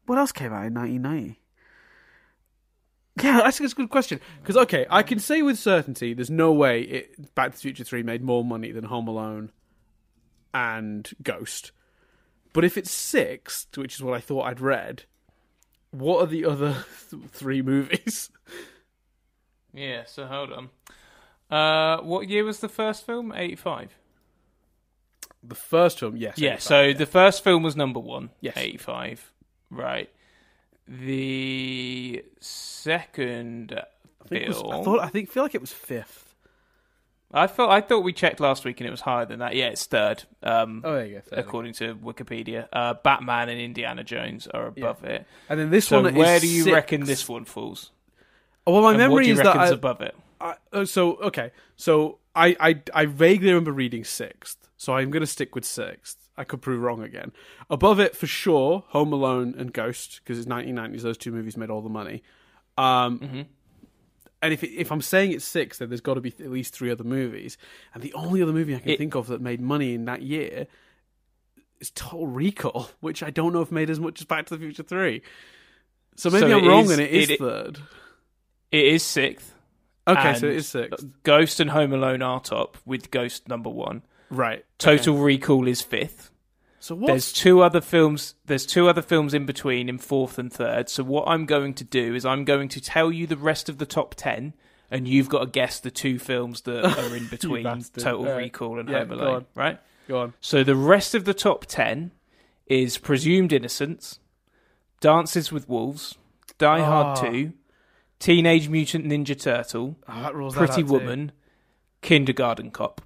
[0.06, 1.40] What else came out in 1990?
[3.22, 4.20] Yeah, that's a good question.
[4.42, 7.84] Because okay, I can say with certainty, there's no way it, Back to the Future
[7.84, 9.50] Three made more money than Home Alone
[10.52, 11.72] and Ghost.
[12.52, 15.04] But if it's sixth, which is what I thought I'd read,
[15.90, 18.30] what are the other th- three movies?
[19.74, 20.70] yeah so hold on
[21.50, 23.96] uh what year was the first film 85
[25.44, 26.38] The first film, yes.
[26.38, 28.56] yeah 85, so the first film was number one Yes.
[28.56, 29.32] 85
[29.70, 30.10] right
[30.88, 33.72] the second
[34.24, 36.22] I think it was- film I thought I think feel like it was fifth.
[37.34, 39.56] I thought I thought we checked last week and it was higher than that.
[39.56, 40.22] Yeah, it's third.
[40.44, 41.20] Um, Oh, there you go.
[41.22, 41.46] fair enough.
[41.48, 45.26] according to Wikipedia, uh, Batman and Indiana Jones are above it.
[45.48, 46.72] And then this So one, where do you sixth.
[46.74, 47.90] reckon this one falls?
[48.66, 50.14] Oh, well, my And memory do you is that I, above it?
[50.40, 55.22] I, uh, so okay, so I, I I vaguely remember reading sixth, so I'm going
[55.22, 56.28] to stick with sixth.
[56.36, 57.32] I could prove wrong again.
[57.70, 61.00] Above it for sure, Home Alone and Ghost, because it's 1990s.
[61.00, 62.22] Those two movies made all the money.
[62.76, 63.42] Um, Mm-hmm.
[64.42, 66.74] And if it, if I'm saying it's six, then there's got to be at least
[66.74, 67.56] three other movies.
[67.94, 70.20] And the only other movie I can It- think of that made money in that
[70.20, 70.66] year
[71.80, 74.60] is Total Recall, which I don't know if made as much as Back to the
[74.60, 75.22] Future Three.
[76.16, 77.78] So maybe So I'm wrong, is- and it is it- third.
[78.70, 79.54] It is sixth.
[80.08, 81.04] Okay, so it is sixth.
[81.24, 84.02] Ghost and Home Alone are top with Ghost number one.
[84.30, 84.64] Right.
[84.78, 86.30] Total Recall is fifth.
[86.78, 87.08] So what?
[87.08, 88.34] There's two other films.
[88.44, 90.88] There's two other films in between, in fourth and third.
[90.88, 93.78] So what I'm going to do is I'm going to tell you the rest of
[93.78, 94.54] the top ten,
[94.90, 97.64] and you've got to guess the two films that are in between.
[97.64, 98.36] Total right.
[98.36, 99.34] Recall and Yeah, Home go Alone.
[99.34, 99.46] on.
[99.56, 99.80] Right.
[100.06, 100.34] Go on.
[100.40, 102.12] So the rest of the top ten
[102.66, 104.20] is Presumed Innocence,
[105.00, 106.16] Dances with Wolves,
[106.58, 107.20] Die Hard Ah.
[107.20, 107.52] Two,
[108.18, 110.92] Teenage Mutant Ninja Turtle, Oh, that rules that Pretty out too.
[110.92, 111.32] Woman,
[112.02, 113.00] Kindergarten Cop.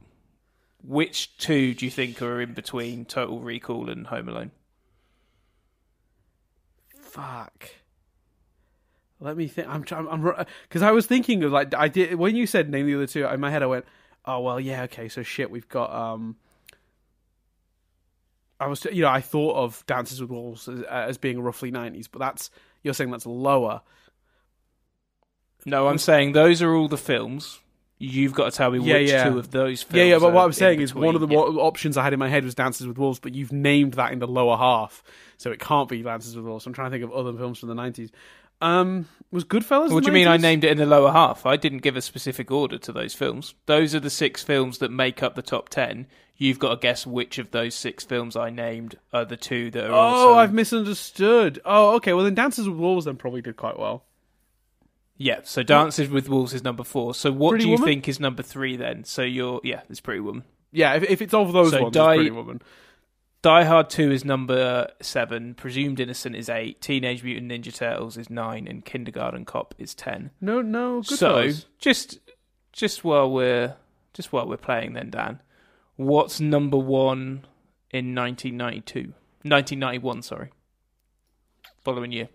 [0.83, 4.51] Which two do you think are in between Total Recall and Home Alone?
[7.01, 7.69] Fuck.
[9.19, 9.69] Let me think.
[9.69, 10.09] I'm trying.
[10.09, 10.23] I'm
[10.63, 13.27] because I was thinking of like I did when you said name the other two.
[13.27, 13.85] In my head, I went,
[14.25, 15.93] "Oh well, yeah, okay." So shit, we've got.
[15.93, 16.37] um
[18.59, 22.09] I was, you know, I thought of Dances with Wolves as, as being roughly nineties,
[22.09, 22.51] but that's
[22.83, 23.83] you're saying that's lower.
[25.67, 27.59] No, I'm saying those are all the films.
[28.03, 29.29] You've got to tell me Yeah, which yeah.
[29.29, 29.97] two of those films.
[29.99, 30.19] Yeah, yeah.
[30.19, 31.57] But are what I'm in saying is one of the between.
[31.57, 34.13] wa- options I had in my head was Dances with Wolves, but you've named that
[34.13, 35.03] in the lower half,
[35.37, 36.67] so it can't be Dances with Wolves.
[36.67, 38.11] I'm trying to think of other films from the nineties.
[38.63, 39.91] Um, was Goodfellas?
[39.91, 40.41] What do you mean I 90s?
[40.43, 41.47] named it in the lower half?
[41.47, 43.55] I didn't give a specific order to those films.
[43.67, 46.07] Those are the six films that make up the top ten.
[46.37, 49.85] You've got to guess which of those six films I named are the two that
[49.91, 50.35] are Oh, also.
[50.39, 51.61] I've misunderstood.
[51.67, 52.15] Oh, okay.
[52.15, 54.05] Well, then Dances with Wolves then probably did quite well.
[55.23, 57.13] Yeah, so Dances with Wolves is number four.
[57.13, 57.87] So what Pretty do you Woman?
[57.89, 59.05] think is number three then?
[59.05, 60.45] So you're yeah, it's Pretty Woman.
[60.73, 62.63] Yeah, if, if it's all of those So ones, Die- it's Pretty Woman.
[63.43, 68.29] Die Hard 2 is number 7, Presumed Innocent is 8, Teenage Mutant Ninja Turtles is
[68.29, 70.31] 9 and Kindergarten Cop is 10.
[70.43, 71.01] No, no.
[71.03, 71.67] Good so, fellas.
[71.79, 72.19] just
[72.73, 73.77] just while we're
[74.15, 75.41] just while we're playing then Dan,
[75.97, 77.45] what's number 1
[77.91, 79.01] in 1992?
[79.43, 80.51] 1991, sorry.
[81.83, 82.29] Following year.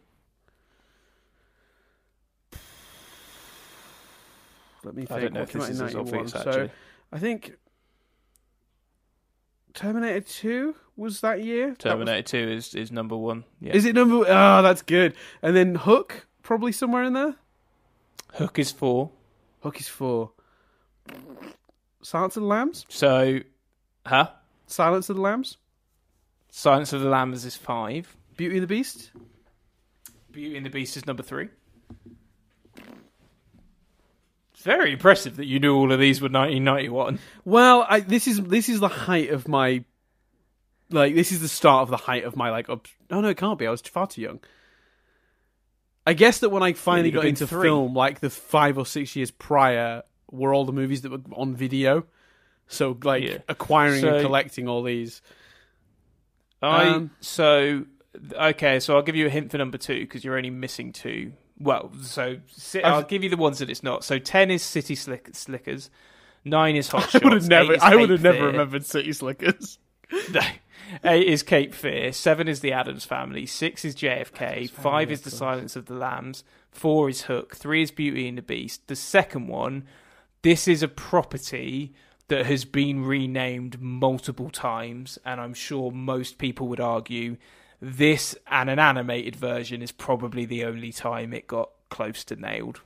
[4.86, 5.12] Let me think.
[5.12, 6.20] I don't know what if this is as 91?
[6.26, 6.70] obvious So.
[7.12, 7.56] I think
[9.74, 11.68] Terminator Two was that year.
[11.68, 13.44] That was- Terminator 2 is is number 1.
[13.60, 13.74] Yeah.
[13.76, 14.18] Is it number?
[14.28, 15.14] Oh, that's good.
[15.42, 17.36] And then Hook, probably somewhere in there.
[18.34, 19.12] Hook is 4.
[19.62, 20.32] Hook is four.
[22.04, 22.86] Silence of the Lambs.
[22.88, 23.40] So,
[24.06, 24.30] huh?
[24.68, 25.58] Silence of the Lambs.
[26.50, 28.16] Silence of the Lambs is 5.
[28.38, 29.12] Beauty and the Beast.
[30.32, 31.50] Beauty and the Beast is number 3.
[34.66, 37.20] Very impressive that you knew all of these were 1991.
[37.46, 39.84] Well, I, this is this is the height of my
[40.90, 42.68] like this is the start of the height of my like.
[42.68, 43.68] Up, oh no, it can't be.
[43.68, 44.40] I was far too young.
[46.08, 47.68] I guess that when I finally got into three.
[47.68, 50.02] film, like the five or six years prior,
[50.32, 52.06] were all the movies that were on video.
[52.68, 53.38] So like Yeah.
[53.48, 55.22] acquiring So- and collecting all these.
[56.62, 57.86] I Um, so
[58.34, 61.34] okay, so I'll give you a hint for number two because you're only missing two.
[61.60, 64.04] Well, so si- I'll give you the ones that it's not.
[64.04, 65.90] So ten is City Slick- Slickers,
[66.44, 67.16] nine is Hot Shots.
[67.24, 67.78] I would have never.
[67.82, 68.48] I would have never Fear.
[68.48, 69.80] remembered City Slickers.
[70.32, 70.42] No.
[71.04, 72.12] Eight is Cape Fear.
[72.14, 73.46] Seven is the Addams Family.
[73.48, 74.70] Six is JFK.
[74.70, 76.44] Five is The Silence of the Lambs.
[76.70, 77.56] Four is Hook.
[77.56, 78.88] Three is Beauty and the Beast.
[78.88, 79.86] The second one,
[80.44, 81.94] this is a property
[82.28, 87.38] that has been renamed multiple times, and I'm sure most people would argue
[87.88, 92.82] this and an animated version is probably the only time it got close to nailed.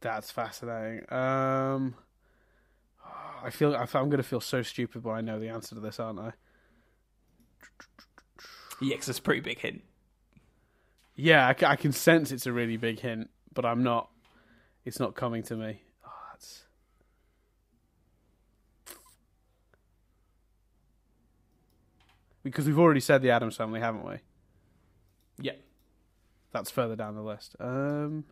[0.00, 1.12] That's fascinating.
[1.12, 1.96] Um,
[3.42, 5.98] I feel I'm going to feel so stupid when I know the answer to this,
[5.98, 6.32] aren't I?
[8.80, 9.82] Yeah, 'cause it's a pretty big hint.
[11.16, 14.08] Yeah, I, I can sense it's a really big hint, but I'm not.
[14.84, 15.82] It's not coming to me.
[16.04, 16.64] Oh, that's...
[22.42, 24.16] Because we've already said the Addams Family, haven't we?
[25.40, 25.52] Yeah.
[26.52, 27.56] That's further down the list.
[27.60, 28.24] Um,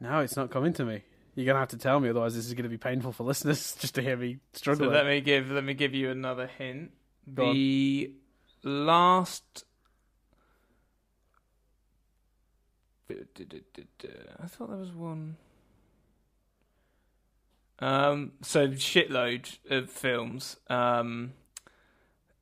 [0.00, 1.02] no, it's not coming to me.
[1.34, 3.94] You're gonna have to tell me, otherwise this is gonna be painful for listeners just
[3.96, 4.88] to hear me So struggle.
[4.88, 6.92] let me give let me give you another hint.
[7.34, 7.54] Go on.
[7.54, 8.12] the
[8.62, 9.64] last
[13.08, 15.36] I thought there was one.
[17.78, 20.56] Um, so shitload of films.
[20.68, 21.32] Um,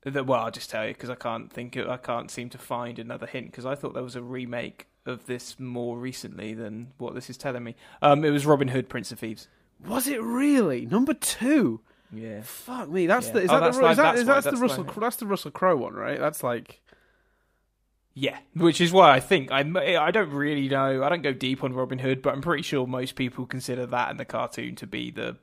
[0.05, 1.77] that well, I'll just tell you because I can't think.
[1.77, 4.87] Of, I can't seem to find another hint because I thought there was a remake
[5.07, 7.75] of this more recently than what this is telling me.
[8.03, 9.49] Um, it was Robin Hood, Prince of Thieves.
[9.87, 11.81] Was it really number two?
[12.13, 12.43] Yeah.
[12.43, 13.07] Fuck me.
[13.07, 13.33] That's Yeah.
[13.33, 14.85] the is Oh, that that's the like- is that, that's is why- that's the Russell
[15.01, 16.19] that's the Russell Crowe one, right?
[16.19, 16.81] That's like
[18.15, 19.61] Yeah, which is why I think I
[19.97, 21.03] I don't really know.
[21.03, 24.11] I don't go deep on Robin Hood, but I'm pretty sure most people consider that
[24.11, 25.37] and the cartoon to be the.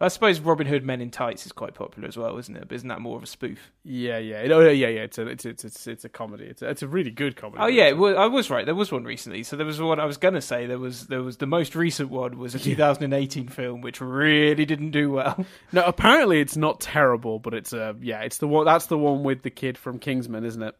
[0.00, 2.68] I suppose Robin Hood Men in Tights is quite popular as well, isn't it?
[2.68, 3.72] But isn't that more of a spoof?
[3.82, 5.00] yeah, yeah, oh yeah, yeah.
[5.00, 6.44] It's a it's it's it's, it's a comedy.
[6.44, 7.60] It's a, it's a really good comedy.
[7.60, 8.64] Oh yeah, well, I was right.
[8.64, 9.42] There was one recently.
[9.42, 10.64] So there was one I was gonna say.
[10.66, 14.92] There was there was the most recent one was a 2018 film which really didn't
[14.92, 15.44] do well.
[15.72, 19.24] No, apparently it's not terrible, but it's uh yeah, it's the one that's the one
[19.24, 20.74] with the kid from Kingsman, isn't it?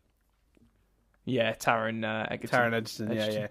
[1.29, 2.59] Yeah, Taron uh, Egerton.
[2.59, 3.13] Taron Egerton.
[3.13, 3.41] Yeah, Egerton.
[3.43, 3.49] yeah.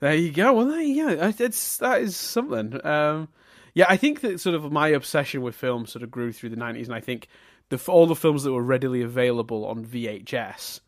[0.00, 0.52] There you go.
[0.52, 1.32] Well, there you go.
[1.38, 2.84] It's that is something.
[2.86, 3.28] Um,
[3.74, 6.56] yeah, I think that sort of my obsession with film sort of grew through the
[6.56, 7.28] nineties, and I think
[7.68, 10.80] the all the films that were readily available on VHS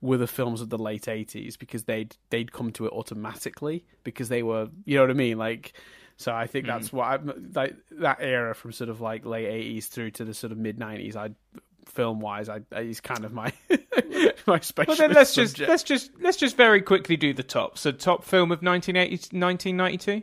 [0.00, 4.28] were the films of the late eighties because they'd they'd come to it automatically because
[4.28, 5.74] they were you know what I mean like.
[6.16, 7.18] So I think that's what I,
[7.54, 10.78] like that era from sort of like late eighties through to the sort of mid
[10.78, 11.16] nineties.
[11.16, 11.30] I
[11.86, 13.52] film wise, I is kind of my
[14.46, 14.90] my special.
[14.92, 17.78] Well, then let's just let's just let's just very quickly do the top.
[17.78, 20.22] So top film of 1980, 1992?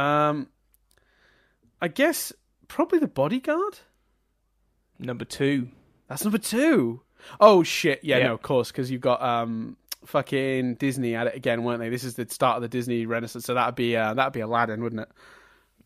[0.00, 0.48] Um,
[1.80, 2.32] I guess
[2.68, 3.78] probably the bodyguard.
[4.98, 5.68] Number two.
[6.08, 7.02] That's number two.
[7.40, 8.00] Oh shit!
[8.02, 8.24] Yeah, Yeah.
[8.28, 11.88] no, of course, because you've got um, fucking Disney at it again, weren't they?
[11.88, 14.82] This is the start of the Disney Renaissance, so that'd be uh, that'd be Aladdin,
[14.82, 15.08] wouldn't it?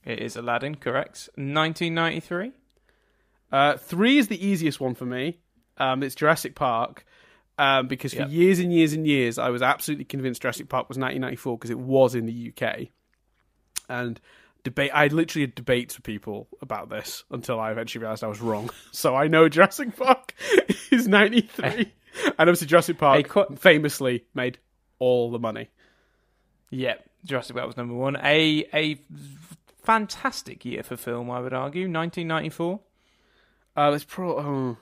[0.04, 1.28] It is Aladdin, correct.
[1.36, 2.52] 1993.
[3.50, 5.38] Uh, three is the easiest one for me.
[5.78, 7.04] Um, it's Jurassic Park.
[7.58, 8.30] Um, because for Yep.
[8.30, 11.78] years and years and years, I was absolutely convinced Jurassic Park was 1994 because it
[11.78, 12.88] was in the UK,
[13.88, 14.20] and
[14.62, 14.92] debate.
[14.94, 18.70] I literally had debates with people about this until I eventually realized I was wrong.
[18.92, 20.34] So I know Jurassic Park
[20.92, 21.64] is 93,
[22.24, 23.26] and obviously Jurassic Park
[23.58, 24.58] famously made
[25.00, 25.68] all the money.
[26.70, 26.94] Yeah.
[27.24, 28.16] Jurassic Park was number one.
[28.22, 29.00] A a
[29.82, 31.82] fantastic year for film, I would argue.
[31.90, 32.80] 1994.
[33.78, 34.36] Uh, let's pro.
[34.38, 34.76] Oh.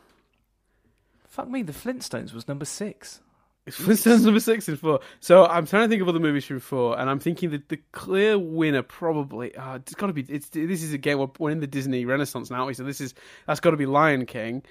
[1.29, 3.21] Fuck me, The Flintstones was number six.
[3.67, 5.01] It's Flintstones number six and four.
[5.21, 7.79] So I'm trying to think of other movies from four, and I'm thinking that the
[7.93, 10.23] clear winner probably uh, it's got to be.
[10.23, 13.13] It's this is again we're, we're in the Disney Renaissance now, so this is
[13.47, 14.63] that's got to be Lion King.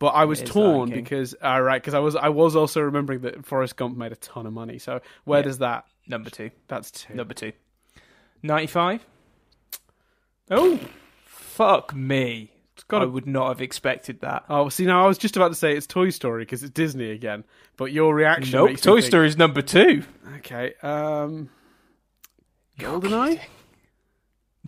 [0.00, 3.46] But I was torn because uh, right because I was I was also remembering that
[3.46, 4.78] Forrest Gump made a ton of money.
[4.78, 5.44] So where Yeah.
[5.44, 5.84] does that?
[6.08, 6.50] Number two.
[6.68, 7.14] That's two.
[7.14, 7.52] Number two.
[8.42, 9.06] 95.
[10.50, 10.80] Oh,
[11.24, 12.50] fuck me.
[12.98, 14.44] It's I would not have expected that.
[14.48, 17.10] Oh, see now I was just about to say it's Toy Story because it's Disney
[17.10, 17.44] again,
[17.76, 18.52] but your reaction.
[18.52, 20.04] Nope, makes Toy Story is number two.
[20.38, 20.74] Okay.
[20.82, 21.50] Um.
[22.78, 23.40] Goldeneye.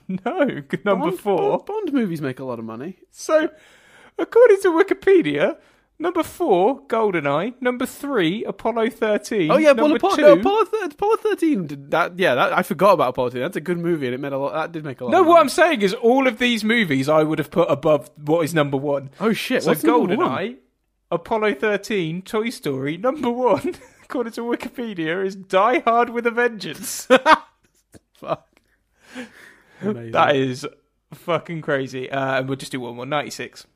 [0.08, 0.44] No,
[0.84, 1.38] number Bond, four.
[1.58, 2.98] Bond, Bond movies make a lot of money.
[3.12, 3.48] So,
[4.18, 5.56] according to Wikipedia,
[6.02, 7.54] number four, GoldenEye.
[7.60, 9.50] Number three, Apollo 13.
[9.50, 10.22] Oh yeah, well, Apollo, two.
[10.22, 11.66] no, Apollo, th- Apollo thirteen.
[11.66, 13.42] Did that yeah, that, I forgot about Apollo thirteen.
[13.42, 14.52] That's a good movie, and it made a lot.
[14.52, 15.12] That did make a lot.
[15.12, 15.40] No, what.
[15.40, 18.76] I'm saying is all of these movies I would have put above what is number
[18.76, 19.10] one.
[19.20, 19.62] Oh shit!
[19.62, 19.82] So what's?
[19.82, 20.58] GoldenEye,
[21.10, 22.96] Apollo 13, Toy Story.
[22.96, 27.06] Number one, according to Wikipedia, is Die Hard with a Vengeance.
[28.14, 28.48] Fuck.
[29.80, 30.12] Amazing.
[30.12, 30.66] that is
[31.12, 32.10] fucking crazy.
[32.10, 33.06] Uh, and we'll just do one more.
[33.06, 33.66] 96.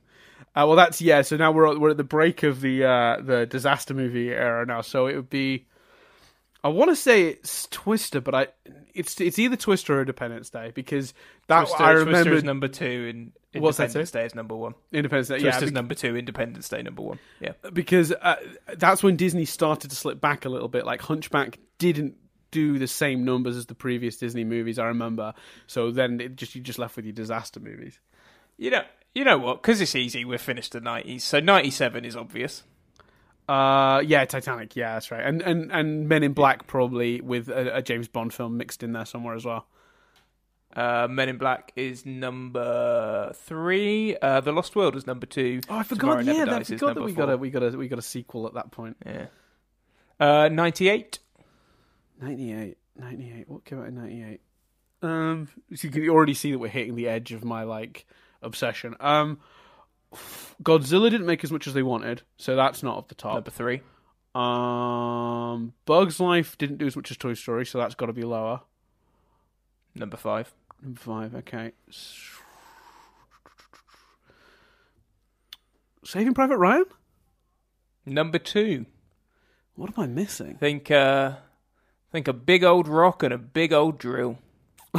[0.57, 1.21] Uh, well, that's yeah.
[1.23, 4.81] So now we're we're at the break of the uh, the disaster movie era now.
[4.81, 5.67] So it would be.
[6.65, 8.47] I want to say it's Twister, but I
[8.95, 11.13] it's it's either Twister or Independence Day because
[11.49, 14.75] that Twister, I Twister remember is number two, and Independence Day is number one.
[14.93, 15.37] Independence Day.
[15.37, 17.19] Yeah, Twister's bec- number two, Independence Day number one.
[17.41, 17.53] Yeah.
[17.73, 18.37] because uh,
[18.79, 20.87] that's when Disney started to slip back a little bit.
[20.87, 22.17] Like Hunchback didn't
[22.51, 24.79] do the same numbers as the previous Disney movies.
[24.79, 25.35] I remember.
[25.67, 27.99] So then it just you just left with your disaster movies.
[28.57, 28.83] You know,
[29.17, 29.63] you know what?
[29.63, 31.23] Because it's easy, we're finished the 90s.
[31.23, 32.65] So 97 is obvious.
[33.49, 34.77] Uh, yeah, Titanic.
[34.77, 35.25] Yeah, that's right.
[35.25, 38.93] And and and Men in Black probably with a, a James Bond film mixed in
[38.93, 39.67] there somewhere as well.
[40.75, 44.17] Uh, Men in Black is number three.
[44.21, 45.61] Uh, the Lost World is number two.
[45.71, 46.25] Oh, I Tomorrow forgot.
[46.27, 48.47] Never Yeah, I forgot that we got a we got a we got a sequel
[48.47, 48.97] at that point.
[49.07, 49.27] Yeah.
[50.21, 51.21] Uh, 98.
[52.21, 53.49] 98, 98.
[53.49, 54.41] What came out in ninety eight?
[55.03, 58.07] Um, so you can already see that we're hitting the edge of my like
[58.43, 58.97] obsession.
[59.01, 59.39] Um,
[60.63, 63.35] Godzilla didn't make as much as they wanted, so that's not off the top.
[63.35, 63.83] Number three.
[64.35, 68.23] Um, Bugs Life didn't do as much as Toy Story, so that's got to be
[68.23, 68.61] lower.
[69.95, 70.53] Number five.
[70.83, 71.73] Number five, okay.
[76.05, 76.85] Saving Private Ryan.
[78.05, 78.87] Number two.
[79.75, 80.57] What am I missing?
[80.59, 81.37] Think, uh,
[82.13, 84.39] think a big old rock and a big old drill.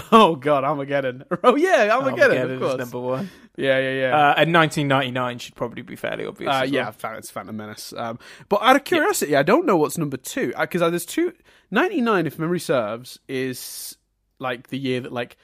[0.11, 1.23] Oh God, Armageddon.
[1.43, 2.77] Oh yeah, Armageddon, Armageddon of course.
[2.77, 3.29] number one.
[3.55, 4.15] Yeah, yeah, yeah.
[4.15, 6.53] Uh, and 1999 should probably be fairly obvious.
[6.53, 7.17] Uh, yeah, well.
[7.17, 7.93] It's Phantom Menace.
[7.95, 8.19] Um,
[8.49, 11.33] but out of curiosity, I don't know what's number two because there's two.
[11.71, 13.97] Ninety nine, if memory serves, is
[14.39, 15.37] like the year that like,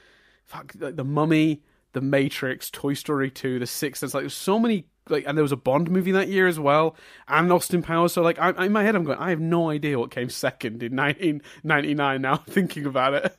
[0.45, 1.63] fuck, like the Mummy,
[1.93, 4.01] the Matrix, Toy Story two, The Sixth.
[4.01, 6.95] There's like so many like, and there was a Bond movie that year as well,
[7.27, 8.13] and Austin Powers.
[8.13, 10.83] So like, I, in my head, I'm going, I have no idea what came second
[10.83, 12.21] in 1999.
[12.21, 13.35] Now thinking about it.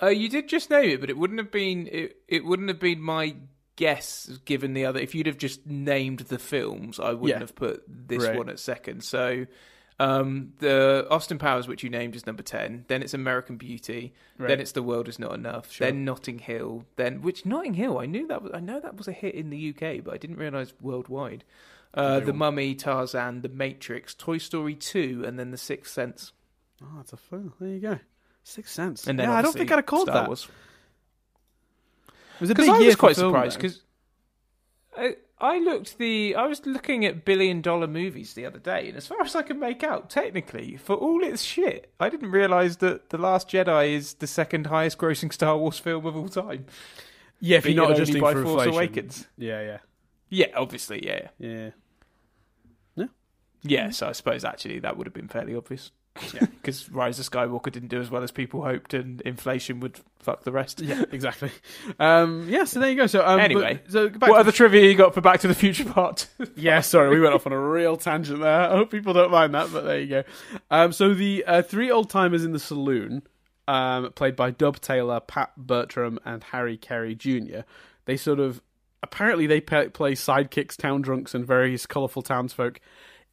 [0.00, 2.80] Uh, you did just name it, but it wouldn't have been it, it wouldn't have
[2.80, 3.34] been my
[3.76, 5.00] guess given the other.
[5.00, 7.38] If you'd have just named the films, I wouldn't Yeah.
[7.40, 8.36] have put this Right.
[8.36, 9.02] one at second.
[9.04, 9.46] So,
[9.98, 12.84] um, the Austin Powers, which you named, is number ten.
[12.88, 14.12] Then it's American Beauty.
[14.38, 14.48] Right.
[14.48, 15.72] Then it's The World Is Not Enough.
[15.72, 15.86] Sure.
[15.86, 16.84] Then Notting Hill.
[16.96, 17.98] Then which Notting Hill?
[17.98, 20.18] I knew that was I know that was a hit in the UK, but I
[20.18, 21.44] didn't realize worldwide.
[21.94, 22.32] Uh, the.
[22.32, 26.32] Mummy, Tarzan, The Matrix, Toy Story two, and then The Sixth Sense.
[26.82, 27.52] Oh, that's a fun.
[27.60, 27.98] There you go.
[28.44, 29.06] Sixth Sense.
[29.06, 30.26] And then yeah, I don't think I'd have called Star that.
[30.26, 30.48] Wars.
[32.08, 33.82] It was a big I year was quite film, surprised because
[34.96, 38.96] I, I looked the I was looking at billion dollar movies the other day, and
[38.96, 42.78] as far as I can make out, technically, for all its shit, I didn't realize
[42.78, 46.66] that the Last Jedi is the second highest grossing Star Wars film of all time.
[47.40, 48.66] yeah, if you're not adjusting by for Force.
[48.66, 49.28] Awakens.
[49.38, 49.78] Yeah, yeah,
[50.28, 51.70] Yeah, obviously, yeah, yeah.
[53.62, 53.90] yeah.
[53.90, 55.92] So I suppose actually that would have been fairly obvious.
[56.34, 56.46] Yeah.
[56.62, 60.44] because Rise of Skywalker didn't do as well as people hoped, and inflation would fuck
[60.44, 60.80] the rest.
[60.80, 61.50] Yeah, exactly.
[61.98, 63.06] Um, yeah, so there you go.
[63.06, 65.54] So um, Anyway, but- so back What other trivia you got for Back to the
[65.54, 66.28] Future Part?
[66.56, 68.60] yeah, sorry, we went off on a real tangent there.
[68.70, 70.24] I hope people don't mind that, but there you go.
[70.70, 73.22] Um, so the uh, three old timers in the saloon,
[73.66, 77.60] um, played by Dub Taylor, Pat Buttram, and Harry Carey Jr.
[78.04, 78.60] They sort of
[79.02, 82.80] apparently they play sidekicks, town drunks, and various colourful townsfolk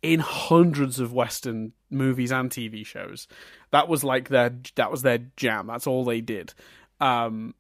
[0.02, 3.28] in hundreds of Western movies and TV shows.
[3.72, 5.68] That was like their that was their jam.
[5.68, 6.53] That's all they did.
[6.99, 7.53] Um,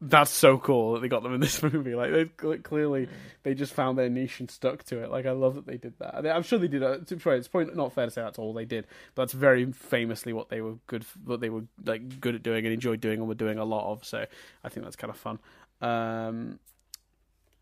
[0.00, 1.94] that's so cool that they got them in this movie.
[1.94, 3.08] Like they cl- clearly
[3.42, 5.10] they just found their niche and stuck to it.
[5.10, 6.26] Like I love that they did that.
[6.26, 6.82] I'm sure they did.
[6.82, 10.48] it's probably not fair to say that's all they did, but that's very famously what
[10.48, 13.34] they were good, what they were like good at doing and enjoyed doing and were
[13.34, 14.04] doing a lot of.
[14.04, 14.26] So
[14.62, 15.38] I think that's kind of fun.
[15.80, 16.58] Um,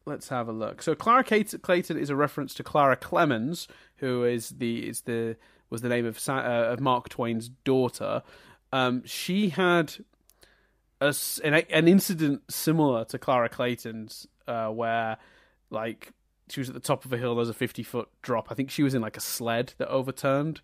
[0.05, 0.83] let's have a look.
[0.83, 3.69] So Clara Clayton is a reference to Clara Clemens,
[4.03, 5.37] who is the is the
[5.71, 8.23] was the name of Sa- uh, of Mark Twain's daughter.
[8.73, 9.95] Um, she had
[11.01, 15.17] a an, an incident similar to Clara Clayton's, uh, where
[15.71, 16.13] like
[16.51, 17.35] she was at the top of a hill.
[17.37, 18.49] There's a 50 foot drop.
[18.51, 20.61] I think she was in like a sled that overturned.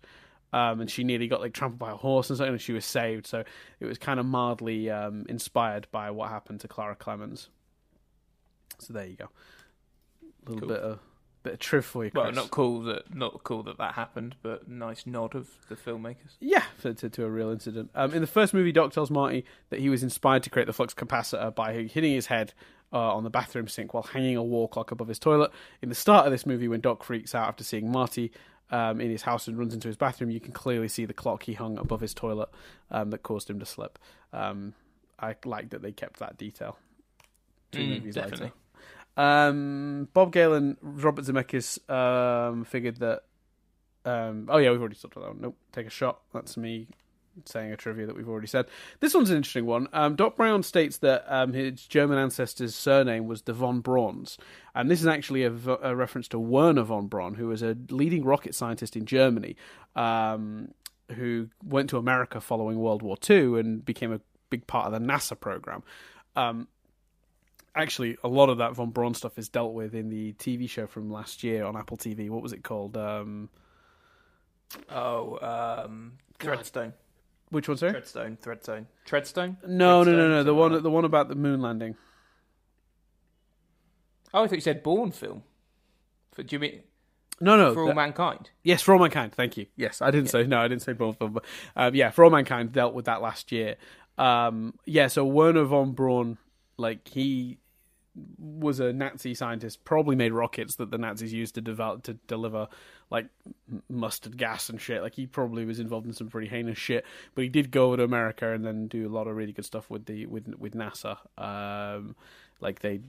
[0.51, 2.83] Um, and she nearly got like trampled by a horse and something, and she was
[2.83, 3.27] saved.
[3.27, 3.43] So
[3.79, 7.49] it was kind of mildly um, inspired by what happened to Clara Clemens.
[8.79, 9.29] So there you go.
[10.47, 10.69] A little Cool.
[10.75, 10.99] bit of
[11.43, 11.59] bit of
[11.95, 15.75] you, Well, not cool that not cool that that happened, but nice nod of the
[15.75, 16.35] filmmakers.
[16.39, 17.91] Yeah, to, to, to a real incident.
[17.95, 20.73] Um, in the first movie, Doc tells Marty that he was inspired to create the
[20.73, 22.53] flux capacitor by hitting his head
[22.91, 25.51] uh, on the bathroom sink while hanging a wall clock above his toilet.
[25.81, 28.31] In the start of this movie, when Doc freaks out after seeing Marty
[28.71, 31.43] um, in his house and runs into his bathroom, you can clearly see the clock
[31.43, 32.49] he hung above his toilet
[32.91, 33.97] um, that caused him to slip.
[34.33, 34.73] Um,
[35.19, 36.77] I like that they kept that detail.
[37.71, 38.45] Two Mm, movies definitely.
[38.47, 38.55] later.
[39.19, 43.23] Um, Bob Gale and Robert Zemeckis um, figured that.
[44.05, 45.41] Um, oh yeah, we've already talked about that one.
[45.41, 46.21] Nope, take a shot.
[46.33, 46.87] That's me
[47.45, 48.65] saying a trivia that we've already said.
[49.01, 49.87] This one's an interesting one.
[49.91, 54.37] Um, Doc Brown states that um, his German ancestor's surname was de von Brauns,
[54.73, 58.55] and this is actually a, reference to Wernher von Braun, who was a leading rocket
[58.55, 59.57] scientist in Germany,
[59.97, 60.69] um,
[61.15, 65.05] who went to America following World War II and became a big part of the
[65.05, 65.83] NASA program.
[67.81, 70.85] Actually, a lot of that von Braun stuff is dealt with in the TV show
[70.85, 72.29] from last year on Apple TV.
[72.29, 72.97] What was it called?
[72.97, 73.49] Um,
[74.91, 76.93] Oh, um, Threadstone,
[77.49, 77.93] which one, sorry?
[77.93, 79.57] Threadstone, Threadstone, Treadstone.
[79.67, 80.43] No, no, no, no.
[80.43, 81.95] The one, like the one about the moon landing.
[84.33, 85.41] Oh, I thought you said Bourne film.
[86.33, 86.83] For, do you mean
[87.41, 87.73] No, no.
[87.73, 88.51] For All that- Mankind?
[88.63, 89.33] yes, for all mankind.
[89.33, 89.65] Thank you.
[89.75, 90.59] Yes, I didn't say no.
[90.59, 91.33] I didn't say of them.
[91.33, 91.45] But,
[91.75, 93.77] um, yeah, for all mankind dealt with that last year.
[94.19, 96.37] Um, yeah, so Wernher von Braun,
[96.77, 97.57] like he
[98.37, 102.67] was a Nazi scientist, probably made rockets that the Nazis used to develop to deliver
[103.09, 103.27] like
[103.89, 105.01] mustard gas and shit.
[105.01, 107.05] Like he probably was involved in some pretty heinous shit,
[107.35, 109.65] but he did go over to America and then do a lot of really good
[109.65, 111.17] stuff with the with with NASA.
[111.37, 112.15] Um,
[112.61, 112.99] like they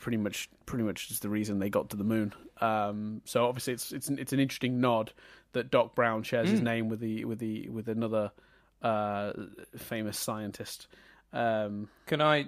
[0.00, 2.32] pretty much pretty much is the reason they got to the moon.
[2.60, 5.12] Um, so obviously it's it's an, it's an interesting nod
[5.52, 8.30] that Doc Brown shares his name with the with the with another
[8.82, 9.32] uh,
[9.76, 10.88] famous scientist.
[11.32, 12.46] Um, Can I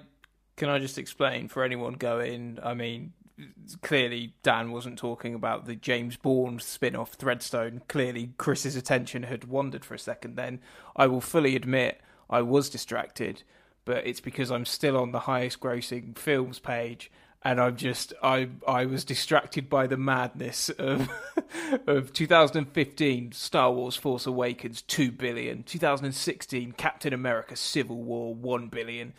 [0.57, 2.57] can I just explain for anyone going?
[2.61, 3.13] I mean,
[3.81, 7.81] clearly Dan wasn't talking about the James Bourne spin-off Threadstone.
[7.87, 10.35] Clearly, Chris's attention had wandered for a second.
[10.35, 10.59] Then
[10.95, 13.43] I will fully admit I was distracted,
[13.85, 17.11] but it's because I'm still on the highest-grossing films page.
[17.43, 21.07] And I'm just I I was distracted by the madness of
[21.87, 29.13] of 2015 Star Wars Force Awakens 2 billion 2016 Captain America Civil War 1 billion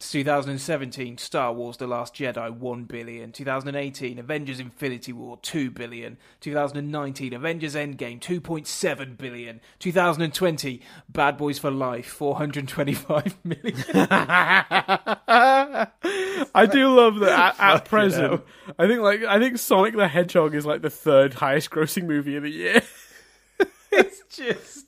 [0.00, 7.32] 2017 Star Wars The Last Jedi 1 billion 2018 Avengers Infinity War 2 billion 2019
[7.34, 13.74] Avengers Endgame 2.7 billion 2020 Bad Boys for Life 425 million
[16.54, 18.30] I do love that at, at present.
[18.30, 18.44] hell.
[18.78, 22.36] I think like I think Sonic the Hedgehog is like the third highest grossing movie
[22.36, 22.82] of the year.
[23.92, 24.86] it's just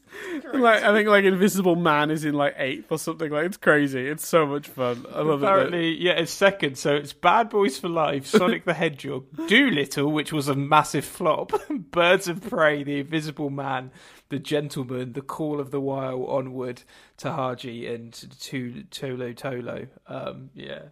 [0.54, 3.30] like I think like Invisible Man is in like eighth or something.
[3.30, 4.08] Like it's crazy.
[4.08, 5.06] It's so much fun.
[5.12, 5.46] I love it.
[5.46, 6.78] Apparently, yeah, it's second.
[6.78, 11.52] So it's Bad Boys for Life, Sonic the Hedgehog, Dolittle, which was a massive flop,
[11.70, 13.90] Birds of Prey, The Invisible Man,
[14.28, 16.82] The Gentlemen, The Call of the Wild, Onward,
[17.18, 19.88] Tanhaji, and to Tolo Tolo.
[20.06, 20.82] Um, yeah,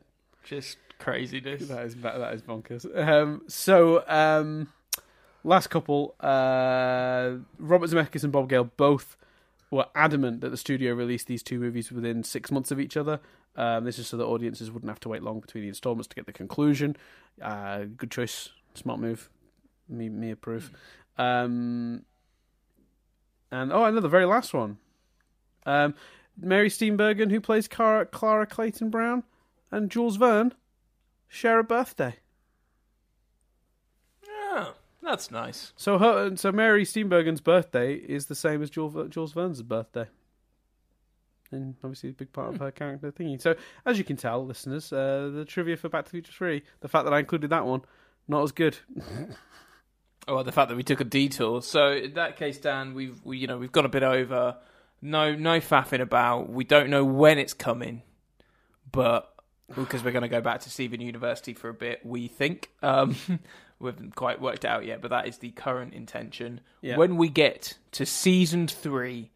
[0.44, 1.68] just craziness.
[1.68, 2.86] That is that is bonkers.
[2.96, 4.68] Um, so um,
[5.44, 9.16] last couple, uh, Robert Zemeckis and Bob Gale both
[9.70, 13.20] were adamant that the studio released these two movies within six months of each other.
[13.56, 16.16] Um, this is so that audiences wouldn't have to wait long between the installments to
[16.16, 16.96] get the conclusion.
[17.40, 19.28] Uh, good choice, smart move.
[19.88, 20.70] Me, me approve.
[21.18, 22.04] Um,
[23.50, 24.78] and oh, know the very last one.
[25.66, 25.94] Um,
[26.40, 29.24] Mary Steenburgen, who plays Clara, Clara Clayton Brown,
[29.70, 30.54] and Jules Verne
[31.28, 32.16] share a birthday.
[35.02, 35.72] That's nice.
[35.76, 40.06] So her, so Mary Steenburgen's birthday is the same as Jules, Jules Verne's birthday.
[41.52, 43.40] And obviously a big part of her character thingy.
[43.40, 46.62] So as you can tell, listeners, uh, the trivia for Back to the Future 3,
[46.80, 47.82] the fact that I included that one,
[48.28, 48.78] not as good.
[50.28, 51.62] Oh, well, the fact that we took a detour.
[51.62, 54.56] So in that case, Dan, we've we, you know we've gone a bit over.
[55.02, 56.50] No, no faffing about.
[56.50, 58.02] We don't know when it's coming,
[58.92, 59.34] but
[59.74, 62.04] because we're going to go back to Stephen University for a bit.
[62.04, 63.16] We think um,
[63.80, 66.60] we haven't quite worked out yet, but that is the current intention.
[66.82, 66.96] Yeah.
[66.96, 69.30] When we get to season three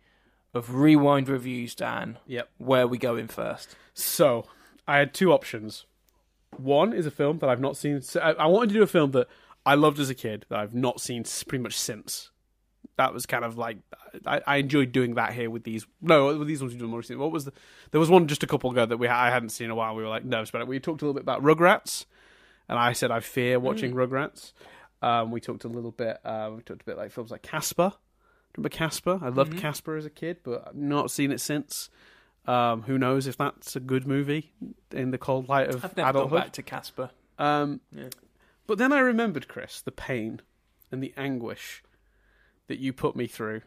[0.52, 2.48] of Rewind Reviews, Dan, Yep.
[2.58, 3.74] where are we going first?
[3.94, 4.44] So
[4.86, 5.86] I had two options.
[6.56, 8.00] One is a film that I've not seen.
[8.02, 9.28] so I, I wanted to do a film that
[9.66, 12.30] I loved as a kid that I've not seen pretty much since.
[12.96, 13.78] That was kind of like
[14.24, 15.84] I, I enjoyed doing that here with these.
[16.00, 17.20] No, with these ones we did more recently.
[17.20, 17.52] What was the?
[17.90, 19.96] There was one just a couple ago that we I hadn't seen in a while.
[19.96, 20.68] We were like nervous about it.
[20.68, 22.04] We talked a little bit about Rugrats,
[22.68, 24.52] and I said I fear watching Rugrats.
[25.02, 26.18] Um, we talked a little bit.
[26.24, 27.92] Uh, we talked a bit like films like Casper.
[28.56, 29.18] Remember Casper?
[29.22, 31.90] I loved Casper as a kid, but I've not seen it since.
[32.46, 34.52] Um, who knows if that's a good movie
[34.92, 36.40] in the cold light of I've never gone adulthood?
[36.40, 37.10] back to Casper.
[37.38, 38.08] Um, Yeah.
[38.66, 40.40] But then I remembered, Chris, the pain
[40.90, 41.82] and the anguish
[42.68, 43.60] that you put me through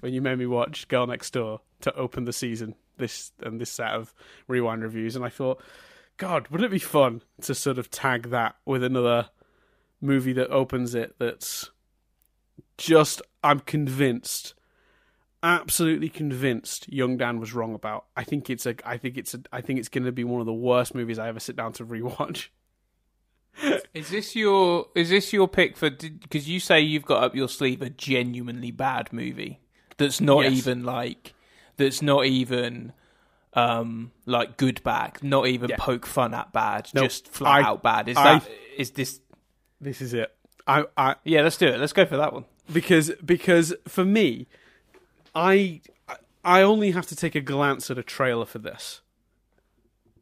[0.00, 2.74] when you made me watch Girl Next Door to open the season.
[2.98, 4.12] This and this set of
[4.48, 5.62] rewind reviews, and I thought,
[6.20, 9.30] God, wouldn't it be fun to sort of tag that with another
[10.02, 11.14] movie that opens it?
[11.18, 11.70] That's
[12.76, 14.52] just I'm convinced,
[15.42, 18.04] absolutely convinced, young Dan was wrong about.
[18.18, 20.40] I think it's a, I think it's a, I think it's going to be one
[20.40, 22.48] of the worst movies I ever sit down to rewatch.
[23.94, 25.90] Is this your is this your pick for?
[25.90, 29.58] Because you say you've got up your sleeve a genuinely bad movie
[29.96, 30.52] that's not Yes.
[30.52, 31.34] even like
[31.76, 32.92] that's not even
[33.54, 35.76] um like good bad, not even Yeah.
[35.78, 37.04] poke fun at bad, Nope.
[37.04, 38.08] just flat I- out bad.
[38.08, 39.20] Is I- that is this?
[39.80, 40.34] This is it.
[40.66, 41.80] I, I Yeah, let's do it.
[41.80, 42.44] Let's go for that one.
[42.72, 44.46] because because for me,
[45.34, 45.80] I
[46.44, 49.00] I only have to take a glance at a trailer for this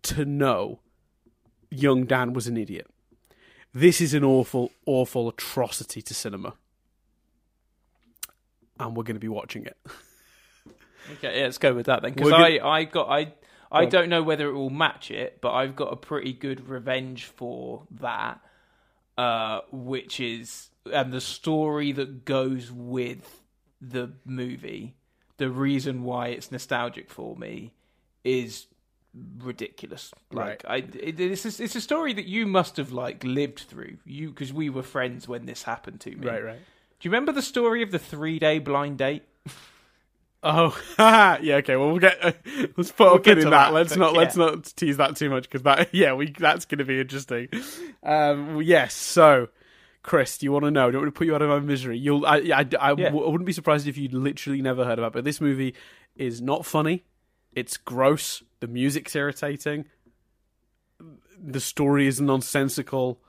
[0.03, 0.81] to know
[1.71, 2.87] young Dan was an idiot.
[3.75, 6.55] This is an awful, awful atrocity to cinema.
[8.81, 9.77] And we're going to be watching it.
[11.13, 12.13] Okay, yeah, let's go with that then.
[12.13, 13.33] Because I, I got I
[13.71, 13.91] I on.
[13.91, 17.83] don't know whether it will match it, but I've got a pretty good revenge for
[18.01, 18.41] that,
[19.17, 23.43] uh, which is and the story that goes with
[23.81, 24.95] the movie.
[25.37, 27.73] The reason why it's nostalgic for me
[28.25, 28.67] is
[29.39, 30.13] ridiculous.
[30.33, 33.99] Like I, it, it's a, it's a story that you must have like lived through.
[34.05, 36.27] You because we were friends when this happened to me.
[36.27, 36.59] Right, right.
[37.01, 39.23] Do you remember the story of the three day blind date?
[40.43, 41.57] Oh, yeah.
[41.57, 41.77] Okay.
[41.77, 42.25] Well, we'll get.
[42.25, 42.33] Uh,
[42.77, 43.51] let's put We'll a pin in that.
[43.51, 44.15] that, Let's but not.
[44.15, 45.89] Let's not tease that too much because that.
[45.95, 46.31] Yeah, we.
[46.31, 47.49] That's going to be interesting.
[48.03, 48.63] Um.
[48.63, 48.95] Yes.
[48.95, 49.49] So,
[50.03, 50.91] Chris, do you want to know?
[50.91, 51.99] Do you want to put you out of my misery?
[51.99, 52.25] You'll.
[52.25, 52.37] I.
[52.55, 52.67] I.
[52.81, 53.09] I, Yeah.
[53.09, 55.09] I wouldn't be surprised if you'd literally never heard about.
[55.09, 55.15] it.
[55.15, 55.75] But this movie
[56.15, 57.05] is not funny.
[57.53, 58.43] It's gross.
[58.61, 59.87] The music's irritating.
[61.41, 63.21] The story is nonsensical.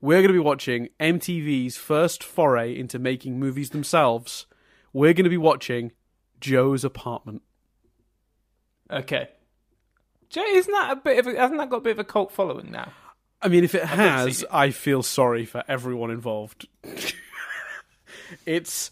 [0.00, 4.46] We're going to be watching MTV's first foray into making movies themselves.
[4.92, 5.92] We're going to be watching
[6.40, 7.42] Joe's apartment.
[8.90, 9.28] Okay.
[10.30, 12.32] Jay, isn't that a bit of a, hasn't that got a bit of a cult
[12.32, 12.92] following now?
[13.40, 14.48] I mean, if it has, it.
[14.50, 16.66] I feel sorry for everyone involved.
[18.46, 18.90] it's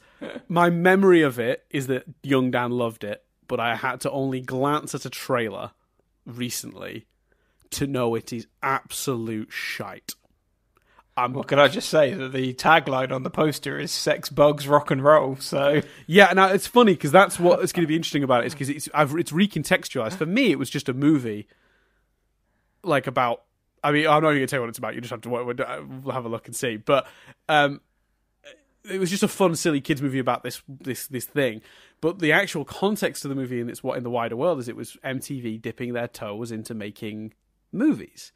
[0.49, 4.41] my memory of it is that young Dan loved it, but I had to only
[4.41, 5.73] glance at a trailer
[6.27, 7.07] recently
[7.71, 10.15] to know it is absolute shite.
[11.17, 14.67] I'm Well, can I just say that the tagline on the poster is "Sex, Bugs,
[14.67, 15.37] Rock and Roll"?
[15.37, 18.49] So Yeah, now it's funny because that's what is going to be interesting about it
[18.49, 20.15] is because it's I've, it's recontextualized.
[20.15, 21.47] For me, it was just a movie,
[22.83, 23.43] like about.
[23.83, 24.95] I mean, I'm not even going to tell you what it's about.
[24.95, 26.79] You just have to wa- wa- have a look and see.
[26.79, 27.07] But
[27.51, 27.83] um,
[28.91, 31.63] it was just a fun, silly kids movie about this this this thing.
[32.01, 34.69] But the actual context of the movie and it's what in the wider world is
[34.69, 37.35] it was MTV dipping their toes into making
[37.73, 38.33] movies.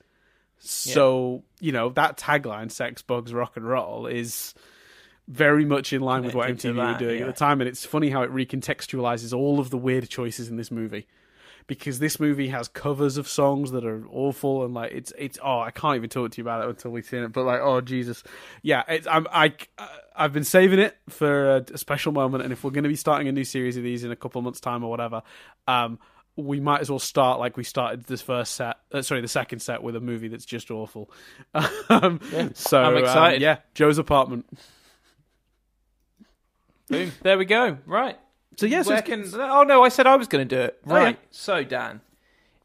[0.61, 4.55] So you know that tagline "Sex, Bugs, Rock and Roll" is
[5.29, 7.27] very much in line with what MTV to were doing yeah.
[7.27, 10.57] at the time, and it's funny how it recontextualizes all of the weird choices in
[10.57, 11.07] this movie.
[11.67, 15.61] Because this movie has covers of songs that are awful, and like it's it's oh
[15.61, 17.33] I can't even talk to you about it until we've seen it.
[17.33, 18.25] But like oh Jesus,
[18.63, 19.53] yeah, it's I'm I
[20.17, 22.97] I've been saving it for a, a special moment, and if we're going to be
[22.97, 25.23] starting a new series of these in a couple of months' time or whatever,
[25.67, 25.99] um,
[26.45, 28.77] we might as well start like we started this first set.
[28.93, 31.11] Uh, sorry, the second set with a movie that's just awful.
[31.89, 32.21] um,
[32.55, 33.43] so I'm um, excited.
[33.43, 34.47] yeah, Joe's apartment.
[36.89, 37.79] boom, there we go.
[37.87, 38.19] Right.
[38.57, 40.79] So yes, Where it's- can- oh no, I said I was going to do it.
[40.87, 41.03] Oh, yeah.
[41.03, 41.19] Right.
[41.31, 42.01] So Dan,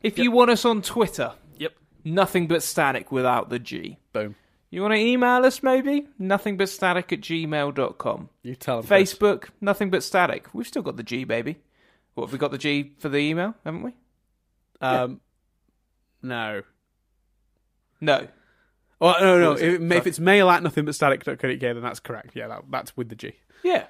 [0.02, 1.74] if you want us on Twitter, Yep.
[2.04, 3.98] nothing but static without the G.
[4.12, 4.36] boom.
[4.70, 6.08] You want to email us maybe?
[6.18, 8.30] Nothing but static at gmail.com.
[8.42, 8.82] You tell.
[8.82, 9.14] Chris.
[9.14, 10.48] Facebook, nothing but static.
[10.52, 11.58] We've still got the G, baby.
[12.14, 13.92] What, have we got the G for the email, haven't we?
[14.82, 15.20] Um,
[16.22, 16.62] no.
[18.02, 18.28] No.
[19.00, 19.50] Well, no, no.
[19.52, 19.82] What is it?
[19.82, 22.36] If, if it's mail at nothing but static.co.uk, then that's correct.
[22.36, 23.34] Yeah, that, that's with the G.
[23.64, 23.86] Yeah.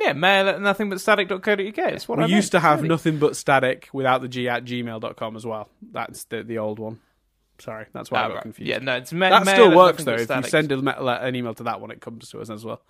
[0.00, 1.74] Yeah, mail at nothing but static.co.uk.
[1.76, 2.88] That's what we I used meant, to have really.
[2.88, 5.68] nothing but static without the G at gmail.com as well.
[5.92, 7.00] That's the, the old one.
[7.58, 8.42] Sorry, that's why I Ah, got right.
[8.42, 8.68] confused.
[8.68, 10.14] Yeah, no, it's ma- that mail still at works though.
[10.14, 12.82] If you send a, an email to that one, it comes to us as well.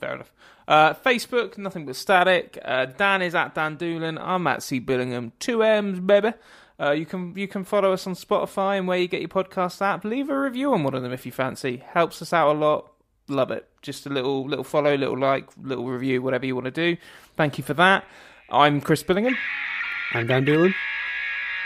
[0.00, 0.32] Fair enough.
[0.66, 2.58] Uh, Facebook, nothing but static.
[2.64, 4.18] Uh, Dan is at Dan Doolan.
[4.18, 5.32] I'm at C Billingham.
[5.38, 6.32] Two M's, baby.
[6.80, 9.82] Uh, you can you can follow us on Spotify and where you get your podcast
[9.82, 10.04] app.
[10.04, 11.82] Leave a review on one of them if you fancy.
[11.86, 12.90] Helps us out a lot.
[13.28, 13.68] Love it.
[13.82, 16.96] Just a little little follow, little like, little review, whatever you want to do.
[17.36, 18.04] Thank you for that.
[18.50, 19.36] I'm Chris Billingham,
[20.14, 20.74] I'm Dan Doolan.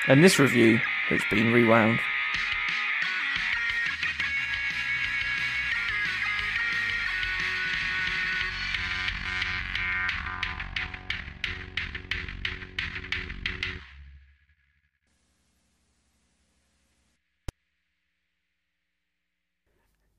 [0.09, 2.01] and this review has been rewound.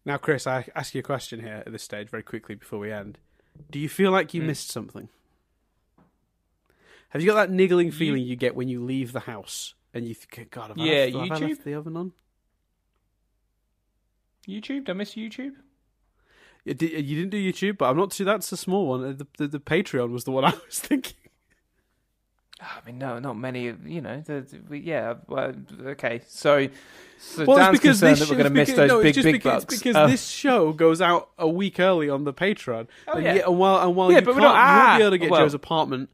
[0.06, 2.91] Now, Chris, I ask you a question here at this stage very quickly before we
[2.91, 3.18] end.
[3.72, 4.48] Do you feel like you Hmm.
[4.48, 5.10] missed something?
[7.10, 10.14] Have you got that niggling feeling you get when you leave the house and you
[10.14, 11.49] think, God, have, I, Yeah, left, have I YouTube.
[11.49, 12.11] left the oven on?
[14.48, 14.86] YouTube?
[14.86, 15.53] Did I miss YouTube?
[16.65, 18.26] You, didn't do YouTube, but I'm not too.
[18.26, 19.03] That's a small one.
[19.06, 21.15] Uh, The, the, the Patreon was the one I was thinking.
[22.61, 23.64] I mean, no, not many.
[23.86, 25.15] You know, the, the, yeah.
[25.27, 25.53] Well,
[25.88, 26.68] okay, so
[27.19, 29.02] so Well, Dan's it's because concerned this that we're show- going to miss those no,
[29.02, 29.77] big, big because, bucks.
[29.77, 30.07] because Oh.
[30.07, 32.88] this show goes out a week early on the Patreon.
[33.07, 33.34] Oh, and, yeah.
[33.36, 35.07] yet- and while and while Yeah, you, but can't, we're you not- won't be ah,
[35.07, 36.10] able to get well- Joe's apartment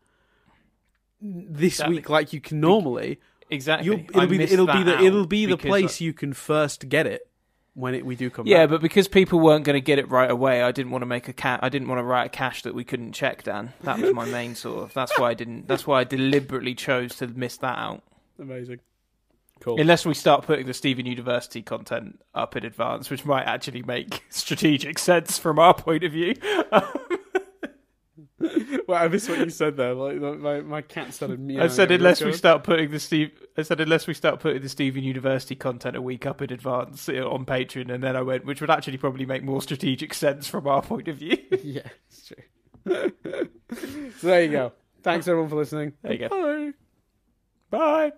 [1.21, 1.95] this Exactly.
[1.97, 3.19] week like you can normally.
[3.49, 3.85] exactly.
[3.85, 6.33] You'll, I it'll be missed it'll be the it'll be the place I- you can
[6.33, 7.27] first get it
[7.73, 8.69] when it we do come yeah, back.
[8.71, 11.27] but because people weren't going to get it right away, I didn't want to make
[11.27, 13.43] a ca- I didn't want to write a cache that we couldn't check.
[13.43, 14.93] Dan, that was my main sort of.
[14.93, 15.67] That's why I didn't.
[15.67, 18.03] That's why I deliberately chose to miss that out.
[18.39, 18.79] amazing.
[19.61, 19.79] Cool.
[19.79, 24.23] Unless we start putting the Stephen University content up in advance, which might actually make
[24.29, 26.33] strategic sense from our point of view.
[28.87, 29.93] well, I missed what you said there.
[29.93, 31.63] Like my my cat started meowing.
[31.63, 33.31] I said unless we start putting the Steve.
[33.57, 37.07] I said unless we start putting the Stephen University content a week up in advance
[37.09, 40.67] on Patreon, and then I went, which would actually probably make more strategic sense from
[40.67, 41.37] our point of view.
[41.63, 42.43] yeah, it's true.
[44.19, 44.73] so there you go.
[45.03, 45.93] Thanks everyone for listening.
[46.01, 46.29] There you go.
[46.29, 46.71] Bye.
[47.69, 48.11] Bye.